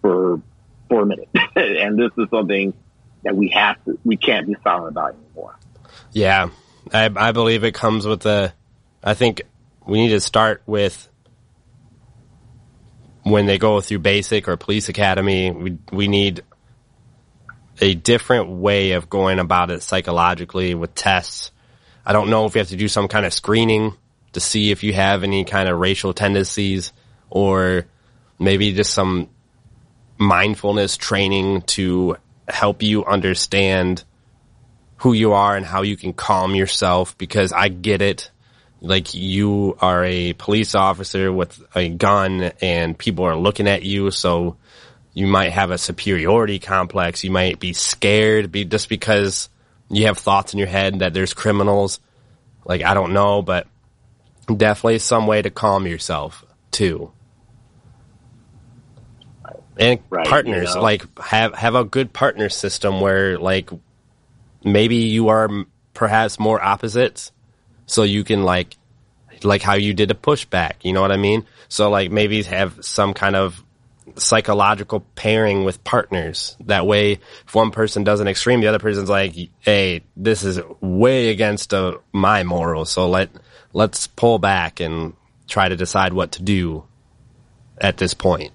for 0.00 0.40
for 0.88 1.02
a 1.02 1.06
minute, 1.06 1.28
and 1.56 1.98
this 1.98 2.12
is 2.16 2.28
something 2.30 2.72
that 3.24 3.36
we 3.36 3.48
have 3.48 3.82
to 3.84 3.98
we 4.04 4.16
can't 4.16 4.46
be 4.46 4.56
silent 4.62 4.88
about 4.88 5.14
anymore. 5.14 5.58
Yeah, 6.12 6.50
I, 6.92 7.10
I 7.14 7.32
believe 7.32 7.64
it 7.64 7.74
comes 7.74 8.06
with 8.06 8.20
the. 8.20 8.52
I 9.02 9.14
think 9.14 9.42
we 9.86 9.98
need 9.98 10.10
to 10.10 10.20
start 10.20 10.62
with 10.66 11.08
when 13.22 13.46
they 13.46 13.58
go 13.58 13.80
through 13.80 13.98
basic 14.00 14.48
or 14.48 14.56
police 14.56 14.88
academy. 14.88 15.50
We 15.50 15.78
we 15.90 16.08
need 16.08 16.42
a 17.80 17.94
different 17.94 18.48
way 18.48 18.92
of 18.92 19.10
going 19.10 19.38
about 19.38 19.70
it 19.70 19.82
psychologically 19.82 20.74
with 20.74 20.94
tests. 20.94 21.50
I 22.04 22.12
don't 22.12 22.30
know 22.30 22.46
if 22.46 22.54
you 22.54 22.60
have 22.60 22.68
to 22.68 22.76
do 22.76 22.88
some 22.88 23.08
kind 23.08 23.26
of 23.26 23.34
screening 23.34 23.94
to 24.36 24.40
see 24.40 24.70
if 24.70 24.82
you 24.82 24.92
have 24.92 25.22
any 25.24 25.44
kind 25.44 25.66
of 25.66 25.78
racial 25.78 26.12
tendencies 26.12 26.92
or 27.30 27.86
maybe 28.38 28.74
just 28.74 28.92
some 28.92 29.30
mindfulness 30.18 30.98
training 30.98 31.62
to 31.62 32.18
help 32.46 32.82
you 32.82 33.02
understand 33.06 34.04
who 34.98 35.14
you 35.14 35.32
are 35.32 35.56
and 35.56 35.64
how 35.64 35.80
you 35.80 35.96
can 35.96 36.12
calm 36.12 36.54
yourself 36.54 37.16
because 37.16 37.50
I 37.50 37.68
get 37.68 38.02
it. 38.02 38.30
Like 38.82 39.14
you 39.14 39.74
are 39.80 40.04
a 40.04 40.34
police 40.34 40.74
officer 40.74 41.32
with 41.32 41.58
a 41.74 41.88
gun 41.88 42.52
and 42.60 42.96
people 42.96 43.24
are 43.24 43.36
looking 43.36 43.66
at 43.66 43.84
you. 43.84 44.10
So 44.10 44.58
you 45.14 45.26
might 45.26 45.52
have 45.52 45.70
a 45.70 45.78
superiority 45.78 46.58
complex. 46.58 47.24
You 47.24 47.30
might 47.30 47.58
be 47.58 47.72
scared 47.72 48.52
be, 48.52 48.66
just 48.66 48.90
because 48.90 49.48
you 49.88 50.08
have 50.08 50.18
thoughts 50.18 50.52
in 50.52 50.58
your 50.58 50.68
head 50.68 50.98
that 50.98 51.14
there's 51.14 51.32
criminals. 51.32 52.00
Like, 52.66 52.82
I 52.82 52.92
don't 52.92 53.14
know, 53.14 53.40
but 53.40 53.66
definitely 54.46 54.98
some 54.98 55.26
way 55.26 55.42
to 55.42 55.50
calm 55.50 55.86
yourself 55.86 56.44
too. 56.70 57.12
And 59.78 60.00
right, 60.08 60.26
partners, 60.26 60.70
you 60.70 60.74
know. 60.76 60.82
like 60.82 61.18
have, 61.18 61.54
have 61.54 61.74
a 61.74 61.84
good 61.84 62.12
partner 62.12 62.48
system 62.48 63.00
where 63.00 63.38
like 63.38 63.70
maybe 64.64 64.96
you 64.96 65.28
are 65.28 65.48
perhaps 65.92 66.38
more 66.38 66.62
opposites. 66.62 67.32
So 67.86 68.02
you 68.02 68.24
can 68.24 68.42
like, 68.42 68.76
like 69.42 69.62
how 69.62 69.74
you 69.74 69.92
did 69.92 70.10
a 70.10 70.14
pushback, 70.14 70.76
you 70.82 70.92
know 70.92 71.02
what 71.02 71.12
I 71.12 71.18
mean? 71.18 71.44
So 71.68 71.90
like 71.90 72.10
maybe 72.10 72.42
have 72.44 72.84
some 72.84 73.12
kind 73.12 73.36
of 73.36 73.62
psychological 74.16 75.00
pairing 75.14 75.64
with 75.64 75.82
partners. 75.84 76.56
That 76.60 76.86
way, 76.86 77.18
if 77.46 77.54
one 77.54 77.70
person 77.70 78.04
does 78.04 78.20
an 78.20 78.28
extreme, 78.28 78.60
the 78.60 78.68
other 78.68 78.78
person's 78.78 79.08
like, 79.08 79.34
"Hey, 79.60 80.02
this 80.16 80.42
is 80.42 80.60
way 80.80 81.28
against 81.28 81.74
uh, 81.74 81.98
my 82.12 82.44
morals, 82.44 82.90
so 82.90 83.08
let 83.08 83.30
let's 83.76 84.06
pull 84.06 84.38
back 84.38 84.80
and 84.80 85.12
try 85.46 85.68
to 85.68 85.76
decide 85.76 86.12
what 86.12 86.32
to 86.32 86.42
do 86.42 86.84
at 87.78 87.98
this 87.98 88.14
point." 88.14 88.52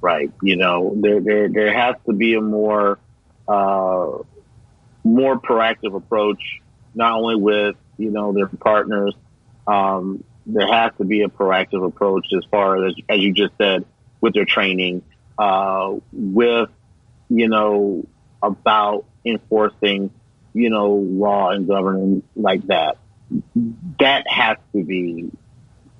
Right. 0.00 0.30
You 0.42 0.56
know, 0.56 0.94
there 0.96 1.20
there 1.20 1.48
there 1.48 1.72
has 1.72 1.96
to 2.06 2.12
be 2.12 2.34
a 2.34 2.40
more 2.40 2.98
uh, 3.48 4.18
more 5.04 5.40
proactive 5.40 5.94
approach, 5.94 6.42
not 6.94 7.12
only 7.12 7.36
with 7.36 7.76
you 7.96 8.10
know 8.10 8.32
their 8.32 8.48
partners. 8.48 9.14
Um, 9.66 10.22
there 10.46 10.72
has 10.72 10.92
to 10.98 11.04
be 11.04 11.22
a 11.22 11.28
proactive 11.28 11.84
approach 11.84 12.26
as 12.36 12.44
far 12.50 12.86
as, 12.86 12.94
as 13.08 13.18
you 13.18 13.32
just 13.32 13.52
said, 13.58 13.84
with 14.20 14.32
their 14.32 14.44
training, 14.44 15.02
uh, 15.38 15.94
with, 16.12 16.70
you 17.28 17.48
know, 17.48 18.06
about 18.42 19.06
enforcing, 19.24 20.10
you 20.54 20.70
know, 20.70 20.92
law 20.94 21.50
and 21.50 21.66
governing 21.66 22.22
like 22.36 22.64
that. 22.68 22.98
That 23.98 24.24
has 24.28 24.56
to 24.72 24.84
be 24.84 25.30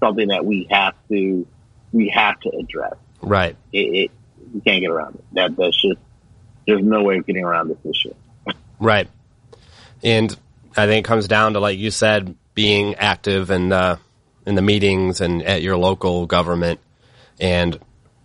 something 0.01 0.29
that 0.29 0.45
we 0.45 0.66
have 0.70 0.95
to, 1.09 1.47
we 1.93 2.09
have 2.09 2.39
to 2.41 2.51
address. 2.51 2.95
Right. 3.22 3.57
It, 3.72 3.79
it 3.79 4.11
we 4.55 4.61
can't 4.61 4.81
get 4.81 4.91
around 4.91 5.16
it. 5.16 5.24
That, 5.33 5.57
that's 5.57 5.81
just, 5.81 5.99
there's 6.66 6.83
no 6.83 7.03
way 7.03 7.18
of 7.18 7.27
getting 7.27 7.45
around 7.45 7.68
this 7.68 7.79
issue. 7.85 8.14
right. 8.79 9.09
And 10.03 10.37
I 10.77 10.87
think 10.87 11.05
it 11.05 11.09
comes 11.09 11.27
down 11.27 11.55
to, 11.55 11.61
like 11.61 11.79
you 11.79 11.91
said, 11.91 12.37
being 12.55 12.95
active 12.97 13.51
and, 13.51 13.72
uh, 13.72 13.97
in 14.47 14.55
the 14.55 14.62
meetings 14.62 15.20
and 15.20 15.43
at 15.43 15.62
your 15.62 15.77
local 15.77 16.27
government 16.27 16.81
and 17.41 17.79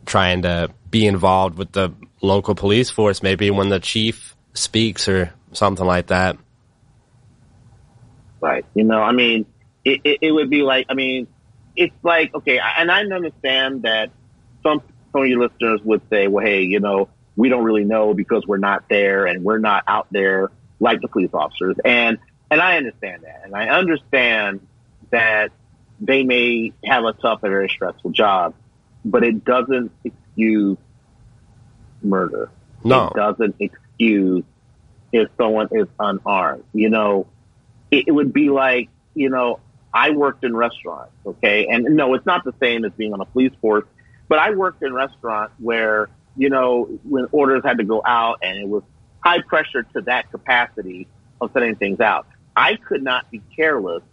trying 0.05 0.43
to 0.43 0.69
be 0.89 1.07
involved 1.07 1.57
with 1.57 1.71
the 1.71 1.91
local 2.21 2.53
police 2.53 2.91
force 2.91 3.23
maybe 3.23 3.49
when 3.49 3.69
the 3.69 3.79
chief 3.79 4.35
speaks 4.53 5.07
or 5.07 5.33
something 5.53 5.85
like 5.85 6.07
that. 6.07 6.37
Right. 8.41 8.65
You 8.73 8.83
know, 8.83 9.01
I 9.01 9.11
mean, 9.11 9.45
it, 9.85 10.01
it, 10.03 10.17
it 10.21 10.31
would 10.31 10.49
be 10.49 10.63
like, 10.63 10.87
I 10.89 10.93
mean, 10.93 11.27
it's 11.75 11.95
like, 12.03 12.33
okay, 12.33 12.59
and 12.59 12.91
I 12.91 13.01
understand 13.01 13.83
that 13.83 14.11
some, 14.63 14.81
some 15.11 15.21
of 15.21 15.27
your 15.27 15.41
listeners 15.41 15.79
would 15.83 16.01
say, 16.09 16.27
well, 16.27 16.45
hey, 16.45 16.63
you 16.63 16.79
know, 16.79 17.09
we 17.35 17.49
don't 17.49 17.63
really 17.63 17.85
know 17.85 18.13
because 18.13 18.45
we're 18.45 18.57
not 18.57 18.85
there 18.89 19.25
and 19.25 19.43
we're 19.43 19.59
not 19.59 19.83
out 19.87 20.07
there 20.11 20.51
like 20.79 21.01
the 21.01 21.07
police 21.07 21.29
officers. 21.33 21.77
And, 21.85 22.17
and 22.49 22.59
I 22.59 22.77
understand 22.77 23.23
that. 23.23 23.41
And 23.45 23.55
I 23.55 23.69
understand 23.69 24.67
that 25.11 25.51
they 25.99 26.23
may 26.23 26.73
have 26.83 27.05
a 27.05 27.13
tough 27.13 27.43
and 27.43 27.51
very 27.51 27.69
stressful 27.69 28.11
job, 28.11 28.55
but 29.05 29.23
it 29.23 29.45
doesn't 29.45 29.91
excuse 30.03 30.77
murder. 32.01 32.49
No. 32.83 33.07
It 33.07 33.13
doesn't 33.15 33.55
excuse 33.59 34.43
if 35.13 35.29
someone 35.37 35.69
is 35.71 35.87
unarmed. 35.99 36.63
You 36.73 36.89
know, 36.89 37.27
it, 37.91 38.05
it 38.07 38.11
would 38.11 38.33
be 38.33 38.49
like, 38.49 38.89
you 39.13 39.29
know, 39.29 39.59
I 39.93 40.11
worked 40.11 40.43
in 40.43 40.55
restaurants, 40.55 41.13
okay? 41.25 41.67
And 41.67 41.83
no, 41.95 42.13
it's 42.13 42.25
not 42.25 42.43
the 42.43 42.53
same 42.59 42.85
as 42.85 42.93
being 42.93 43.13
on 43.13 43.21
a 43.21 43.25
police 43.25 43.51
force, 43.61 43.85
but 44.27 44.39
I 44.39 44.51
worked 44.51 44.81
in 44.81 44.93
restaurants 44.93 45.53
where, 45.59 46.09
you 46.37 46.49
know, 46.49 46.85
when 47.03 47.27
orders 47.31 47.61
had 47.65 47.77
to 47.79 47.83
go 47.83 48.01
out 48.05 48.39
and 48.41 48.57
it 48.57 48.67
was 48.67 48.83
high 49.19 49.41
pressure 49.41 49.83
to 49.83 50.01
that 50.01 50.31
capacity 50.31 51.07
of 51.41 51.51
sending 51.53 51.75
things 51.75 51.99
out. 51.99 52.25
I 52.55 52.75
could 52.75 53.03
not 53.03 53.29
be 53.29 53.41
careless 53.55 54.03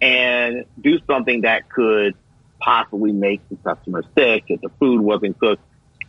and 0.00 0.64
do 0.80 0.98
something 1.06 1.42
that 1.42 1.68
could 1.68 2.14
possibly 2.60 3.12
make 3.12 3.46
the 3.48 3.56
customer 3.56 4.02
sick 4.16 4.44
if 4.48 4.60
the 4.60 4.70
food 4.80 5.00
wasn't 5.00 5.38
cooked. 5.38 5.62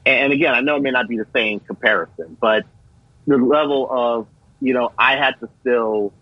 And 0.05 0.31
again, 0.31 0.53
I 0.53 0.61
know 0.61 0.75
it 0.75 0.83
may 0.83 0.91
not 0.91 1.07
be 1.07 1.17
the 1.17 1.27
same 1.33 1.59
comparison, 1.59 2.37
but 2.39 2.63
the 3.25 3.37
level 3.37 3.87
of, 3.89 4.27
you 4.61 4.73
know, 4.73 4.91
I 4.97 5.15
had 5.17 5.39
to 5.39 5.49
still 5.61 6.13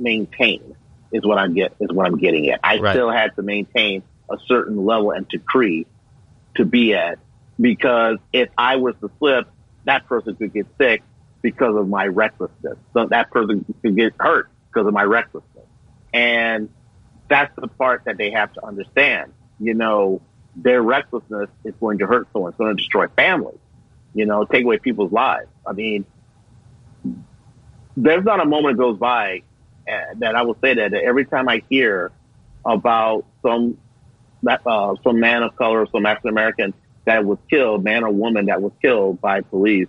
maintain 0.00 0.76
is 1.12 1.24
what 1.24 1.38
I'm 1.38 1.54
get 1.54 1.74
is 1.80 1.90
what 1.90 2.06
I'm 2.06 2.18
getting 2.18 2.50
at. 2.50 2.60
I 2.62 2.78
right. 2.78 2.92
still 2.92 3.10
had 3.10 3.34
to 3.36 3.42
maintain 3.42 4.02
a 4.30 4.36
certain 4.46 4.84
level 4.84 5.10
and 5.10 5.28
decree 5.28 5.86
to 6.56 6.64
be 6.64 6.94
at 6.94 7.18
because 7.60 8.18
if 8.32 8.48
I 8.56 8.76
was 8.76 8.94
to 9.00 9.10
slip, 9.18 9.48
that 9.84 10.06
person 10.06 10.36
could 10.36 10.52
get 10.52 10.66
sick 10.78 11.02
because 11.42 11.76
of 11.76 11.88
my 11.88 12.06
recklessness. 12.06 12.78
So 12.94 13.06
that 13.06 13.30
person 13.30 13.64
could 13.82 13.96
get 13.96 14.14
hurt 14.18 14.48
because 14.68 14.86
of 14.86 14.94
my 14.94 15.02
recklessness. 15.02 15.64
And 16.12 16.68
that's 17.28 17.54
the 17.56 17.68
part 17.68 18.04
that 18.06 18.18
they 18.18 18.30
have 18.30 18.52
to 18.54 18.64
understand. 18.64 19.32
You 19.58 19.74
know, 19.74 20.20
their 20.56 20.82
recklessness 20.82 21.48
is 21.64 21.74
going 21.80 21.98
to 21.98 22.06
hurt 22.06 22.28
someone. 22.32 22.50
It's 22.50 22.58
going 22.58 22.76
to 22.76 22.82
destroy 22.82 23.08
families. 23.08 23.58
You 24.14 24.26
know, 24.26 24.44
take 24.44 24.64
away 24.64 24.78
people's 24.78 25.12
lives. 25.12 25.48
I 25.66 25.72
mean, 25.72 26.04
there's 27.96 28.24
not 28.24 28.40
a 28.40 28.44
moment 28.44 28.76
that 28.76 28.82
goes 28.82 28.98
by 28.98 29.42
that 30.18 30.36
I 30.36 30.42
will 30.42 30.56
say 30.62 30.74
that, 30.74 30.92
that 30.92 31.02
every 31.02 31.24
time 31.24 31.48
I 31.48 31.62
hear 31.68 32.12
about 32.64 33.24
some 33.42 33.78
uh, 34.46 34.94
some 35.04 35.20
man 35.20 35.42
of 35.42 35.56
color, 35.56 35.86
some 35.92 36.06
African 36.06 36.30
American 36.30 36.74
that 37.04 37.24
was 37.24 37.38
killed, 37.48 37.84
man 37.84 38.04
or 38.04 38.10
woman 38.10 38.46
that 38.46 38.62
was 38.62 38.72
killed 38.80 39.20
by 39.20 39.40
police. 39.40 39.88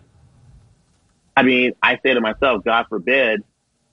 I 1.36 1.44
mean, 1.44 1.74
I 1.82 1.98
say 2.04 2.14
to 2.14 2.22
myself, 2.22 2.64
God 2.64 2.86
forbid, 2.90 3.44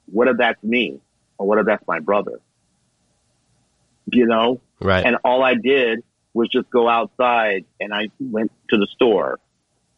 what 0.06 0.28
if 0.28 0.36
that's 0.38 0.62
me 0.62 1.00
or 1.36 1.46
what 1.46 1.58
if 1.58 1.66
that's 1.66 1.86
my 1.86 2.00
brother? 2.00 2.40
you 4.12 4.26
know? 4.26 4.60
Right. 4.80 5.04
And 5.04 5.16
all 5.24 5.42
I 5.42 5.54
did 5.54 6.02
was 6.34 6.48
just 6.48 6.70
go 6.70 6.88
outside 6.88 7.64
and 7.80 7.92
I 7.92 8.08
went 8.20 8.52
to 8.70 8.76
the 8.76 8.86
store 8.94 9.38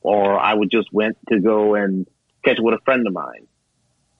or 0.00 0.38
I 0.38 0.54
would 0.54 0.70
just 0.70 0.92
went 0.92 1.18
to 1.28 1.40
go 1.40 1.74
and 1.74 2.06
catch 2.44 2.58
with 2.58 2.74
a 2.74 2.82
friend 2.84 3.06
of 3.06 3.12
mine 3.12 3.46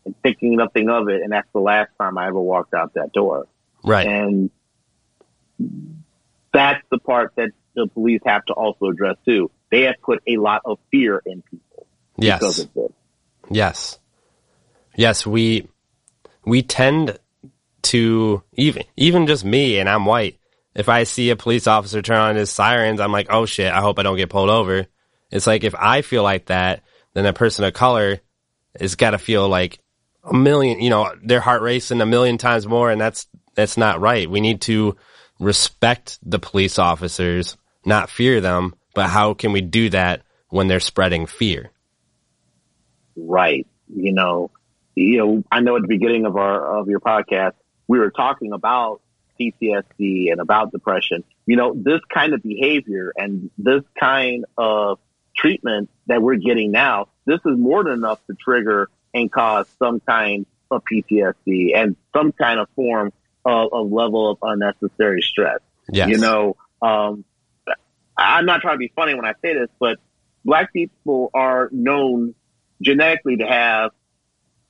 and 0.05 0.15
thinking 0.23 0.57
nothing 0.57 0.89
of 0.89 1.09
it. 1.09 1.23
And 1.23 1.33
that's 1.33 1.49
the 1.53 1.61
last 1.61 1.91
time 1.99 2.19
I 2.19 2.29
ever 2.29 2.41
walked 2.41 2.75
out 2.75 2.95
that 2.95 3.13
door. 3.13 3.47
Right. 3.85 4.07
And 4.07 4.51
that's 6.53 6.83
the 6.91 6.99
part 6.99 7.33
that 7.37 7.51
the 7.75 7.87
police 7.87 8.21
have 8.27 8.45
to 8.47 8.53
also 8.53 8.87
address 8.87 9.17
too. 9.25 9.51
They 9.71 9.83
have 9.83 9.97
put 10.03 10.23
a 10.27 10.37
lot 10.37 10.63
of 10.65 10.79
fear 10.91 11.23
in 11.25 11.43
people. 11.43 11.87
Yes. 12.17 12.67
Yes. 13.51 13.99
Yes. 14.97 15.27
We, 15.27 15.69
we 16.45 16.63
tend 16.63 17.19
to 17.83 18.43
even 18.55 18.85
even 18.97 19.27
just 19.27 19.45
me 19.45 19.79
and 19.79 19.89
I'm 19.89 20.05
white. 20.05 20.39
if 20.75 20.89
I 20.89 21.05
see 21.05 21.31
a 21.31 21.37
police 21.37 21.67
officer 21.67 22.03
turn 22.03 22.19
on 22.19 22.37
his 22.37 22.51
sirens, 22.51 23.01
I'm 23.01 23.13
like, 23.13 23.29
oh 23.31 23.47
shit, 23.47 23.73
I 23.73 23.81
hope 23.81 23.99
I 23.99 24.03
don't 24.03 24.17
get 24.17 24.31
pulled 24.31 24.51
over. 24.51 24.87
It's 25.31 25.47
like 25.47 25.65
if 25.65 25.75
I 25.75 26.03
feel 26.03 26.23
like 26.23 26.47
that, 26.47 26.83
then 27.15 27.27
a 27.27 27.33
person 27.33 27.65
of 27.65 27.73
color 27.73 28.21
has 28.79 28.95
got 28.95 29.11
to 29.11 29.19
feel 29.19 29.49
like 29.49 29.81
a 30.25 30.35
million, 30.35 30.81
you 30.81 30.91
know, 30.91 31.13
their 31.23 31.41
heart 31.41 31.63
racing 31.63 32.01
a 32.01 32.07
million 32.07 32.39
times 32.39 32.67
more, 32.67 32.91
and 32.91 33.01
that's 33.01 33.27
that's 33.55 33.77
not 33.77 34.01
right. 34.01 34.31
We 34.31 34.41
need 34.41 34.61
to 34.63 34.97
respect 35.39 36.19
the 36.23 36.39
police 36.39 36.79
officers, 36.79 37.57
not 37.85 38.11
fear 38.11 38.41
them. 38.41 38.75
But 38.95 39.09
how 39.09 39.35
can 39.35 39.53
we 39.53 39.61
do 39.61 39.91
that 39.91 40.23
when 40.49 40.69
they're 40.69 40.81
spreading 40.81 41.27
fear? 41.27 41.71
Right. 43.17 43.67
You 43.89 44.13
know, 44.13 44.51
you 44.95 45.19
know, 45.19 45.45
I 45.51 45.61
know 45.61 45.77
at 45.77 45.83
the 45.83 45.89
beginning 45.89 46.27
of 46.27 46.37
our 46.37 46.79
of 46.79 46.89
your 46.89 47.01
podcast, 47.01 47.53
we 47.87 47.99
were 47.99 48.11
talking 48.11 48.53
about 48.53 49.01
PTSD 49.41 50.31
and 50.31 50.41
about 50.41 50.73
depression. 50.73 51.25
You 51.47 51.57
know, 51.57 51.73
this 51.75 52.01
kind 52.13 52.35
of 52.35 52.43
behavior 52.43 53.13
and 53.17 53.51
this 53.57 53.83
kind 53.99 54.45
of 54.59 54.99
treatment 55.37 55.91
that 56.07 56.21
we're 56.21 56.37
getting 56.37 56.71
now, 56.71 57.09
this 57.25 57.41
is 57.47 57.57
more 57.57 57.85
than 57.85 57.95
enough 57.95 58.25
to 58.27 58.35
trigger 58.35 58.91
and 59.15 59.31
cause 59.31 59.67
some 59.79 60.01
kind 60.01 60.47
of 60.71 60.83
PTSD 60.91 61.75
and 61.75 61.97
some 62.15 62.33
kind 62.33 62.61
of 62.61 62.69
form 62.77 63.13
of, 63.45 63.73
of 63.73 63.91
level 63.91 64.31
of 64.31 64.39
unnecessary 64.43 65.23
stress. 65.23 65.59
Yes. 65.91 66.09
You 66.09 66.19
know, 66.19 66.57
um, 66.81 67.25
I'm 68.17 68.47
not 68.47 68.61
trying 68.61 68.75
to 68.75 68.79
be 68.79 68.93
funny 68.95 69.15
when 69.15 69.25
I 69.25 69.33
say 69.43 69.55
this, 69.55 69.69
but 69.79 69.99
black 70.45 70.73
people 70.73 71.31
are 71.35 71.69
known 71.73 72.35
genetically 72.81 73.37
to 73.39 73.47
have 73.47 73.91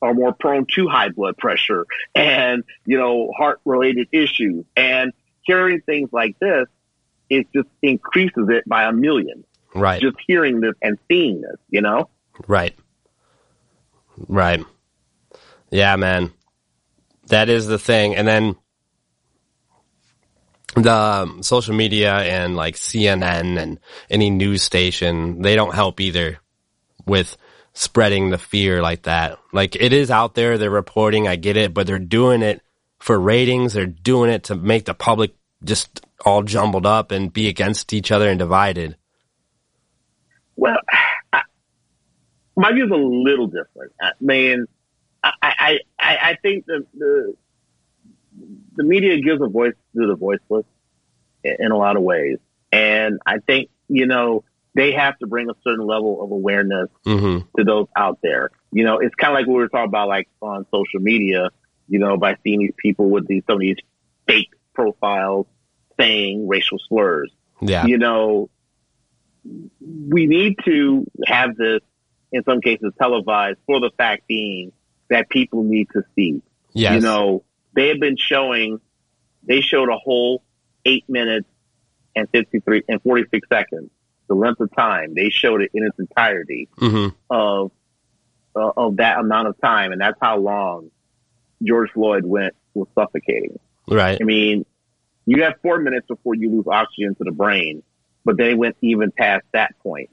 are 0.01 0.13
more 0.13 0.33
prone 0.33 0.65
to 0.65 0.87
high 0.87 1.09
blood 1.09 1.37
pressure 1.37 1.85
and, 2.15 2.63
you 2.85 2.97
know, 2.97 3.31
heart 3.37 3.61
related 3.65 4.07
issues. 4.11 4.65
And 4.75 5.13
hearing 5.43 5.81
things 5.81 6.09
like 6.11 6.39
this, 6.39 6.65
it 7.29 7.47
just 7.53 7.69
increases 7.81 8.49
it 8.49 8.67
by 8.67 8.85
a 8.85 8.91
million. 8.91 9.43
Right. 9.75 10.01
Just 10.01 10.17
hearing 10.25 10.59
this 10.59 10.73
and 10.81 10.97
seeing 11.07 11.41
this, 11.41 11.57
you 11.69 11.81
know? 11.81 12.09
Right. 12.47 12.75
Right. 14.27 14.63
Yeah, 15.69 15.95
man. 15.95 16.31
That 17.27 17.49
is 17.49 17.67
the 17.67 17.79
thing. 17.79 18.15
And 18.15 18.27
then 18.27 18.55
the 20.75 20.93
um, 20.93 21.43
social 21.43 21.75
media 21.75 22.13
and 22.13 22.55
like 22.55 22.75
CNN 22.75 23.61
and 23.61 23.79
any 24.09 24.29
news 24.29 24.61
station, 24.61 25.41
they 25.41 25.55
don't 25.55 25.75
help 25.75 25.99
either 25.99 26.39
with 27.05 27.37
spreading 27.73 28.29
the 28.29 28.37
fear 28.37 28.81
like 28.81 29.03
that. 29.03 29.37
Like 29.53 29.75
it 29.75 29.93
is 29.93 30.11
out 30.11 30.35
there, 30.35 30.57
they're 30.57 30.69
reporting, 30.69 31.27
I 31.27 31.35
get 31.35 31.57
it, 31.57 31.73
but 31.73 31.87
they're 31.87 31.99
doing 31.99 32.41
it 32.41 32.61
for 32.99 33.19
ratings. 33.19 33.73
They're 33.73 33.85
doing 33.85 34.29
it 34.29 34.45
to 34.45 34.55
make 34.55 34.85
the 34.85 34.93
public 34.93 35.33
just 35.63 36.05
all 36.25 36.43
jumbled 36.43 36.85
up 36.85 37.11
and 37.11 37.33
be 37.33 37.47
against 37.47 37.93
each 37.93 38.11
other 38.11 38.29
and 38.29 38.39
divided. 38.39 38.95
Well, 40.55 40.77
my 42.61 42.71
view 42.71 42.85
is 42.85 42.91
a 42.91 42.95
little 42.95 43.47
different. 43.47 43.91
I 43.99 44.11
mean, 44.19 44.65
I, 45.23 45.31
I, 45.41 45.79
I, 45.99 46.17
I 46.17 46.37
think 46.41 46.65
the, 46.67 46.85
the, 46.93 47.35
the 48.75 48.83
media 48.83 49.19
gives 49.19 49.41
a 49.41 49.47
voice 49.47 49.73
to 49.95 50.07
the 50.07 50.15
voiceless 50.15 50.65
in 51.43 51.71
a 51.71 51.77
lot 51.77 51.97
of 51.97 52.03
ways. 52.03 52.37
And 52.71 53.19
I 53.25 53.39
think, 53.39 53.69
you 53.87 54.05
know, 54.05 54.43
they 54.75 54.93
have 54.93 55.17
to 55.19 55.27
bring 55.27 55.49
a 55.49 55.55
certain 55.63 55.85
level 55.85 56.23
of 56.23 56.31
awareness 56.31 56.87
mm-hmm. 57.05 57.39
to 57.57 57.63
those 57.63 57.87
out 57.95 58.19
there. 58.21 58.51
You 58.71 58.83
know, 58.85 58.99
it's 58.99 59.15
kind 59.15 59.33
of 59.33 59.39
like 59.39 59.47
what 59.47 59.55
we 59.55 59.63
were 59.63 59.67
talking 59.67 59.89
about, 59.89 60.07
like 60.07 60.29
on 60.39 60.65
social 60.71 60.99
media, 60.99 61.49
you 61.89 61.99
know, 61.99 62.15
by 62.17 62.37
seeing 62.43 62.59
these 62.59 62.73
people 62.77 63.09
with 63.09 63.27
these, 63.27 63.43
some 63.47 63.55
of 63.55 63.61
these 63.61 63.77
fake 64.27 64.51
profiles 64.73 65.47
saying 65.99 66.47
racial 66.47 66.77
slurs. 66.87 67.31
Yeah. 67.59 67.85
You 67.85 67.97
know, 67.97 68.49
we 69.83 70.27
need 70.27 70.57
to 70.65 71.05
have 71.25 71.57
this 71.57 71.81
in 72.31 72.43
some 72.43 72.61
cases 72.61 72.93
televised 72.99 73.59
for 73.65 73.79
the 73.79 73.91
fact 73.97 74.27
being 74.27 74.71
that 75.09 75.29
people 75.29 75.63
need 75.63 75.87
to 75.93 76.03
see. 76.15 76.41
Yes. 76.73 76.95
You 76.95 77.01
know, 77.01 77.43
they 77.75 77.89
have 77.89 77.99
been 77.99 78.17
showing, 78.17 78.79
they 79.43 79.61
showed 79.61 79.89
a 79.89 79.97
whole 79.97 80.43
eight 80.85 81.05
minutes 81.09 81.47
and 82.15 82.29
53 82.29 82.83
and 82.87 83.01
46 83.01 83.47
seconds 83.49 83.89
the 84.27 84.35
length 84.35 84.61
of 84.61 84.73
time. 84.75 85.13
They 85.13 85.29
showed 85.29 85.61
it 85.61 85.71
in 85.73 85.85
its 85.85 85.99
entirety 85.99 86.69
mm-hmm. 86.79 87.15
of 87.29 87.71
uh, 88.55 88.71
of 88.75 88.97
that 88.97 89.19
amount 89.19 89.47
of 89.47 89.59
time, 89.61 89.91
and 89.91 90.01
that's 90.01 90.17
how 90.21 90.37
long 90.37 90.91
George 91.63 91.91
Floyd 91.91 92.25
went 92.25 92.55
was 92.73 92.87
suffocating. 92.95 93.59
Right. 93.89 94.17
I 94.21 94.23
mean, 94.23 94.65
you 95.25 95.43
have 95.43 95.55
four 95.61 95.79
minutes 95.79 96.07
before 96.07 96.35
you 96.35 96.49
lose 96.49 96.65
oxygen 96.67 97.15
to 97.15 97.23
the 97.23 97.31
brain, 97.31 97.83
but 98.23 98.37
they 98.37 98.53
went 98.53 98.77
even 98.81 99.11
past 99.11 99.45
that 99.53 99.77
point. 99.79 100.09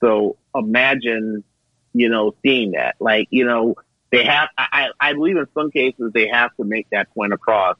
So 0.00 0.36
imagine, 0.54 1.44
you 1.92 2.08
know, 2.08 2.34
seeing 2.42 2.72
that. 2.72 2.96
Like, 3.00 3.28
you 3.30 3.44
know, 3.44 3.76
they 4.10 4.24
have. 4.24 4.48
I, 4.56 4.88
I 4.98 5.12
believe 5.12 5.36
in 5.36 5.46
some 5.54 5.70
cases 5.70 6.12
they 6.12 6.28
have 6.28 6.54
to 6.56 6.64
make 6.64 6.88
that 6.90 7.12
point 7.14 7.32
across 7.32 7.76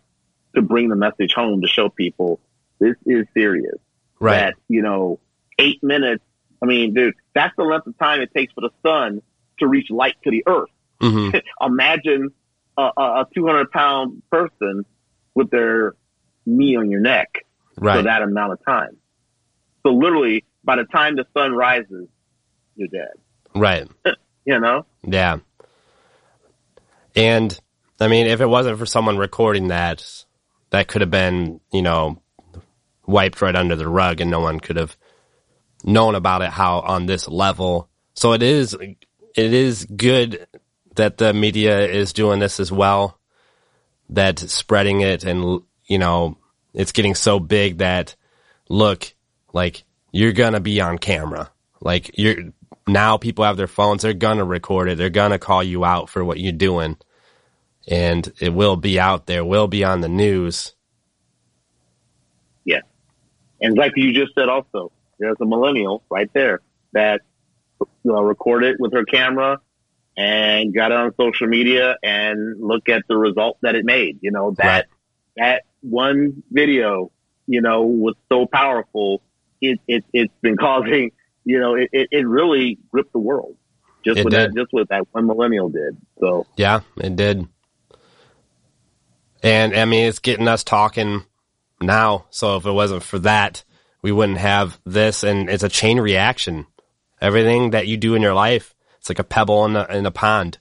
to 0.54 0.62
bring 0.62 0.88
the 0.88 0.96
message 0.96 1.32
home 1.32 1.62
to 1.62 1.68
show 1.68 1.88
people 1.88 2.40
this 2.78 2.96
is 3.06 3.26
serious. 3.34 3.78
Right. 4.18 4.38
That 4.38 4.54
you 4.68 4.82
know 4.82 5.20
eight 5.58 5.82
minutes. 5.82 6.24
I 6.62 6.66
mean, 6.66 6.94
dude, 6.94 7.14
that's 7.34 7.54
the 7.56 7.64
length 7.64 7.86
of 7.86 7.98
time 7.98 8.20
it 8.20 8.32
takes 8.34 8.52
for 8.52 8.60
the 8.60 8.70
sun 8.82 9.22
to 9.60 9.66
reach 9.66 9.90
light 9.90 10.16
to 10.24 10.30
the 10.30 10.44
earth. 10.46 10.68
Mm-hmm. 11.00 11.38
Imagine 11.64 12.30
a, 12.76 12.82
a 12.82 13.26
200 13.34 13.70
pound 13.70 14.22
person 14.30 14.84
with 15.34 15.50
their 15.50 15.94
knee 16.44 16.76
on 16.76 16.90
your 16.90 17.00
neck 17.00 17.46
right. 17.78 17.96
for 17.96 18.02
that 18.02 18.22
amount 18.22 18.52
of 18.52 18.64
time. 18.64 18.96
So 19.84 19.94
literally, 19.94 20.44
by 20.62 20.76
the 20.76 20.84
time 20.84 21.16
the 21.16 21.26
sun 21.34 21.52
rises, 21.52 22.08
you're 22.76 22.88
dead. 22.88 23.14
Right. 23.54 23.88
you 24.44 24.58
know? 24.58 24.86
Yeah. 25.02 25.38
And 27.14 27.58
I 28.00 28.08
mean, 28.08 28.26
if 28.26 28.40
it 28.40 28.46
wasn't 28.46 28.78
for 28.78 28.86
someone 28.86 29.18
recording 29.18 29.68
that, 29.68 30.24
that 30.70 30.88
could 30.88 31.00
have 31.00 31.10
been, 31.10 31.60
you 31.72 31.82
know, 31.82 32.22
wiped 33.06 33.42
right 33.42 33.56
under 33.56 33.76
the 33.76 33.88
rug 33.88 34.20
and 34.20 34.30
no 34.30 34.40
one 34.40 34.60
could 34.60 34.76
have 34.76 34.96
known 35.84 36.14
about 36.14 36.42
it 36.42 36.50
how 36.50 36.80
on 36.80 37.06
this 37.06 37.28
level. 37.28 37.88
So 38.14 38.32
it 38.32 38.42
is 38.42 38.74
it 38.74 39.54
is 39.54 39.84
good 39.84 40.46
that 40.96 41.18
the 41.18 41.32
media 41.32 41.86
is 41.86 42.12
doing 42.12 42.38
this 42.40 42.60
as 42.60 42.70
well. 42.70 43.18
That 44.10 44.38
spreading 44.38 45.00
it 45.00 45.24
and 45.24 45.62
you 45.86 45.98
know 45.98 46.36
it's 46.74 46.92
getting 46.92 47.14
so 47.14 47.40
big 47.40 47.78
that 47.78 48.16
look 48.68 49.14
like 49.52 49.84
you're 50.12 50.32
gonna 50.32 50.60
be 50.60 50.80
on 50.80 50.98
camera. 50.98 51.50
Like 51.80 52.18
you're 52.18 52.52
now 52.92 53.16
people 53.16 53.44
have 53.44 53.56
their 53.56 53.66
phones, 53.66 54.02
they're 54.02 54.14
gonna 54.14 54.44
record 54.44 54.88
it, 54.88 54.98
they're 54.98 55.10
gonna 55.10 55.38
call 55.38 55.62
you 55.62 55.84
out 55.84 56.08
for 56.08 56.24
what 56.24 56.40
you're 56.40 56.52
doing. 56.52 56.96
And 57.88 58.32
it 58.40 58.50
will 58.50 58.76
be 58.76 59.00
out 59.00 59.26
there, 59.26 59.44
will 59.44 59.66
be 59.66 59.84
on 59.84 60.00
the 60.00 60.08
news. 60.08 60.74
Yeah. 62.64 62.80
And 63.60 63.76
like 63.76 63.92
you 63.96 64.12
just 64.12 64.34
said 64.34 64.48
also, 64.48 64.92
there's 65.18 65.36
a 65.40 65.46
millennial 65.46 66.02
right 66.10 66.30
there 66.32 66.60
that 66.92 67.22
you 67.80 68.12
know, 68.12 68.22
recorded 68.22 68.76
with 68.78 68.92
her 68.92 69.04
camera 69.04 69.60
and 70.16 70.74
got 70.74 70.92
it 70.92 70.96
on 70.96 71.14
social 71.18 71.46
media 71.46 71.96
and 72.02 72.60
look 72.60 72.88
at 72.88 73.04
the 73.08 73.16
result 73.16 73.58
that 73.62 73.74
it 73.74 73.84
made. 73.84 74.18
You 74.20 74.30
know, 74.32 74.54
that, 74.58 74.64
right. 74.64 74.84
that 75.36 75.62
one 75.80 76.42
video, 76.50 77.10
you 77.46 77.60
know, 77.60 77.82
was 77.82 78.14
so 78.28 78.46
powerful. 78.46 79.22
It, 79.60 79.80
it, 79.86 80.04
it's 80.12 80.32
been 80.42 80.56
causing, 80.60 81.12
you 81.44 81.60
know, 81.60 81.74
it, 81.74 81.88
it, 81.92 82.08
it 82.10 82.26
really 82.26 82.78
gripped 82.90 83.12
the 83.12 83.18
world 83.18 83.56
just 84.04 84.18
it 84.18 84.24
what 84.24 84.30
did. 84.30 84.50
that, 84.50 84.56
just 84.56 84.72
what 84.72 84.88
that 84.88 85.06
one 85.12 85.26
millennial 85.26 85.68
did. 85.68 85.96
So 86.18 86.46
yeah, 86.56 86.80
it 86.96 87.16
did. 87.16 87.46
And 89.42 89.74
I 89.74 89.84
mean, 89.84 90.06
it's 90.06 90.18
getting 90.18 90.48
us 90.48 90.64
talking 90.64 91.24
now. 91.80 92.26
So 92.30 92.56
if 92.56 92.66
it 92.66 92.72
wasn't 92.72 93.02
for 93.02 93.18
that, 93.20 93.64
we 94.02 94.12
wouldn't 94.12 94.38
have 94.38 94.78
this. 94.84 95.22
And 95.22 95.48
it's 95.48 95.62
a 95.62 95.68
chain 95.68 96.00
reaction. 96.00 96.66
Everything 97.20 97.70
that 97.70 97.86
you 97.86 97.96
do 97.96 98.14
in 98.14 98.22
your 98.22 98.34
life, 98.34 98.74
it's 98.98 99.08
like 99.08 99.18
a 99.18 99.24
pebble 99.24 99.64
in 99.66 99.76
a, 99.76 99.86
in 99.90 100.06
a 100.06 100.10
pond. 100.10 100.58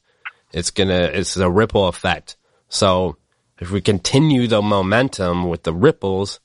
It's 0.51 0.71
gonna, 0.71 1.03
it's 1.13 1.37
a 1.37 1.49
ripple 1.49 1.87
effect. 1.87 2.37
So 2.69 3.17
if 3.59 3.71
we 3.71 3.81
continue 3.81 4.47
the 4.47 4.61
momentum 4.61 5.47
with 5.47 5.63
the 5.63 5.73
ripples, 5.73 6.39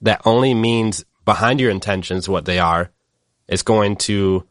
that 0.00 0.22
only 0.24 0.54
means 0.54 1.04
behind 1.24 1.60
your 1.60 1.70
intentions, 1.70 2.28
what 2.28 2.44
they 2.44 2.58
are, 2.58 2.90
it's 3.52 3.62
going 3.62 3.96
to 3.96 4.46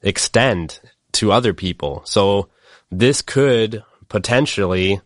extend 0.00 0.78
to 1.10 1.32
other 1.32 1.52
people. 1.52 2.02
So 2.04 2.50
this 2.88 3.20
could 3.20 3.82
potentially 4.08 5.00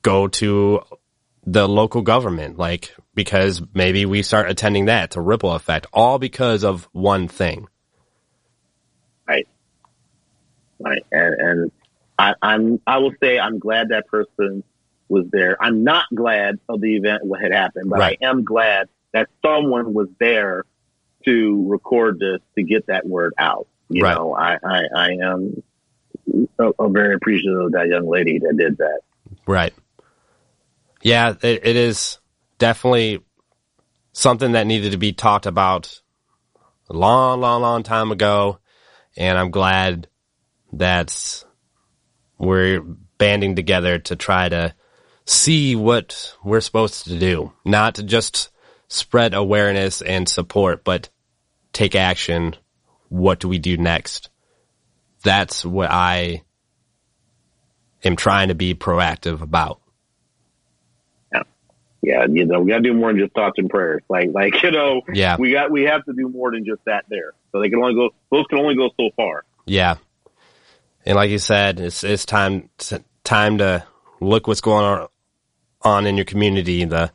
go 0.00 0.28
to 0.28 0.80
the 1.44 1.68
local 1.68 2.00
government, 2.00 2.56
like 2.56 2.94
because 3.14 3.60
maybe 3.74 4.06
we 4.06 4.22
start 4.22 4.50
attending 4.50 4.86
that. 4.86 5.04
It's 5.04 5.16
a 5.16 5.20
ripple 5.20 5.52
effect, 5.52 5.86
all 5.92 6.18
because 6.18 6.64
of 6.64 6.88
one 6.92 7.28
thing. 7.28 7.68
Right. 9.28 9.46
Right. 10.80 11.04
And, 11.12 11.34
and 11.34 11.72
I, 12.18 12.34
I'm, 12.40 12.80
I 12.86 12.96
will 12.96 13.12
say 13.22 13.38
I'm 13.38 13.58
glad 13.58 13.90
that 13.90 14.06
person 14.06 14.64
was 15.10 15.26
there. 15.30 15.62
I'm 15.62 15.84
not 15.84 16.06
glad 16.14 16.60
of 16.66 16.80
the 16.80 16.96
event 16.96 17.26
what 17.26 17.42
had 17.42 17.52
happened, 17.52 17.90
but 17.90 17.98
right. 17.98 18.18
I 18.22 18.26
am 18.26 18.42
glad 18.44 18.88
that 19.12 19.28
someone 19.44 19.92
was 19.92 20.08
there 20.18 20.64
to 21.24 21.68
record 21.68 22.18
this 22.18 22.40
to 22.56 22.62
get 22.62 22.86
that 22.86 23.06
word 23.06 23.34
out. 23.38 23.66
You 23.88 24.04
right. 24.04 24.16
know, 24.16 24.34
I, 24.34 24.58
I, 24.64 24.82
I 24.96 25.08
am 25.22 25.62
a, 26.58 26.72
a 26.78 26.88
very 26.88 27.14
appreciative 27.14 27.58
of 27.58 27.72
that 27.72 27.88
young 27.88 28.08
lady 28.08 28.38
that 28.38 28.56
did 28.56 28.78
that. 28.78 29.00
Right. 29.46 29.74
Yeah, 31.02 31.34
it, 31.42 31.66
it 31.66 31.76
is 31.76 32.18
definitely 32.58 33.22
something 34.12 34.52
that 34.52 34.66
needed 34.66 34.92
to 34.92 34.98
be 34.98 35.12
talked 35.12 35.46
about 35.46 36.00
a 36.88 36.92
long, 36.92 37.40
long, 37.40 37.62
long 37.62 37.82
time 37.82 38.12
ago. 38.12 38.58
And 39.16 39.36
I'm 39.36 39.50
glad 39.50 40.08
that 40.72 41.44
we're 42.38 42.80
banding 42.80 43.56
together 43.56 43.98
to 43.98 44.16
try 44.16 44.48
to 44.48 44.74
see 45.24 45.76
what 45.76 46.34
we're 46.42 46.60
supposed 46.60 47.04
to 47.04 47.18
do. 47.18 47.52
Not 47.64 47.96
to 47.96 48.02
just 48.02 48.50
spread 48.92 49.32
awareness 49.32 50.02
and 50.02 50.28
support, 50.28 50.84
but 50.84 51.08
take 51.72 51.94
action. 51.94 52.54
What 53.08 53.40
do 53.40 53.48
we 53.48 53.58
do 53.58 53.76
next? 53.76 54.28
That's 55.22 55.64
what 55.64 55.90
I 55.90 56.42
am 58.04 58.16
trying 58.16 58.48
to 58.48 58.54
be 58.54 58.74
proactive 58.74 59.40
about. 59.40 59.80
Yeah, 61.32 61.42
yeah 62.02 62.26
you 62.28 62.44
know, 62.44 62.60
we 62.60 62.70
got 62.70 62.78
to 62.78 62.82
do 62.82 62.92
more 62.92 63.10
than 63.12 63.20
just 63.20 63.34
thoughts 63.34 63.54
and 63.56 63.70
prayers. 63.70 64.02
Like, 64.08 64.28
like 64.32 64.62
you 64.62 64.70
know, 64.70 65.02
yeah, 65.12 65.36
we 65.38 65.52
got 65.52 65.70
we 65.70 65.84
have 65.84 66.04
to 66.04 66.12
do 66.12 66.28
more 66.28 66.50
than 66.50 66.66
just 66.66 66.84
that 66.84 67.06
there. 67.08 67.32
So 67.50 67.60
they 67.60 67.70
can 67.70 67.78
only 67.78 67.94
go; 67.94 68.10
those 68.30 68.46
can 68.48 68.58
only 68.58 68.76
go 68.76 68.90
so 68.98 69.10
far. 69.16 69.44
Yeah, 69.64 69.96
and 71.06 71.16
like 71.16 71.30
you 71.30 71.38
said, 71.38 71.80
it's 71.80 72.04
it's 72.04 72.26
time 72.26 72.68
to, 72.78 73.02
time 73.24 73.58
to 73.58 73.86
look 74.20 74.46
what's 74.46 74.60
going 74.60 74.84
on 74.84 75.08
on 75.80 76.06
in 76.06 76.16
your 76.16 76.24
community, 76.26 76.84
the 76.84 77.10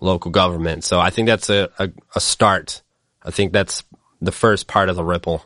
local 0.00 0.30
government. 0.30 0.84
So 0.84 1.00
I 1.00 1.10
think 1.10 1.26
that's 1.26 1.50
a, 1.50 1.70
a, 1.78 1.90
a 2.14 2.20
start. 2.20 2.82
I 3.22 3.30
think 3.30 3.52
that's 3.52 3.84
the 4.20 4.32
first 4.32 4.66
part 4.66 4.88
of 4.88 4.96
the 4.96 5.04
ripple. 5.04 5.44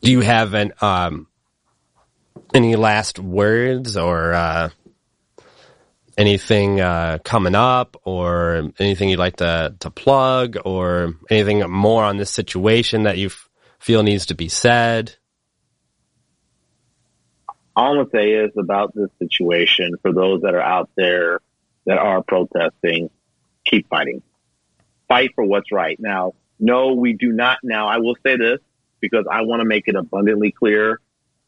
Do 0.00 0.12
you 0.12 0.20
have 0.20 0.54
an 0.54 0.72
um, 0.80 1.26
any 2.54 2.76
last 2.76 3.18
words 3.18 3.96
or 3.96 4.32
uh, 4.32 4.70
anything 6.16 6.80
uh, 6.80 7.18
coming 7.24 7.54
up, 7.54 7.96
or 8.04 8.70
anything 8.78 9.08
you'd 9.08 9.18
like 9.18 9.36
to 9.36 9.74
to 9.80 9.90
plug, 9.90 10.56
or 10.64 11.14
anything 11.30 11.68
more 11.70 12.04
on 12.04 12.16
this 12.16 12.30
situation 12.30 13.04
that 13.04 13.18
you 13.18 13.30
feel 13.78 14.02
needs 14.02 14.26
to 14.26 14.34
be 14.34 14.48
said? 14.48 15.16
All 17.78 17.92
I'm 17.92 17.98
gonna 17.98 18.10
say 18.12 18.32
is 18.32 18.50
about 18.58 18.92
this 18.92 19.08
situation 19.20 19.94
for 20.02 20.12
those 20.12 20.42
that 20.42 20.52
are 20.52 20.60
out 20.60 20.90
there 20.96 21.38
that 21.86 21.96
are 21.96 22.24
protesting, 22.24 23.08
keep 23.64 23.88
fighting. 23.88 24.20
Fight 25.06 25.30
for 25.36 25.44
what's 25.44 25.70
right. 25.70 25.96
Now, 26.00 26.34
no, 26.58 26.94
we 26.94 27.12
do 27.12 27.30
not 27.30 27.58
now. 27.62 27.86
I 27.86 27.98
will 27.98 28.16
say 28.26 28.36
this 28.36 28.58
because 28.98 29.26
I 29.30 29.42
want 29.42 29.60
to 29.60 29.64
make 29.64 29.86
it 29.86 29.94
abundantly 29.94 30.50
clear 30.50 31.00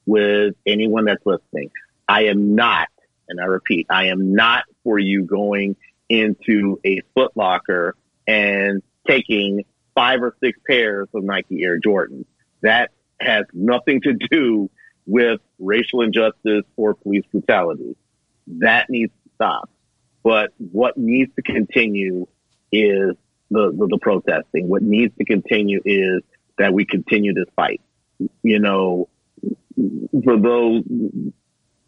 with 0.07 0.55
anyone 0.64 1.05
that's 1.07 1.26
listening. 1.26 1.72
I 2.09 2.26
am 2.26 2.55
not, 2.55 2.89
and 3.28 3.41
I 3.41 3.47
repeat, 3.47 3.89
I 3.91 4.07
am 4.07 4.33
not 4.33 4.62
for 4.85 5.01
you 5.01 5.24
going 5.24 5.74
into 6.09 6.78
a 6.85 7.01
Foot 7.12 7.33
Locker 7.35 7.97
and 8.28 8.85
taking 9.05 9.64
five 9.97 10.22
or 10.22 10.37
six 10.39 10.61
pairs 10.64 11.09
of 11.12 11.24
Nike 11.24 11.64
Air 11.64 11.81
Jordans. 11.81 12.26
That 12.62 12.93
has 13.20 13.47
nothing 13.53 14.01
to 14.03 14.12
do 14.12 14.70
with 15.07 15.41
racial 15.71 16.03
injustice 16.03 16.64
or 16.77 16.95
police 16.95 17.25
brutality. 17.31 17.97
That 18.59 18.91
needs 18.91 19.12
to 19.12 19.31
stop. 19.37 19.71
But 20.23 20.53
what 20.59 20.97
needs 20.99 21.33
to 21.37 21.43
continue 21.43 22.27
is 22.73 23.14
the, 23.51 23.73
the, 23.73 23.87
the 23.91 23.99
protesting. 24.03 24.68
What 24.68 24.83
needs 24.83 25.16
to 25.18 25.25
continue 25.25 25.81
is 25.85 26.23
that 26.59 26.75
we 26.75 26.85
continue 26.85 27.33
this 27.33 27.47
fight. 27.57 27.81
You 28.43 28.59
know, 28.59 29.09
for 30.25 30.37
those, 30.39 30.83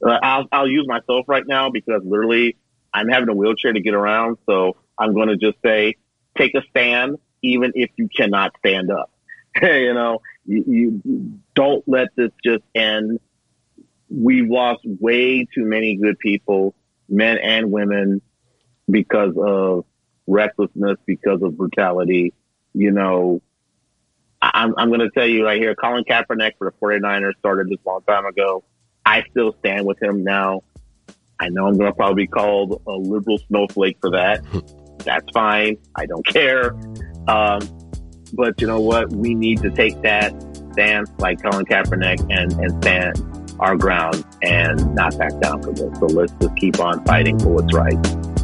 uh, 0.06 0.18
I'll, 0.22 0.46
I'll 0.50 0.68
use 0.68 0.86
myself 0.86 1.26
right 1.28 1.46
now 1.46 1.70
because 1.70 2.02
literally 2.04 2.56
I'm 2.94 3.08
having 3.08 3.28
a 3.28 3.34
wheelchair 3.34 3.72
to 3.72 3.80
get 3.80 3.94
around. 3.94 4.38
So 4.46 4.76
I'm 4.98 5.12
going 5.12 5.28
to 5.28 5.36
just 5.36 5.58
say, 5.62 5.96
take 6.38 6.54
a 6.54 6.62
stand, 6.70 7.18
even 7.42 7.72
if 7.74 7.90
you 7.96 8.08
cannot 8.14 8.52
stand 8.58 8.90
up. 8.90 9.10
you 9.62 9.92
know, 9.92 10.22
you, 10.46 10.64
you 10.66 11.40
don't 11.54 11.86
let 11.86 12.08
this 12.16 12.30
just 12.44 12.64
end. 12.74 13.20
We've 14.14 14.48
lost 14.48 14.80
way 14.84 15.44
too 15.44 15.64
many 15.64 15.96
good 15.96 16.18
people, 16.18 16.74
men 17.08 17.38
and 17.38 17.72
women, 17.72 18.20
because 18.90 19.34
of 19.36 19.84
recklessness, 20.26 20.98
because 21.06 21.42
of 21.42 21.56
brutality. 21.56 22.34
You 22.74 22.90
know, 22.90 23.42
I'm, 24.40 24.74
I'm 24.76 24.88
going 24.88 25.00
to 25.00 25.10
tell 25.10 25.26
you 25.26 25.44
right 25.44 25.60
here, 25.60 25.74
Colin 25.74 26.04
Kaepernick 26.04 26.52
for 26.58 26.70
the 26.70 26.76
49ers 26.84 27.38
started 27.38 27.68
this 27.68 27.78
long 27.86 28.02
time 28.06 28.26
ago. 28.26 28.64
I 29.04 29.24
still 29.30 29.56
stand 29.60 29.86
with 29.86 30.02
him 30.02 30.24
now. 30.24 30.62
I 31.40 31.48
know 31.48 31.66
I'm 31.66 31.76
going 31.76 31.90
to 31.90 31.96
probably 31.96 32.24
be 32.24 32.28
called 32.28 32.82
a 32.86 32.92
liberal 32.92 33.38
snowflake 33.48 33.98
for 34.00 34.10
that. 34.10 34.44
That's 35.04 35.26
fine. 35.32 35.78
I 35.96 36.06
don't 36.06 36.26
care. 36.26 36.74
Um, 37.26 37.60
but 38.32 38.60
you 38.60 38.66
know 38.66 38.80
what? 38.80 39.10
We 39.10 39.34
need 39.34 39.60
to 39.62 39.70
take 39.70 40.00
that 40.02 40.32
stance 40.72 41.10
like 41.18 41.42
Colin 41.42 41.66
Kaepernick 41.66 42.20
and, 42.30 42.52
and 42.52 42.82
stand 42.82 43.41
our 43.60 43.76
ground 43.76 44.24
and 44.42 44.94
not 44.94 45.16
back 45.18 45.38
down 45.40 45.62
for 45.62 45.72
this. 45.72 45.98
So 45.98 46.06
let's 46.06 46.32
just 46.40 46.56
keep 46.56 46.80
on 46.80 47.04
fighting 47.04 47.38
for 47.38 47.48
what's 47.48 47.74
right. 47.74 48.41